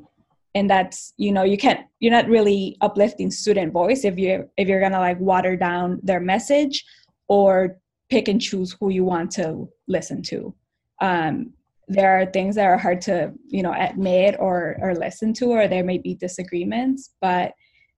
and 0.54 0.68
that's 0.68 1.14
you 1.16 1.32
know 1.32 1.42
you 1.42 1.56
can't 1.56 1.86
you're 2.00 2.12
not 2.12 2.28
really 2.28 2.76
uplifting 2.80 3.30
student 3.30 3.72
voice 3.72 4.04
if 4.04 4.18
you're 4.18 4.48
if 4.56 4.68
you're 4.68 4.80
gonna 4.80 4.98
like 4.98 5.18
water 5.20 5.56
down 5.56 6.00
their 6.02 6.20
message 6.20 6.84
or 7.28 7.78
pick 8.08 8.28
and 8.28 8.40
choose 8.40 8.76
who 8.80 8.90
you 8.90 9.04
want 9.04 9.30
to 9.30 9.68
listen 9.86 10.22
to 10.22 10.54
um, 11.00 11.52
there 11.90 12.18
are 12.18 12.26
things 12.26 12.54
that 12.54 12.66
are 12.66 12.78
hard 12.78 13.00
to 13.00 13.32
you 13.48 13.62
know 13.62 13.74
admit 13.76 14.36
or 14.38 14.76
or 14.80 14.94
listen 14.94 15.32
to 15.34 15.46
or 15.46 15.68
there 15.68 15.84
may 15.84 15.98
be 15.98 16.14
disagreements 16.14 17.10
but 17.20 17.52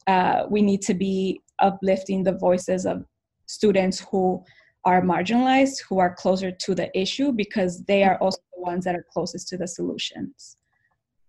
uh, 0.09 0.47
we 0.51 0.62
need 0.62 0.82
to 0.82 0.95
be 0.95 1.40
uplifting 1.61 2.24
the 2.24 2.32
voices 2.32 2.86
of 2.86 3.05
students 3.47 4.01
who 4.11 4.43
are 4.84 5.03
marginalized 5.03 5.82
who 5.88 5.99
are 5.99 6.14
closer 6.14 6.51
to 6.51 6.74
the 6.74 6.88
issue 6.99 7.32
because 7.32 7.84
they 7.84 8.03
are 8.03 8.16
also 8.18 8.40
the 8.57 8.62
ones 8.62 8.84
that 8.84 8.97
are 8.97 9.07
closest 9.12 9.49
to 9.49 9.57
the 9.57 9.68
solutions. 9.68 10.57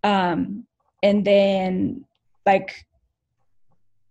Um, 0.04 0.66
and 1.04 1.24
then 1.26 2.06
like 2.46 2.86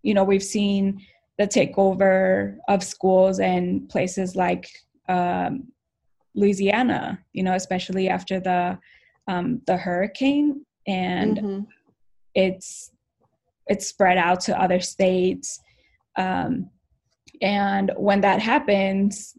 you 0.03 0.15
know 0.15 0.25
we've 0.25 0.43
seen 0.43 1.05
the 1.39 1.47
takeover 1.47 2.59
of 2.69 2.85
schools 2.85 3.41
and 3.41 3.89
places 3.89 4.37
like 4.37 4.69
um, 5.09 5.69
louisiana 6.35 7.19
you 7.33 7.43
know 7.43 7.55
especially 7.55 8.09
after 8.09 8.41
the 8.41 8.79
um, 9.29 9.61
the 9.67 9.77
hurricane 9.77 10.65
and 10.87 11.37
mm-hmm. 11.37 11.61
it's 12.35 12.91
it's 13.67 13.87
spread 13.87 14.19
out 14.19 14.41
to 14.41 14.61
other 14.61 14.81
states 14.81 15.61
um, 16.17 16.71
and 17.43 17.91
when 17.97 18.21
that 18.21 18.41
happens, 18.41 19.37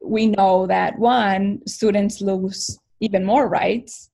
we 0.00 0.26
know 0.26 0.66
that 0.68 0.98
one, 0.98 1.60
students 1.66 2.20
lose 2.20 2.78
even 3.00 3.24
more 3.24 3.48
rights. 3.48 4.10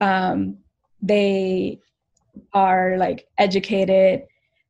Um, 0.00 0.58
they 1.00 1.78
are 2.52 2.96
like 2.98 3.26
educated 3.38 4.22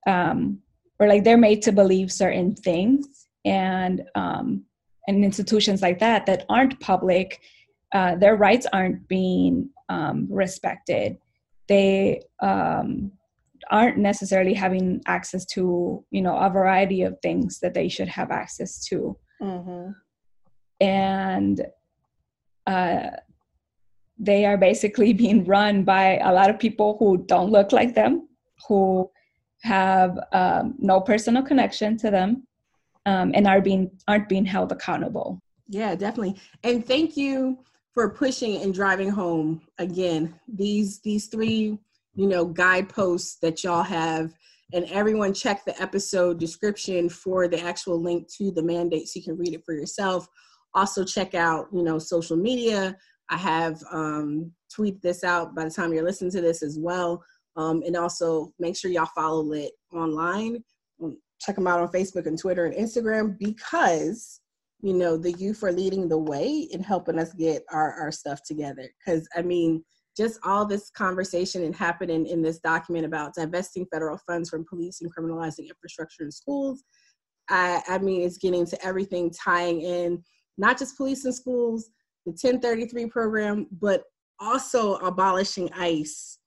um, 0.06 0.58
or 1.00 1.08
like 1.08 1.24
they're 1.24 1.36
made 1.36 1.62
to 1.62 1.72
believe 1.72 2.12
certain 2.12 2.54
things 2.54 3.26
and 3.44 4.02
um, 4.14 4.64
and 5.08 5.24
institutions 5.24 5.82
like 5.82 5.98
that 5.98 6.26
that 6.26 6.44
aren't 6.48 6.78
public 6.80 7.40
uh, 7.92 8.16
their 8.16 8.36
rights 8.36 8.66
aren't 8.72 9.06
being 9.08 9.70
um, 9.88 10.26
respected. 10.30 11.16
They 11.68 12.20
um, 12.42 13.12
aren't 13.70 13.98
necessarily 13.98 14.54
having 14.54 15.00
access 15.06 15.44
to 15.46 16.04
you 16.10 16.22
know 16.22 16.36
a 16.36 16.50
variety 16.50 17.02
of 17.02 17.18
things 17.20 17.60
that 17.60 17.74
they 17.74 17.88
should 17.88 18.08
have 18.08 18.30
access 18.30 18.84
to. 18.86 19.16
Mm-hmm. 19.42 19.90
and 20.80 21.66
uh, 22.66 23.10
they 24.18 24.46
are 24.46 24.56
basically 24.56 25.12
being 25.24 25.44
run 25.44 25.84
by 25.84 26.16
a 26.18 26.32
lot 26.32 26.48
of 26.48 26.58
people 26.58 26.96
who 26.98 27.18
don't 27.18 27.50
look 27.50 27.70
like 27.70 27.94
them 27.94 28.28
who 28.66 29.10
have 29.60 30.18
um, 30.32 30.74
no 30.78 31.02
personal 31.02 31.42
connection 31.42 31.98
to 31.98 32.10
them 32.10 32.46
um, 33.06 33.32
and 33.34 33.46
are 33.46 33.60
being 33.60 33.90
aren't 34.08 34.28
being 34.28 34.44
held 34.44 34.70
accountable 34.70 35.40
yeah 35.68 35.94
definitely 35.94 36.36
and 36.64 36.86
thank 36.86 37.16
you 37.16 37.58
for 37.94 38.10
pushing 38.10 38.62
and 38.62 38.74
driving 38.74 39.08
home 39.08 39.62
again 39.78 40.34
these 40.48 41.00
these 41.00 41.26
three 41.26 41.78
you 42.16 42.26
know, 42.26 42.46
guideposts 42.46 43.36
that 43.40 43.62
y'all 43.62 43.82
have. 43.82 44.34
And 44.72 44.84
everyone 44.86 45.32
check 45.32 45.64
the 45.64 45.80
episode 45.80 46.40
description 46.40 47.08
for 47.08 47.46
the 47.46 47.60
actual 47.60 48.02
link 48.02 48.26
to 48.38 48.50
the 48.50 48.62
mandate 48.62 49.06
so 49.06 49.18
you 49.18 49.24
can 49.24 49.38
read 49.38 49.54
it 49.54 49.62
for 49.64 49.74
yourself. 49.74 50.26
Also, 50.74 51.04
check 51.04 51.34
out, 51.34 51.68
you 51.72 51.84
know, 51.84 51.98
social 51.98 52.36
media. 52.36 52.96
I 53.30 53.36
have 53.36 53.80
um, 53.92 54.50
this 55.02 55.22
out 55.22 55.54
by 55.54 55.64
the 55.64 55.70
time 55.70 55.92
you're 55.92 56.04
listening 56.04 56.32
to 56.32 56.40
this 56.40 56.62
as 56.62 56.78
well. 56.80 57.22
Um, 57.56 57.82
and 57.86 57.96
also 57.96 58.52
make 58.58 58.76
sure 58.76 58.90
y'all 58.90 59.08
follow 59.14 59.40
Lit 59.40 59.72
online. 59.92 60.62
Check 61.40 61.56
them 61.56 61.66
out 61.66 61.80
on 61.80 61.88
Facebook 61.88 62.26
and 62.26 62.38
Twitter 62.38 62.66
and 62.66 62.74
Instagram 62.74 63.38
because 63.38 64.40
you 64.82 64.92
know 64.92 65.16
the 65.16 65.32
youth 65.32 65.62
are 65.62 65.72
leading 65.72 66.08
the 66.08 66.18
way 66.18 66.68
in 66.70 66.82
helping 66.82 67.18
us 67.18 67.32
get 67.34 67.62
our, 67.70 67.92
our 67.94 68.12
stuff 68.12 68.40
together. 68.44 68.88
Because 69.04 69.28
I 69.36 69.42
mean, 69.42 69.84
just 70.16 70.40
all 70.44 70.64
this 70.64 70.90
conversation 70.90 71.62
and 71.62 71.74
happening 71.74 72.26
in 72.26 72.42
this 72.42 72.58
document 72.58 73.04
about 73.04 73.34
divesting 73.34 73.86
federal 73.92 74.18
funds 74.26 74.48
from 74.48 74.64
police 74.68 75.00
and 75.00 75.14
criminalizing 75.14 75.68
infrastructure 75.68 76.24
in 76.24 76.30
schools. 76.30 76.84
I, 77.48 77.82
I 77.88 77.98
mean, 77.98 78.22
it's 78.22 78.38
getting 78.38 78.66
to 78.66 78.84
everything 78.84 79.30
tying 79.30 79.82
in 79.82 80.22
not 80.58 80.78
just 80.78 80.96
police 80.96 81.24
and 81.24 81.34
schools, 81.34 81.90
the 82.24 82.30
1033 82.30 83.06
program, 83.06 83.66
but 83.80 84.04
also 84.40 84.94
abolishing 84.96 85.70
ICE 85.72 86.38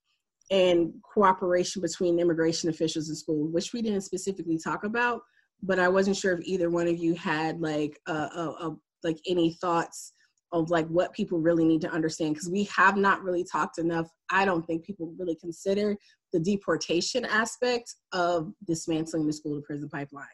and 0.52 0.94
cooperation 1.04 1.82
between 1.82 2.20
immigration 2.20 2.70
officials 2.70 3.10
and 3.10 3.18
schools, 3.18 3.52
which 3.52 3.74
we 3.74 3.82
didn't 3.82 4.02
specifically 4.02 4.58
talk 4.58 4.84
about. 4.84 5.22
But 5.62 5.80
I 5.80 5.90
wasn't 5.90 6.18
sure 6.18 6.34
if 6.34 6.42
either 6.44 6.70
one 6.70 6.88
of 6.88 6.98
you 6.98 7.14
had 7.16 7.60
like 7.60 8.00
a, 8.08 8.14
a, 8.14 8.56
a 8.62 8.76
like 9.04 9.20
any 9.28 9.54
thoughts 9.54 10.14
of 10.52 10.72
like 10.72 10.88
what 10.88 11.14
people 11.14 11.38
really 11.38 11.64
need 11.64 11.82
to 11.82 11.92
understand 11.92 12.34
because 12.34 12.50
we 12.50 12.64
have 12.64 12.98
not 12.98 13.22
really 13.24 13.44
talked 13.44 13.78
enough 13.78 14.10
i 14.32 14.44
don't 14.44 14.66
think 14.66 14.84
people 14.84 15.14
really 15.20 15.36
consider 15.36 15.96
the 16.34 16.40
deportation 16.40 17.24
aspect 17.24 17.94
of 18.14 18.52
dismantling 18.66 19.28
the 19.28 19.32
school 19.32 19.56
to 19.56 19.62
prison 19.62 19.88
pipeline 19.88 20.26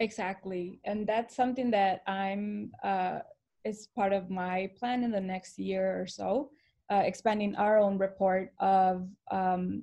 Exactly. 0.00 0.80
And 0.84 1.06
that's 1.06 1.34
something 1.34 1.70
that 1.70 2.02
I'm, 2.06 2.72
uh, 2.84 3.20
is 3.64 3.88
part 3.94 4.12
of 4.12 4.30
my 4.30 4.70
plan 4.76 5.02
in 5.02 5.10
the 5.10 5.20
next 5.20 5.58
year 5.58 6.00
or 6.00 6.06
so, 6.06 6.50
uh, 6.90 7.02
expanding 7.04 7.54
our 7.56 7.78
own 7.78 7.98
report 7.98 8.52
of, 8.60 9.08
um, 9.30 9.82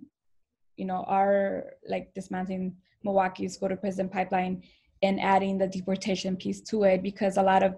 you 0.78 0.86
know, 0.86 1.04
our 1.08 1.74
like 1.88 2.14
dismantling 2.14 2.76
Milwaukee's 3.04 3.56
school 3.56 3.70
to 3.70 3.76
prison 3.76 4.10
pipeline 4.10 4.64
and 5.02 5.20
adding 5.20 5.58
the 5.58 5.68
deportation 5.68 6.36
piece 6.38 6.62
to 6.62 6.84
it 6.84 7.04
because 7.04 7.38
a 7.38 7.44
lot 7.44 7.64
of, 7.64 7.76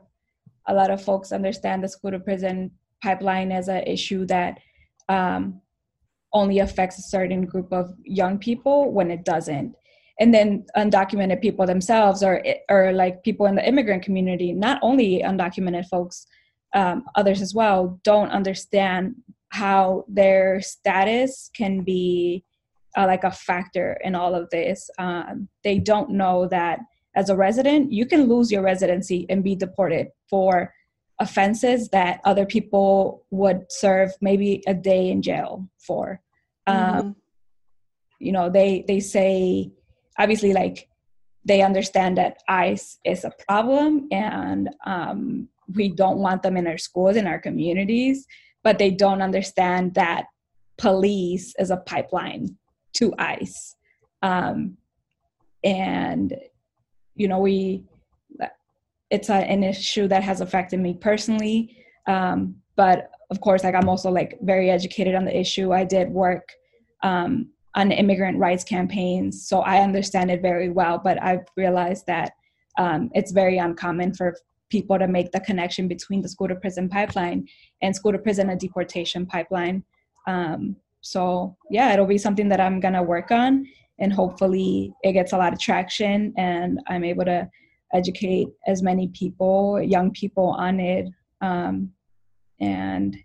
a 0.68 0.74
lot 0.74 0.92
of 0.92 1.04
folks 1.04 1.32
understand 1.32 1.84
the 1.84 1.88
school 1.88 2.12
to 2.12 2.20
prison 2.20 2.72
pipeline 3.02 3.52
as 3.52 3.68
an 3.68 3.84
issue 3.84 4.26
that 4.26 4.60
um, 5.10 5.62
only 6.34 6.60
affects 6.60 7.00
a 7.00 7.04
certain 7.04 7.46
group 7.46 7.72
of 7.72 7.94
young 8.04 8.38
people 8.38 8.92
when 8.92 9.10
it 9.10 9.26
doesn't. 9.26 9.76
And 10.20 10.34
then 10.34 10.66
undocumented 10.78 11.42
people 11.42 11.66
themselves 11.66 12.24
or 12.24 12.42
or 12.70 12.94
like 12.94 13.22
people 13.24 13.48
in 13.48 13.56
the 13.56 13.68
immigrant 13.68 14.02
community 14.02 14.54
not 14.54 14.80
only 14.82 15.22
undocumented 15.22 15.88
folks 15.88 16.26
um, 16.76 17.04
others 17.16 17.42
as 17.42 17.56
well 17.56 18.00
don't 18.04 18.30
understand 18.30 19.16
how 19.50 20.04
their 20.08 20.62
status 20.62 21.50
can 21.56 21.82
be 21.82 22.44
uh, 22.98 23.06
like 23.06 23.24
a 23.24 23.32
factor 23.32 23.98
in 24.04 24.14
all 24.14 24.36
of 24.36 24.50
this 24.52 24.90
um, 25.00 25.48
they 25.64 25.80
don't 25.80 26.10
know 26.12 26.48
that 26.48 26.80
as 27.16 27.30
a 27.30 27.36
resident 27.36 27.92
you 27.92 28.06
can 28.06 28.28
lose 28.28 28.52
your 28.52 28.62
residency 28.62 29.26
and 29.30 29.44
be 29.44 29.56
deported 29.56 30.08
for 30.30 30.74
offenses 31.20 31.88
that 31.90 32.20
other 32.26 32.46
people 32.46 33.26
would 33.32 33.66
serve 33.70 34.12
maybe 34.20 34.62
a 34.68 34.74
day 34.74 35.10
in 35.10 35.22
jail 35.22 35.68
for 35.80 36.22
um, 36.68 36.78
mm-hmm. 36.78 37.10
you 38.20 38.32
know 38.32 38.50
they 38.50 38.84
they 38.88 39.00
say 39.00 39.72
obviously 40.20 40.54
like 40.54 40.88
they 41.46 41.62
understand 41.62 42.18
that 42.18 42.38
ice 42.48 42.98
is 43.06 43.24
a 43.24 43.32
problem 43.48 44.08
and 44.12 44.70
um, 44.86 45.48
we 45.74 45.90
don't 45.90 46.18
want 46.18 46.44
them 46.44 46.58
in 46.58 46.68
our 46.68 46.78
schools 46.78 47.16
in 47.16 47.28
our 47.28 47.40
communities 47.40 48.26
but 48.64 48.78
they 48.78 48.90
don't 48.90 49.22
understand 49.22 49.94
that 49.94 50.26
police 50.78 51.54
is 51.60 51.70
a 51.70 51.78
pipeline 51.78 52.56
to 52.94 53.14
ice 53.18 53.76
um, 54.22 54.78
and 55.64 56.36
you 57.16 57.28
know 57.28 57.40
we 57.40 57.84
it's 59.12 59.30
a, 59.30 59.36
an 59.36 59.64
issue 59.64 60.08
that 60.08 60.24
has 60.24 60.42
affected 60.42 60.80
me 60.80 60.94
personally 60.94 61.78
um, 62.08 62.56
but 62.76 63.12
of 63.32 63.40
course 63.42 63.64
like 63.64 63.76
i'm 63.76 63.90
also 63.90 64.12
like 64.12 64.38
very 64.42 64.70
educated 64.70 65.16
on 65.16 65.26
the 65.26 65.38
issue 65.38 65.74
i 65.74 65.84
did 65.84 66.10
work 66.10 66.52
um, 67.04 67.50
on 67.76 67.92
immigrant 67.92 68.40
rights 68.40 68.64
campaigns, 68.64 69.48
so 69.48 69.60
I 69.60 69.84
understand 69.84 70.32
it 70.32 70.42
very 70.42 70.70
well. 70.70 70.98
But 70.98 71.22
I've 71.22 71.46
realized 71.58 72.08
that 72.08 72.32
um, 72.78 73.10
it's 73.14 73.32
very 73.32 73.58
uncommon 73.58 74.14
for 74.14 74.36
people 74.76 74.98
to 75.00 75.08
make 75.18 75.30
the 75.32 75.40
connection 75.50 75.88
between 75.96 76.22
the 76.22 76.30
school 76.34 76.50
to 76.50 76.56
prison 76.56 76.88
pipeline 76.98 77.40
and 77.82 77.96
school 77.96 78.14
to 78.14 78.20
prison 78.28 78.50
and 78.50 78.60
deportation 78.60 79.26
pipeline. 79.26 79.84
Um, 80.28 80.76
so 81.02 81.56
yeah, 81.70 81.94
it'll 81.94 82.14
be 82.18 82.26
something 82.26 82.50
that 82.50 82.62
I'm 82.66 82.80
gonna 82.80 83.04
work 83.16 83.30
on, 83.32 83.52
and 84.00 84.12
hopefully 84.22 84.94
it 85.04 85.14
gets 85.14 85.34
a 85.34 85.38
lot 85.38 85.54
of 85.54 85.60
traction, 85.60 86.34
and 86.38 86.80
I'm 86.88 87.04
able 87.04 87.26
to 87.26 87.50
educate 87.94 88.48
as 88.68 88.82
many 88.82 89.08
people, 89.20 89.82
young 89.96 90.12
people, 90.12 90.48
on 90.68 90.80
it, 90.80 91.06
um, 91.42 91.92
and 92.60 93.16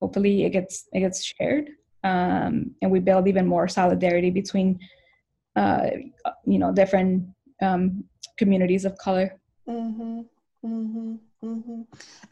hopefully 0.00 0.44
it 0.44 0.50
gets 0.50 0.88
it 0.92 1.00
gets 1.00 1.24
shared 1.24 1.66
um, 2.02 2.74
and 2.82 2.90
we 2.90 3.00
build 3.00 3.26
even 3.26 3.46
more 3.46 3.66
solidarity 3.68 4.30
between 4.30 4.78
uh, 5.56 5.86
you 6.44 6.58
know 6.58 6.72
different 6.72 7.26
um, 7.62 8.04
communities 8.36 8.84
of 8.84 8.96
color 8.98 9.40
mm-hmm. 9.68 10.20
Mm-hmm. 10.64 11.16
Mm-hmm. 11.44 11.82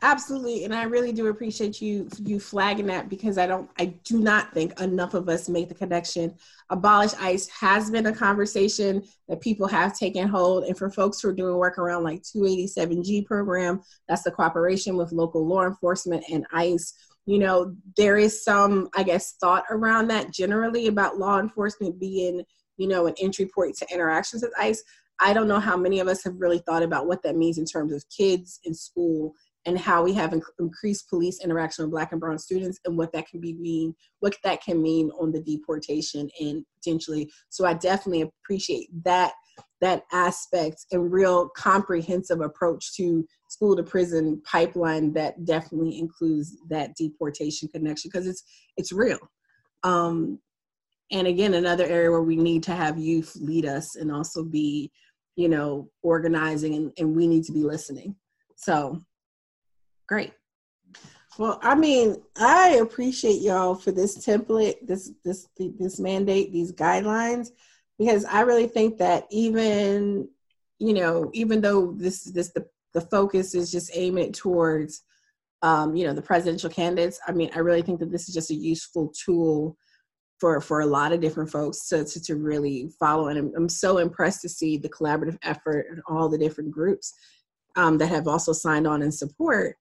Absolutely, 0.00 0.64
and 0.64 0.74
I 0.74 0.84
really 0.84 1.12
do 1.12 1.26
appreciate 1.26 1.82
you 1.82 2.08
you 2.24 2.40
flagging 2.40 2.86
that 2.86 3.10
because 3.10 3.36
I 3.36 3.46
don't 3.46 3.68
I 3.78 3.86
do 4.04 4.20
not 4.20 4.54
think 4.54 4.80
enough 4.80 5.12
of 5.12 5.28
us 5.28 5.50
make 5.50 5.68
the 5.68 5.74
connection. 5.74 6.34
Abolish 6.70 7.12
ICE 7.20 7.46
has 7.48 7.90
been 7.90 8.06
a 8.06 8.14
conversation 8.14 9.02
that 9.28 9.42
people 9.42 9.66
have 9.68 9.98
taken 9.98 10.28
hold, 10.28 10.64
and 10.64 10.78
for 10.78 10.90
folks 10.90 11.20
who 11.20 11.28
are 11.28 11.34
doing 11.34 11.56
work 11.56 11.76
around 11.76 12.04
like 12.04 12.22
287G 12.22 13.26
program, 13.26 13.82
that's 14.08 14.22
the 14.22 14.30
cooperation 14.30 14.96
with 14.96 15.12
local 15.12 15.46
law 15.46 15.66
enforcement 15.66 16.24
and 16.30 16.46
ICE 16.52 16.94
you 17.24 17.38
know 17.38 17.72
there 17.96 18.18
is 18.18 18.42
some 18.42 18.88
i 18.96 19.02
guess 19.04 19.34
thought 19.40 19.62
around 19.70 20.08
that 20.08 20.32
generally 20.32 20.88
about 20.88 21.18
law 21.18 21.38
enforcement 21.38 22.00
being 22.00 22.42
you 22.76 22.88
know 22.88 23.06
an 23.06 23.14
entry 23.20 23.46
point 23.46 23.76
to 23.76 23.86
interactions 23.92 24.42
with 24.42 24.52
ice 24.58 24.82
i 25.22 25.32
don't 25.32 25.48
know 25.48 25.60
how 25.60 25.76
many 25.76 26.00
of 26.00 26.08
us 26.08 26.22
have 26.24 26.34
really 26.38 26.58
thought 26.58 26.82
about 26.82 27.06
what 27.06 27.22
that 27.22 27.36
means 27.36 27.58
in 27.58 27.64
terms 27.64 27.92
of 27.92 28.04
kids 28.16 28.60
in 28.64 28.74
school 28.74 29.32
and 29.64 29.78
how 29.78 30.02
we 30.02 30.12
have 30.12 30.30
inc- 30.30 30.42
increased 30.58 31.08
police 31.08 31.38
interaction 31.42 31.84
with 31.84 31.92
black 31.92 32.10
and 32.10 32.20
brown 32.20 32.38
students 32.38 32.80
and 32.84 32.98
what 32.98 33.12
that 33.12 33.28
can 33.28 33.40
be 33.40 33.54
mean 33.54 33.94
what 34.20 34.36
that 34.44 34.62
can 34.62 34.82
mean 34.82 35.10
on 35.20 35.32
the 35.32 35.40
deportation 35.40 36.28
and 36.40 36.64
potentially 36.76 37.30
so 37.48 37.64
i 37.64 37.72
definitely 37.72 38.22
appreciate 38.22 38.88
that 39.04 39.32
that 39.82 40.04
aspect 40.12 40.86
and 40.92 41.12
real 41.12 41.48
comprehensive 41.56 42.40
approach 42.40 42.94
to 42.94 43.26
school 43.48 43.76
to 43.76 43.82
prison 43.82 44.40
pipeline 44.44 45.12
that 45.12 45.44
definitely 45.44 45.98
includes 45.98 46.56
that 46.70 46.94
deportation 46.96 47.68
connection 47.68 48.08
because 48.10 48.26
it's 48.26 48.44
it's 48.76 48.92
real. 48.92 49.18
Um, 49.82 50.38
and 51.10 51.26
again 51.26 51.54
another 51.54 51.84
area 51.84 52.10
where 52.10 52.22
we 52.22 52.36
need 52.36 52.62
to 52.62 52.74
have 52.74 52.96
youth 52.96 53.36
lead 53.40 53.66
us 53.66 53.96
and 53.96 54.10
also 54.10 54.44
be 54.44 54.90
you 55.36 55.48
know 55.48 55.88
organizing 56.02 56.74
and, 56.74 56.92
and 56.98 57.16
we 57.16 57.26
need 57.26 57.44
to 57.44 57.52
be 57.52 57.62
listening 57.62 58.14
so 58.56 59.02
great 60.06 60.32
well 61.38 61.58
i 61.62 61.74
mean 61.74 62.20
i 62.36 62.70
appreciate 62.82 63.40
y'all 63.40 63.74
for 63.74 63.92
this 63.92 64.24
template 64.24 64.86
this 64.86 65.12
this 65.24 65.48
this 65.56 65.98
mandate 65.98 66.52
these 66.52 66.72
guidelines 66.72 67.50
because 67.98 68.24
I 68.24 68.40
really 68.40 68.66
think 68.66 68.98
that 68.98 69.26
even 69.30 70.28
you 70.78 70.94
know 70.94 71.30
even 71.32 71.60
though 71.60 71.92
this 71.92 72.24
this 72.24 72.50
the 72.50 72.66
the 72.94 73.00
focus 73.00 73.54
is 73.54 73.70
just 73.70 73.90
aiming 73.94 74.32
towards 74.32 75.02
um, 75.62 75.94
you 75.94 76.06
know 76.06 76.12
the 76.12 76.22
presidential 76.22 76.70
candidates. 76.70 77.20
I 77.26 77.32
mean, 77.32 77.50
I 77.54 77.60
really 77.60 77.82
think 77.82 78.00
that 78.00 78.10
this 78.10 78.28
is 78.28 78.34
just 78.34 78.50
a 78.50 78.54
useful 78.54 79.12
tool 79.24 79.76
for 80.42 80.60
for 80.60 80.80
a 80.80 80.86
lot 80.86 81.12
of 81.12 81.20
different 81.20 81.48
folks 81.48 81.86
to 81.86 82.04
to, 82.04 82.20
to 82.20 82.34
really 82.34 82.90
follow. 82.98 83.28
And 83.28 83.38
I'm, 83.38 83.52
I'm, 83.56 83.68
so 83.68 83.98
impressed 83.98 84.42
to 84.42 84.48
see 84.48 84.76
the 84.76 84.88
collaborative 84.88 85.38
effort 85.44 85.86
and 85.88 86.02
all 86.08 86.28
the 86.28 86.36
different 86.36 86.72
groups 86.72 87.14
um, 87.76 87.96
that 87.98 88.08
have 88.08 88.26
also 88.26 88.52
signed 88.52 88.88
on 88.88 89.02
and 89.02 89.14
support. 89.14 89.76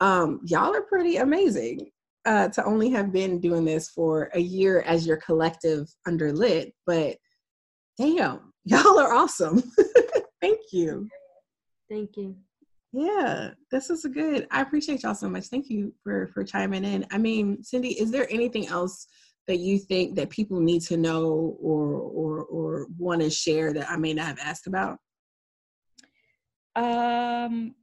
Um, 0.00 0.40
y'all 0.44 0.74
are 0.74 0.82
pretty 0.82 1.18
amazing 1.18 1.90
uh, 2.26 2.48
to 2.48 2.64
only 2.64 2.90
have 2.90 3.12
been 3.12 3.38
doing 3.38 3.64
this 3.64 3.88
for 3.90 4.30
a 4.34 4.40
year 4.40 4.80
as 4.80 5.06
your 5.06 5.18
collective 5.18 5.86
under 6.08 6.32
lit, 6.32 6.74
but 6.86 7.16
damn, 7.96 8.52
y'all 8.64 8.98
are 8.98 9.14
awesome. 9.14 9.62
Thank 10.40 10.58
you. 10.72 11.08
Thank 11.88 12.16
you. 12.16 12.34
Yeah, 12.92 13.50
this 13.70 13.90
is 13.90 14.04
a 14.04 14.08
good. 14.08 14.48
I 14.50 14.62
appreciate 14.62 15.04
y'all 15.04 15.14
so 15.14 15.28
much. 15.28 15.46
Thank 15.46 15.70
you 15.70 15.94
for 16.02 16.26
for 16.34 16.42
chiming 16.42 16.82
in. 16.82 17.06
I 17.12 17.18
mean, 17.18 17.62
Cindy, 17.62 17.90
is 17.90 18.10
there 18.10 18.26
anything 18.28 18.66
else 18.66 19.06
that 19.50 19.58
you 19.58 19.78
think 19.78 20.16
that 20.16 20.30
people 20.30 20.60
need 20.60 20.82
to 20.82 20.96
know 20.96 21.56
or 21.60 21.86
or 21.92 22.44
or 22.44 22.86
want 22.98 23.20
to 23.20 23.30
share 23.30 23.72
that 23.72 23.90
I 23.90 23.96
may 23.96 24.14
not 24.14 24.26
have 24.26 24.38
asked 24.42 24.66
about? 24.66 24.98
Um, 26.76 27.74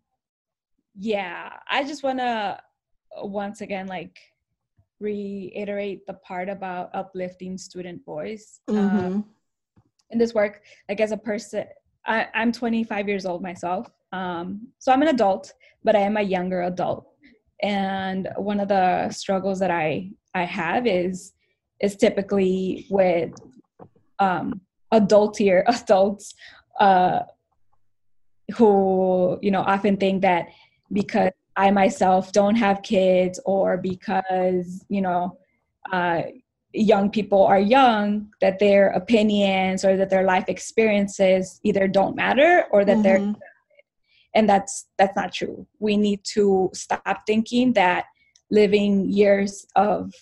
yeah, 0.96 1.54
I 1.70 1.84
just 1.84 2.04
want 2.04 2.20
to 2.20 2.60
once 3.22 3.62
again 3.62 3.88
like 3.88 4.18
reiterate 5.00 6.08
the 6.08 6.14
part 6.14 6.50
about 6.50 6.90
uplifting 6.94 7.58
student 7.58 8.04
voice. 8.04 8.62
Mm-hmm. 8.70 8.98
Um, 8.98 9.26
in 10.12 10.18
this 10.18 10.34
work 10.34 10.62
like 10.90 11.00
as 11.00 11.12
a 11.12 11.18
person 11.18 11.66
I, 12.06 12.28
i'm 12.34 12.52
25 12.52 13.08
years 13.08 13.26
old 13.26 13.42
myself 13.42 13.88
um, 14.14 14.68
so 14.80 14.92
i'm 14.92 15.02
an 15.02 15.10
adult 15.10 15.54
but 15.84 15.96
i 15.96 16.00
am 16.00 16.18
a 16.18 16.22
younger 16.22 16.64
adult 16.64 17.08
and 17.62 18.30
one 18.38 18.60
of 18.60 18.68
the 18.68 19.10
struggles 19.10 19.60
that 19.60 19.72
i 19.72 20.12
i 20.34 20.44
have 20.44 20.88
is 20.88 21.34
is 21.82 21.96
typically 21.96 22.86
with 22.90 23.32
um 24.20 24.62
adultier 24.94 25.64
adults 25.68 26.34
uh 26.80 27.20
who 28.56 29.38
you 29.42 29.52
know 29.52 29.62
often 29.62 29.98
think 29.98 30.22
that 30.22 30.48
because 30.92 31.32
i 31.56 31.70
myself 31.72 32.32
don't 32.32 32.56
have 32.56 32.82
kids 32.82 33.40
or 33.46 33.78
because 33.78 34.86
you 34.90 35.02
know 35.02 35.38
uh 35.92 36.22
young 36.74 37.10
people 37.10 37.44
are 37.44 37.60
young 37.60 38.30
that 38.42 38.60
their 38.60 38.90
opinions 38.90 39.84
or 39.84 39.98
that 39.98 40.10
their 40.10 40.24
life 40.24 40.46
experiences 40.48 41.60
either 41.64 41.88
don't 41.88 42.16
matter 42.16 42.66
or 42.72 42.86
that 42.86 42.98
mm-hmm. 42.98 43.02
they're 43.04 43.36
and 44.36 44.48
that's 44.48 44.88
that's 44.98 45.16
not 45.16 45.34
true 45.34 45.66
we 45.80 45.98
need 45.98 46.20
to 46.24 46.70
stop 46.74 47.22
thinking 47.26 47.74
that 47.74 48.06
living 48.52 49.10
years 49.10 49.66
of 49.76 50.14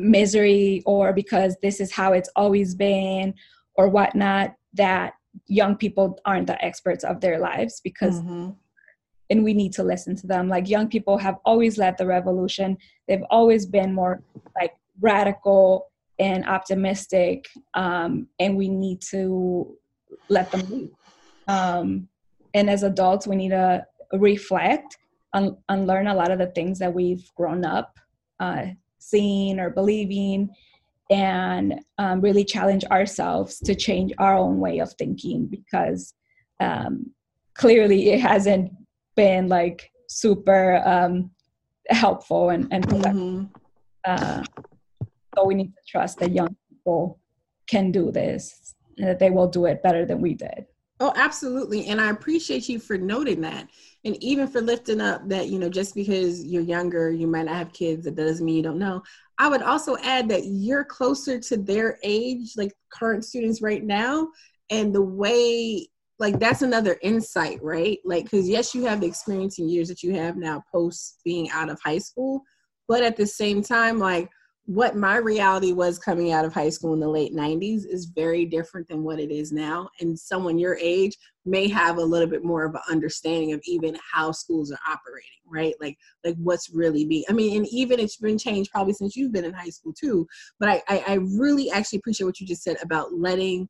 misery 0.00 0.82
or 0.86 1.12
because 1.12 1.56
this 1.62 1.80
is 1.80 1.92
how 1.92 2.12
it's 2.12 2.30
always 2.36 2.74
been 2.74 3.34
or 3.74 3.88
whatnot 3.88 4.54
that 4.74 5.14
young 5.46 5.76
people 5.76 6.18
aren't 6.24 6.46
the 6.46 6.62
experts 6.64 7.04
of 7.04 7.20
their 7.20 7.38
lives 7.38 7.80
because 7.82 8.20
Mm-hmm. 8.20 8.50
and 9.30 9.44
we 9.44 9.54
need 9.54 9.72
to 9.74 9.84
listen 9.84 10.16
to 10.16 10.26
them. 10.26 10.48
Like 10.48 10.68
young 10.68 10.88
people 10.88 11.16
have 11.18 11.36
always 11.44 11.78
led 11.78 11.96
the 11.98 12.06
revolution. 12.06 12.76
They've 13.06 13.22
always 13.30 13.64
been 13.66 13.94
more 13.94 14.22
like 14.58 14.72
radical 15.00 15.90
and 16.18 16.44
optimistic 16.46 17.46
um, 17.74 18.26
and 18.38 18.56
we 18.56 18.68
need 18.68 19.00
to 19.10 19.76
let 20.28 20.50
them 20.50 20.68
lead 20.70 20.90
um, 21.48 22.08
and 22.54 22.68
as 22.68 22.82
adults 22.82 23.26
we 23.26 23.36
need 23.36 23.50
to 23.50 23.86
reflect 24.12 24.98
and 25.32 25.56
unlearn 25.68 26.08
a 26.08 26.14
lot 26.14 26.30
of 26.30 26.38
the 26.38 26.48
things 26.48 26.78
that 26.78 26.92
we've 26.92 27.30
grown 27.36 27.64
up 27.64 27.98
uh, 28.40 28.66
seeing 29.00 29.58
or 29.58 29.70
believing 29.70 30.50
and 31.10 31.80
um, 31.98 32.20
really 32.20 32.44
challenge 32.44 32.84
ourselves 32.84 33.58
to 33.58 33.74
change 33.74 34.12
our 34.18 34.36
own 34.36 34.60
way 34.60 34.78
of 34.78 34.92
thinking 34.92 35.46
because 35.46 36.14
um, 36.60 37.10
clearly 37.54 38.10
it 38.10 38.20
hasn't 38.20 38.70
been 39.16 39.48
like 39.48 39.90
super 40.08 40.80
um, 40.86 41.30
helpful 41.88 42.50
and, 42.50 42.68
and. 42.70 42.86
Mhm. 42.86 43.50
Uh, 44.06 44.42
so 45.36 45.44
we 45.44 45.54
need 45.54 45.72
to 45.74 45.82
trust 45.86 46.18
that 46.18 46.32
young 46.32 46.56
people 46.68 47.20
can 47.68 47.92
do 47.92 48.10
this 48.10 48.74
and 48.98 49.06
that 49.06 49.18
they 49.18 49.30
will 49.30 49.48
do 49.48 49.66
it 49.66 49.82
better 49.82 50.04
than 50.04 50.20
we 50.20 50.34
did 50.34 50.66
Oh, 51.02 51.12
absolutely. 51.16 51.86
And 51.86 51.98
I 51.98 52.10
appreciate 52.10 52.68
you 52.68 52.78
for 52.78 52.98
noting 52.98 53.40
that. 53.40 53.68
And 54.04 54.22
even 54.22 54.46
for 54.46 54.60
lifting 54.60 55.00
up 55.00 55.26
that, 55.30 55.48
you 55.48 55.58
know, 55.58 55.70
just 55.70 55.94
because 55.94 56.44
you're 56.44 56.62
younger, 56.62 57.10
you 57.10 57.26
might 57.26 57.46
not 57.46 57.54
have 57.56 57.72
kids, 57.72 58.04
that 58.04 58.16
doesn't 58.16 58.44
mean 58.44 58.56
you 58.56 58.62
don't 58.62 58.78
know. 58.78 59.02
I 59.38 59.48
would 59.48 59.62
also 59.62 59.96
add 60.02 60.28
that 60.28 60.44
you're 60.44 60.84
closer 60.84 61.40
to 61.40 61.56
their 61.56 61.98
age, 62.02 62.52
like 62.56 62.74
current 62.92 63.24
students 63.24 63.62
right 63.62 63.82
now, 63.82 64.28
and 64.68 64.94
the 64.94 65.00
way, 65.02 65.88
like, 66.18 66.38
that's 66.38 66.60
another 66.60 66.98
insight, 67.02 67.62
right? 67.62 67.98
Like, 68.04 68.24
because 68.24 68.46
yes, 68.46 68.74
you 68.74 68.84
have 68.84 69.00
the 69.00 69.06
experience 69.06 69.58
and 69.58 69.70
years 69.70 69.88
that 69.88 70.02
you 70.02 70.14
have 70.16 70.36
now 70.36 70.62
post 70.70 71.20
being 71.24 71.48
out 71.50 71.70
of 71.70 71.80
high 71.82 71.98
school, 71.98 72.42
but 72.88 73.02
at 73.02 73.16
the 73.16 73.26
same 73.26 73.62
time, 73.62 73.98
like, 73.98 74.28
what 74.70 74.94
my 74.94 75.16
reality 75.16 75.72
was 75.72 75.98
coming 75.98 76.30
out 76.30 76.44
of 76.44 76.54
high 76.54 76.68
school 76.68 76.94
in 76.94 77.00
the 77.00 77.08
late 77.08 77.34
90s 77.34 77.84
is 77.84 78.04
very 78.04 78.44
different 78.44 78.86
than 78.86 79.02
what 79.02 79.18
it 79.18 79.32
is 79.32 79.50
now. 79.50 79.88
And 79.98 80.16
someone 80.16 80.60
your 80.60 80.76
age 80.76 81.16
may 81.44 81.66
have 81.66 81.98
a 81.98 82.04
little 82.04 82.28
bit 82.28 82.44
more 82.44 82.64
of 82.64 82.76
an 82.76 82.80
understanding 82.88 83.52
of 83.52 83.60
even 83.64 83.98
how 84.12 84.30
schools 84.30 84.70
are 84.70 84.78
operating, 84.88 85.40
right? 85.44 85.74
Like 85.80 85.98
like 86.24 86.36
what's 86.38 86.70
really 86.72 87.04
being 87.04 87.24
I 87.28 87.32
mean, 87.32 87.56
and 87.56 87.66
even 87.72 87.98
it's 87.98 88.18
been 88.18 88.38
changed 88.38 88.70
probably 88.70 88.92
since 88.92 89.16
you've 89.16 89.32
been 89.32 89.44
in 89.44 89.52
high 89.52 89.70
school 89.70 89.92
too. 89.92 90.24
But 90.60 90.68
I, 90.68 90.82
I, 90.88 91.04
I 91.08 91.14
really 91.14 91.68
actually 91.72 91.98
appreciate 91.98 92.26
what 92.26 92.38
you 92.38 92.46
just 92.46 92.62
said 92.62 92.76
about 92.80 93.12
letting 93.12 93.68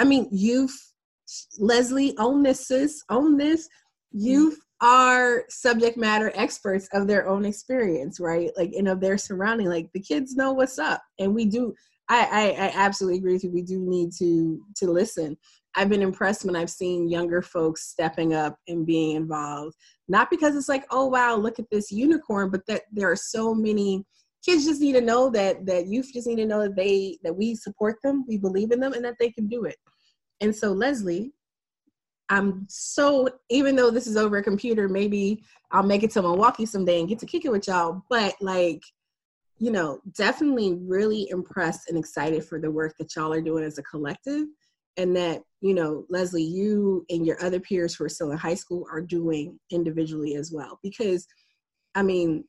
I 0.00 0.04
mean 0.04 0.26
youth 0.32 0.76
Leslie, 1.60 2.18
own 2.18 2.42
this, 2.42 2.66
sis, 2.66 3.00
own 3.10 3.36
this. 3.36 3.68
Mm-hmm. 4.12 4.26
Youth 4.26 4.58
are 4.82 5.44
subject 5.48 5.96
matter 5.96 6.32
experts 6.34 6.88
of 6.92 7.06
their 7.06 7.28
own 7.28 7.44
experience, 7.44 8.20
right? 8.20 8.50
Like, 8.56 8.72
and 8.76 8.88
of 8.88 9.00
their 9.00 9.16
surrounding. 9.16 9.68
Like, 9.68 9.88
the 9.94 10.00
kids 10.00 10.36
know 10.36 10.52
what's 10.52 10.78
up, 10.78 11.02
and 11.18 11.34
we 11.34 11.46
do. 11.46 11.72
I, 12.08 12.54
I, 12.58 12.66
I 12.66 12.72
absolutely 12.74 13.18
agree 13.18 13.34
with 13.34 13.44
you. 13.44 13.52
We 13.52 13.62
do 13.62 13.78
need 13.78 14.10
to 14.18 14.60
to 14.76 14.90
listen. 14.90 15.36
I've 15.74 15.88
been 15.88 16.02
impressed 16.02 16.44
when 16.44 16.56
I've 16.56 16.68
seen 16.68 17.08
younger 17.08 17.40
folks 17.40 17.88
stepping 17.88 18.34
up 18.34 18.56
and 18.68 18.84
being 18.84 19.16
involved. 19.16 19.74
Not 20.08 20.28
because 20.28 20.54
it's 20.54 20.68
like, 20.68 20.84
oh 20.90 21.06
wow, 21.06 21.36
look 21.36 21.58
at 21.58 21.70
this 21.70 21.90
unicorn, 21.90 22.50
but 22.50 22.66
that 22.66 22.82
there 22.92 23.10
are 23.10 23.16
so 23.16 23.54
many 23.54 24.04
kids 24.44 24.66
just 24.66 24.80
need 24.80 24.94
to 24.94 25.00
know 25.00 25.30
that 25.30 25.64
that 25.66 25.86
youth 25.86 26.10
just 26.12 26.26
need 26.26 26.36
to 26.36 26.46
know 26.46 26.62
that 26.62 26.76
they 26.76 27.18
that 27.22 27.34
we 27.34 27.54
support 27.54 27.96
them, 28.02 28.24
we 28.28 28.36
believe 28.36 28.72
in 28.72 28.80
them, 28.80 28.92
and 28.92 29.04
that 29.04 29.16
they 29.18 29.30
can 29.30 29.46
do 29.46 29.64
it. 29.64 29.76
And 30.40 30.54
so, 30.54 30.72
Leslie, 30.72 31.32
I'm 32.32 32.64
so 32.66 33.28
even 33.50 33.76
though 33.76 33.90
this 33.90 34.06
is 34.06 34.16
over 34.16 34.38
a 34.38 34.42
computer, 34.42 34.88
maybe 34.88 35.44
I'll 35.70 35.82
make 35.82 36.02
it 36.02 36.10
to 36.12 36.22
Milwaukee 36.22 36.64
someday 36.64 36.98
and 36.98 37.08
get 37.08 37.18
to 37.18 37.26
kick 37.26 37.44
it 37.44 37.52
with 37.52 37.68
y'all. 37.68 38.02
But 38.08 38.34
like, 38.40 38.82
you 39.58 39.70
know, 39.70 40.00
definitely 40.16 40.78
really 40.80 41.28
impressed 41.28 41.90
and 41.90 41.98
excited 41.98 42.42
for 42.42 42.58
the 42.58 42.70
work 42.70 42.94
that 42.98 43.14
y'all 43.14 43.34
are 43.34 43.42
doing 43.42 43.64
as 43.64 43.76
a 43.76 43.82
collective. 43.82 44.46
And 44.96 45.14
that, 45.14 45.42
you 45.60 45.74
know, 45.74 46.06
Leslie, 46.08 46.42
you 46.42 47.04
and 47.10 47.26
your 47.26 47.42
other 47.44 47.60
peers 47.60 47.94
who 47.94 48.04
are 48.04 48.08
still 48.08 48.30
in 48.30 48.38
high 48.38 48.54
school 48.54 48.86
are 48.90 49.02
doing 49.02 49.60
individually 49.70 50.36
as 50.36 50.50
well. 50.52 50.80
Because 50.82 51.26
I 51.94 52.02
mean, 52.02 52.44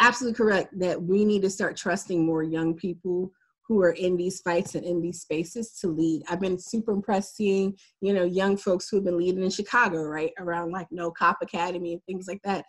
absolutely 0.00 0.38
correct 0.38 0.78
that 0.78 1.02
we 1.02 1.26
need 1.26 1.42
to 1.42 1.50
start 1.50 1.76
trusting 1.76 2.24
more 2.24 2.42
young 2.42 2.72
people 2.72 3.30
who 3.68 3.82
are 3.82 3.92
in 3.92 4.16
these 4.16 4.40
fights 4.40 4.74
and 4.74 4.84
in 4.84 5.00
these 5.00 5.20
spaces 5.20 5.72
to 5.80 5.88
lead. 5.88 6.22
I've 6.28 6.40
been 6.40 6.58
super 6.58 6.92
impressed 6.92 7.36
seeing, 7.36 7.76
you 8.00 8.14
know, 8.14 8.24
young 8.24 8.56
folks 8.56 8.88
who 8.88 8.96
have 8.96 9.04
been 9.04 9.18
leading 9.18 9.44
in 9.44 9.50
Chicago, 9.50 10.02
right? 10.02 10.32
Around 10.38 10.72
like 10.72 10.86
No 10.90 11.10
Cop 11.10 11.36
Academy 11.42 11.92
and 11.92 12.02
things 12.06 12.26
like 12.26 12.40
that. 12.44 12.64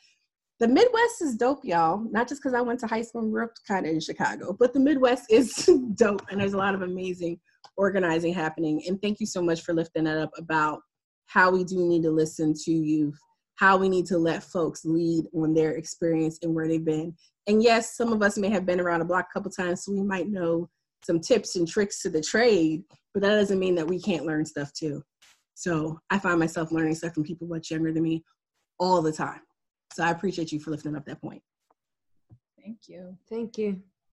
The 0.60 0.68
Midwest 0.68 1.22
is 1.22 1.38
dope, 1.38 1.64
y'all. 1.64 2.06
Not 2.12 2.28
just 2.28 2.42
because 2.42 2.54
I 2.54 2.60
went 2.60 2.82
to 2.82 2.88
high 2.88 3.02
school 3.02 3.22
and 3.22 3.32
grew 3.32 3.46
up 3.46 3.52
kind 3.66 3.86
of 3.86 3.94
in 3.94 4.02
Chicago, 4.02 4.54
but 4.60 4.74
the 4.74 4.80
Midwest 4.82 5.28
is 5.30 5.70
dope. 5.96 6.22
And 6.30 6.42
there's 6.42 6.54
a 6.54 6.58
lot 6.58 6.76
of 6.76 6.82
amazing 6.82 7.40
organizing 7.78 8.34
happening. 8.34 8.84
And 8.88 9.02
thank 9.02 9.22
you 9.22 9.26
so 9.26 9.42
much 9.42 9.62
for 9.62 9.74
lifting 9.74 10.04
that 10.04 10.18
up 10.18 10.32
about 10.38 10.82
how 11.28 11.50
we 11.50 11.64
do 11.64 11.88
need 11.88 12.04
to 12.04 12.12
listen 12.12 12.54
to 12.66 12.72
youth, 12.72 13.18
how 13.56 13.78
we 13.78 13.88
need 13.88 14.06
to 14.08 14.18
let 14.18 14.44
folks 14.44 14.84
lead 14.84 15.26
on 15.34 15.54
their 15.54 15.72
experience 15.78 16.40
and 16.42 16.54
where 16.54 16.68
they've 16.68 16.84
been. 16.84 17.16
And 17.48 17.64
yes, 17.64 17.96
some 17.96 18.12
of 18.12 18.22
us 18.22 18.38
may 18.38 18.50
have 18.50 18.66
been 18.66 18.82
around 18.82 19.00
the 19.00 19.06
block 19.06 19.28
a 19.30 19.34
couple 19.34 19.52
times, 19.52 19.86
so 19.86 19.94
we 19.94 20.04
might 20.04 20.28
know 20.28 20.70
some 21.04 21.20
tips 21.20 21.56
and 21.56 21.68
tricks 21.68 22.02
to 22.02 22.10
the 22.10 22.22
trade, 22.22 22.84
but 23.14 23.22
that 23.22 23.36
doesn't 23.36 23.60
mean 23.60 23.76
that 23.76 23.88
we 23.88 24.02
can't 24.02 24.26
learn 24.26 24.46
stuff 24.46 24.72
too. 24.74 25.02
So 25.56 26.00
I 26.10 26.20
find 26.20 26.40
myself 26.40 26.72
learning 26.72 26.96
stuff 26.96 27.14
from 27.14 27.24
people 27.24 27.48
much 27.48 27.72
younger 27.72 27.92
than 27.92 28.04
me 28.04 28.24
all 28.80 29.02
the 29.02 29.12
time. 29.12 29.42
So 29.94 30.04
I 30.04 30.12
appreciate 30.12 30.52
you 30.52 30.60
for 30.60 30.72
lifting 30.72 30.96
up 30.96 31.06
that 31.06 31.22
point. 31.22 31.42
thank 32.62 32.88
you 32.88 33.18
Thank 33.30 33.58
you. 33.58 33.82